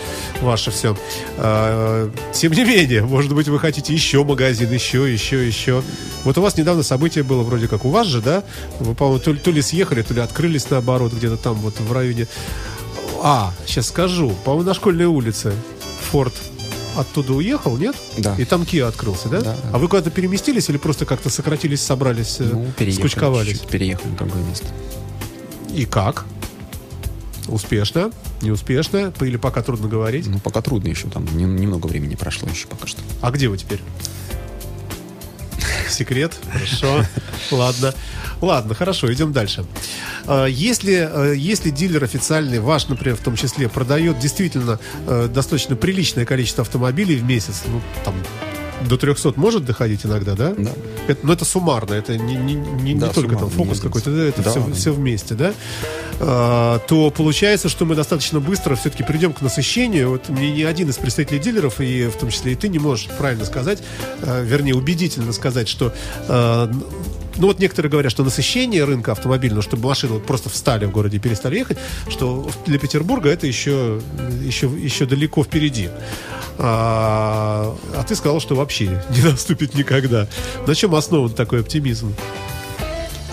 [0.42, 0.96] ваши все.
[1.38, 5.82] А, Тем не менее, может быть, вы хотите еще магазин, еще, еще, еще.
[6.24, 8.44] Вот у вас недавно событие было вроде как у вас же, да?
[8.80, 11.92] Вы, по-моему, то, ли- то ли съехали, то ли открылись наоборот, где-то там вот в
[11.92, 12.28] районе
[13.24, 14.34] а, сейчас скажу.
[14.46, 15.52] По-моему, на школьной улице
[16.12, 16.34] Форд
[16.98, 17.96] оттуда уехал, нет?
[18.18, 18.36] Да.
[18.38, 19.42] И там Kia открылся, да?
[19.42, 19.70] Да, да.
[19.74, 23.08] А вы куда-то переместились или просто как-то сократились, собрались, э, Ну, переехали.
[23.08, 23.52] скучковались?
[23.54, 24.68] чуть-чуть, Переехали в другое место.
[25.74, 26.26] И как?
[27.48, 28.12] Успешно?
[28.42, 29.12] Неуспешно?
[29.22, 30.28] Или пока трудно говорить?
[30.28, 33.02] Ну, пока трудно еще, там не- немного времени прошло еще пока что.
[33.22, 33.82] А где вы теперь?
[35.90, 36.34] Секрет?
[36.52, 37.06] Хорошо.
[37.52, 37.94] Ладно.
[38.42, 39.66] Ладно, хорошо, идем дальше.
[40.26, 45.76] А, Если, э, если дилер официальный, ваш, например, в том числе, продает действительно э, достаточно
[45.76, 48.16] приличное количество автомобилей в месяц, ну, там,
[48.88, 50.54] до 300 может доходить иногда, да?
[50.58, 50.72] Да.
[51.08, 54.12] Это, но это суммарно, это не, не, не, не Да, только там фокус не какой-то,
[54.12, 54.74] это Да, все, да.
[54.74, 55.54] все вместе, да?
[56.20, 60.10] А, то получается, что мы достаточно быстро все-таки придем к насыщению.
[60.12, 63.08] Вот мне ни один из представителей дилеров, и в том числе и ты, не можешь
[63.18, 63.82] правильно сказать,
[64.22, 65.94] э, вернее, убедительно сказать, что
[66.28, 66.72] э,
[67.40, 71.18] ну вот некоторые говорят, что насыщение рынка автомобильного, чтобы машины вот просто встали в городе
[71.18, 71.78] и перестали ехать,
[72.10, 74.02] что для Петербурга это еще,
[74.44, 75.90] еще, еще далеко впереди.
[76.58, 80.28] А, а ты сказал, что вообще не наступит никогда.
[80.68, 82.14] На чем основан такой оптимизм?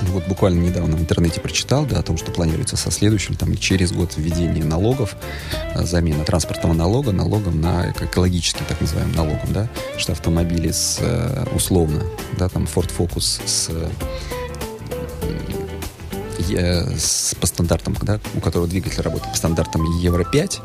[0.02, 3.92] Вот буквально недавно в интернете прочитал, да, о том, что планируется со следующим, там, через
[3.92, 5.16] год введение налогов,
[5.74, 10.98] э, замена транспортного налога налогом на эко- экологическим, так называемым налогом, да, что автомобили с,
[11.00, 12.04] э, условно,
[12.38, 13.88] да, там, Ford Focus с э,
[16.48, 20.60] с, по стандартам, да, у которого двигатель работает по стандартам Евро-5,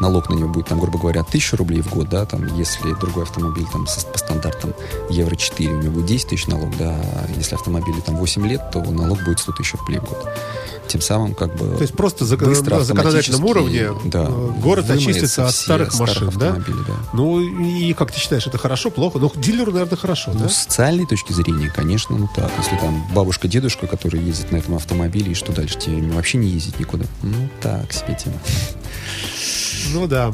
[0.00, 3.24] налог на него будет, там, грубо говоря, 1000 рублей в год, да, там, если другой
[3.24, 4.72] автомобиль там со- по стандартам
[5.10, 8.80] Евро-4, у него будет 10 тысяч налог, да, а если автомобилю там 8 лет, то
[8.82, 10.28] налог будет 100 тысяч рублей в год.
[10.86, 14.90] Тем самым, как бы, То есть просто зак- быстро, на законодательном уровне да, э, город
[14.90, 16.52] очистится от старых машин, да?
[16.56, 16.94] да.
[17.14, 19.18] Ну и как ты считаешь, это хорошо, плохо?
[19.18, 20.48] Ну, дилеру, наверное, хорошо, Ну, да?
[20.50, 22.50] с социальной точки зрения, конечно, ну так.
[22.58, 25.78] Если там бабушка, дедушка, которые ездят на этом автомобиле, и что дальше?
[25.78, 27.06] Тебе вообще не ездить никуда?
[27.22, 28.36] Ну, так себе тема.
[29.92, 30.32] Ну да.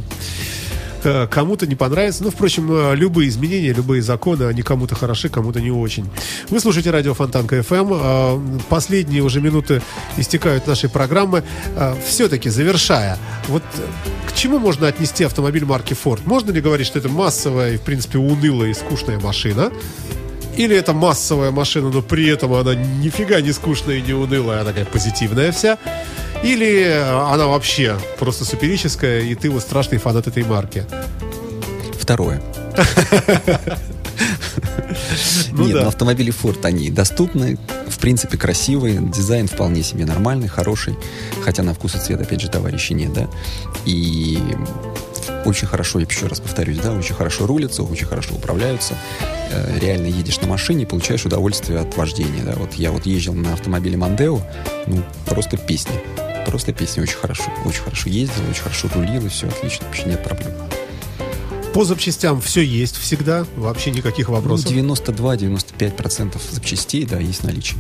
[1.02, 2.22] Э, Кому-то не понравится.
[2.22, 6.08] Ну, впрочем, э, любые изменения, любые законы, они кому-то хороши, кому-то не очень.
[6.48, 7.92] Вы слушаете радио Фонтанка ФМ.
[7.92, 9.82] Э, Последние уже минуты
[10.16, 11.42] истекают нашей программы.
[12.06, 13.18] Все-таки, завершая,
[13.48, 13.62] вот
[14.28, 16.20] к чему можно отнести автомобиль марки Ford?
[16.24, 19.72] Можно ли говорить, что это массовая и, в принципе, унылая и скучная машина?
[20.56, 24.70] Или это массовая машина, но при этом она нифига не скучная и не унылая, она
[24.70, 25.78] такая позитивная вся.
[26.42, 30.84] Или э, она вообще просто суперическая, и ты вот страшный фанат этой марки.
[31.98, 32.42] Второе.
[35.52, 35.82] Ну Нет, да.
[35.82, 37.58] но автомобили Ford, они доступны,
[37.88, 40.96] в принципе, красивые, дизайн вполне себе нормальный, хороший,
[41.42, 43.28] хотя на вкус и цвет, опять же, товарищей нет, да,
[43.84, 44.38] и
[45.44, 48.94] очень хорошо, я еще раз повторюсь, да, очень хорошо рулятся, очень хорошо управляются,
[49.52, 53.52] Э, реально едешь на машине, получаешь удовольствие от вождения, да, вот я вот ездил на
[53.52, 54.40] автомобиле Мандео,
[54.86, 55.92] ну, просто песня,
[56.46, 60.22] просто песня, очень хорошо, очень хорошо ездил, очень хорошо рулил, и все отлично, вообще нет
[60.24, 60.52] проблем.
[61.74, 64.70] По запчастям все есть всегда, вообще никаких Ну, вопросов.
[64.72, 67.78] 92-95% запчастей, да, есть наличие.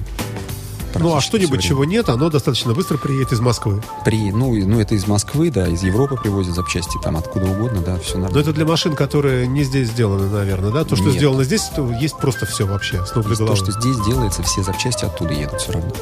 [0.98, 3.80] Ну, а что-нибудь, чего нет, оно достаточно быстро приедет из Москвы.
[4.04, 7.96] При, ну, ну, это из Москвы, да, из Европы привозят запчасти, там откуда угодно, да,
[8.00, 8.42] все Но нормально.
[8.42, 10.84] это для машин, которые не здесь сделаны, наверное, да?
[10.84, 11.14] То, что Нет.
[11.14, 13.56] сделано здесь, то есть просто все вообще, с ног до Из- То, головы.
[13.64, 15.92] что здесь делается, все запчасти оттуда едут все равно.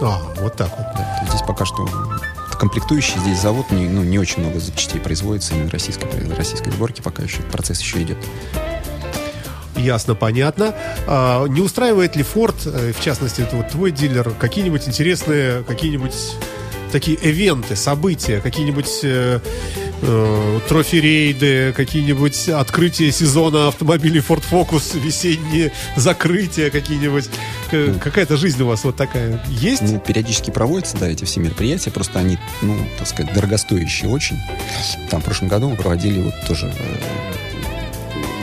[0.00, 0.86] А, вот так вот.
[0.96, 1.24] Да.
[1.28, 1.88] Здесь пока что
[2.58, 6.06] комплектующий здесь завод не, ну, не очень много запчастей производится именно российской,
[6.36, 8.18] российской сборки, пока еще процесс еще идет.
[9.76, 10.74] Ясно, понятно.
[11.06, 16.14] А, не устраивает ли Ford, э, в частности, это вот твой дилер, какие-нибудь интересные, какие-нибудь
[16.90, 19.40] такие ивенты, события, какие-нибудь э,
[20.02, 27.30] э, трофи-рейды, какие-нибудь открытия сезона автомобилей Ford Focus, весенние закрытия какие-нибудь.
[27.70, 29.82] К- Какая-то жизнь у вас вот такая есть?
[29.82, 34.38] Ну, периодически проводятся, да, эти все мероприятия, просто они, ну, так сказать, дорогостоящие очень.
[35.10, 36.96] Там в прошлом году мы проводили вот тоже э,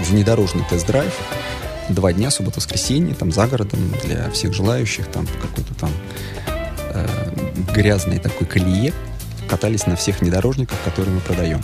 [0.05, 1.13] внедорожный тест-драйв.
[1.89, 5.91] Два дня, суббота-воскресенье, там за городом, для всех желающих, там какой-то там
[6.93, 7.07] э,
[7.73, 8.93] грязной такой колее
[9.47, 11.61] катались на всех внедорожниках, которые мы продаем.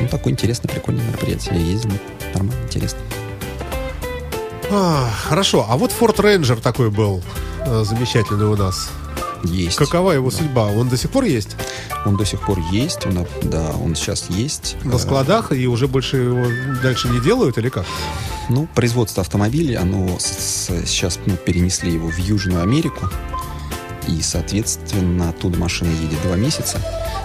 [0.00, 1.56] Ну, такое интересное, прикольное мероприятие.
[1.60, 1.90] Я ездил,
[2.34, 2.98] нормально, интересно.
[4.74, 7.22] А, хорошо, а вот Ford Ranger такой был
[7.66, 8.90] э, замечательный у нас.
[9.44, 9.76] Есть.
[9.76, 10.66] Какова его судьба?
[10.68, 11.56] Он до сих пор есть
[12.06, 14.76] Он до сих пор есть, он, да, он сейчас есть.
[14.84, 16.46] на Э, складах и уже больше его
[16.82, 17.84] дальше не делают или как?
[18.48, 23.08] Ну, производство автомобилей, оно с- с- сейчас ну, перенесли его в Южную Америку.
[24.08, 26.78] И, соответственно, оттуда машина едет два месяца.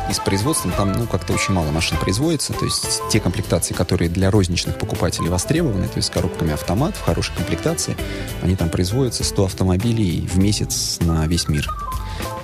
[0.10, 2.54] И с производством там, ну, как-то очень мало машин производится.
[2.54, 7.02] То есть те комплектации, которые для розничных покупателей востребованы, то есть с коробками автомат в
[7.02, 7.96] хорошей комплектации,
[8.42, 11.70] они там производятся 100 автомобилей в месяц на весь мир.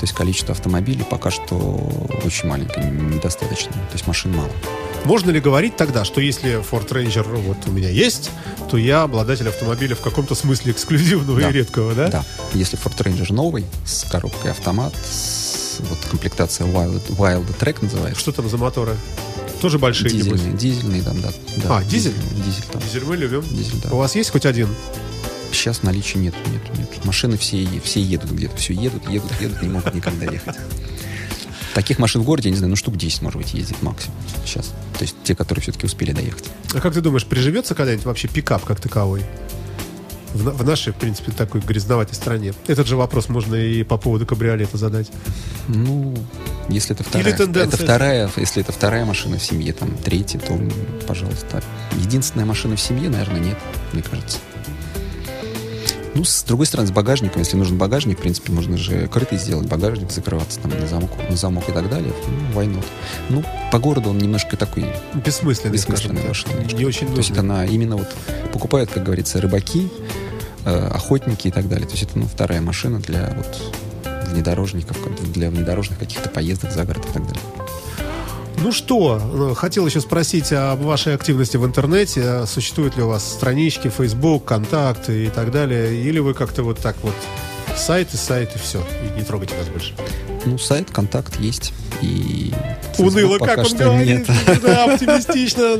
[0.03, 1.55] То есть количество автомобилей пока что
[2.25, 3.71] очень маленькое, недостаточно.
[3.71, 4.49] То есть машин мало.
[5.05, 8.29] Можно ли говорить тогда, что если Ford Ranger вот у меня есть,
[8.69, 11.49] то я обладатель автомобиля в каком-то смысле эксклюзивного Да.
[11.49, 12.09] и редкого, да?
[12.09, 12.25] Да.
[12.53, 18.19] Если Ford Ranger новый, с коробкой автомат, с, вот комплектация Wild, Wild Track называется.
[18.19, 18.97] Что там за моторы?
[19.61, 20.41] Тоже большие, небось?
[20.41, 21.31] Дизельный, дизельный, там, да.
[21.63, 21.77] да.
[21.77, 22.13] А, дизель?
[22.45, 22.81] Дизель там.
[22.81, 23.41] Дизель мы любим.
[23.49, 23.91] Дизель, да.
[23.93, 24.67] У вас есть хоть один?
[25.53, 27.05] Сейчас в наличии нет, нет, нет.
[27.05, 30.55] Машины все, все едут где-то, все едут, едут, едут, не могут никогда ехать.
[31.73, 34.15] Таких машин в городе, я не знаю, ну штук 10, может быть, ездит максимум
[34.45, 34.67] сейчас.
[34.97, 36.45] То есть те, которые все-таки успели доехать.
[36.73, 39.23] А как ты думаешь, приживется когда-нибудь вообще пикап как таковой?
[40.33, 42.53] В, в нашей, в принципе, такой грязноватой стране.
[42.67, 45.07] Этот же вопрос можно и по поводу кабриолета задать.
[45.67, 46.15] Ну,
[46.69, 50.59] если это вторая, тенденция- это вторая, если это вторая машина в семье, там третья, то,
[51.07, 51.63] пожалуйста.
[51.97, 53.57] Единственная машина в семье, наверное, нет,
[53.93, 54.39] мне кажется.
[56.15, 59.67] Ну, с другой стороны, с багажником, если нужен багажник, в принципе, можно же крытый сделать
[59.67, 62.13] багажник, закрываться там на замок, на замок и так далее.
[62.53, 62.85] Ну, not?
[63.29, 66.29] Ну, по городу он немножко такой Бессмысленный, скажем бессмысленная так.
[66.29, 66.53] машина.
[66.53, 66.77] немножко.
[66.77, 67.63] Не очень То есть это нужный.
[67.63, 68.07] она именно вот
[68.51, 69.89] покупают, как говорится, рыбаки,
[70.65, 71.87] э, охотники и так далее.
[71.87, 73.61] То есть это ну, вторая машина для вот
[74.31, 74.97] внедорожников,
[75.33, 77.41] для внедорожных каких-то поездок за город и так далее.
[78.63, 82.45] Ну что, э, хотел еще спросить об вашей активности в интернете.
[82.45, 86.01] Существуют ли у вас странички, Facebook, контакты и так далее?
[86.01, 87.13] Или вы как-то вот так вот
[87.75, 89.93] сайты, сайты, все, и не трогайте нас больше?
[90.45, 91.73] Ну, сайт, контакт есть.
[92.01, 92.53] И
[92.97, 94.29] Уныло, Facebook пока как он что говорит.
[94.29, 94.29] нет.
[94.61, 95.75] Да, оптимистично.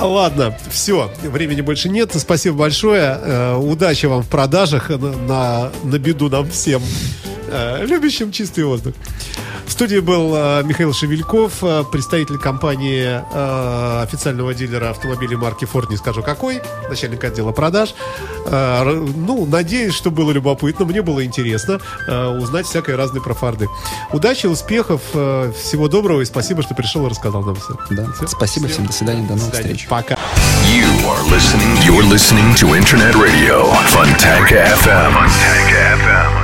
[0.00, 2.10] Ладно, все, времени больше нет.
[2.16, 3.16] Спасибо большое.
[3.22, 6.82] Э, Удачи вам в продажах на, на, на беду нам всем,
[7.48, 8.94] э, любящим чистый воздух.
[9.66, 15.90] В студии был э, Михаил Шевельков, э, представитель компании э, официального дилера автомобилей марки Ford,
[15.90, 17.94] не скажу какой, начальник отдела продаж.
[18.46, 21.80] Ну, надеюсь, что было любопытно, мне было интересно
[22.38, 23.68] узнать всякое разное про Форды.
[24.12, 27.74] Удачи, успехов, всего доброго и спасибо, что пришел и рассказал нам все.
[27.90, 28.12] Да.
[28.12, 28.26] Всё.
[28.26, 29.74] Спасибо всем, до свидания, до новых свидания.
[29.74, 29.88] встреч.
[29.88, 30.14] Пока.
[30.66, 31.74] You are listening.
[31.84, 33.64] You're listening to Internet Radio
[33.94, 35.12] Funtank FM.
[35.14, 35.14] Funtank FM.
[35.14, 36.43] Funtank FM.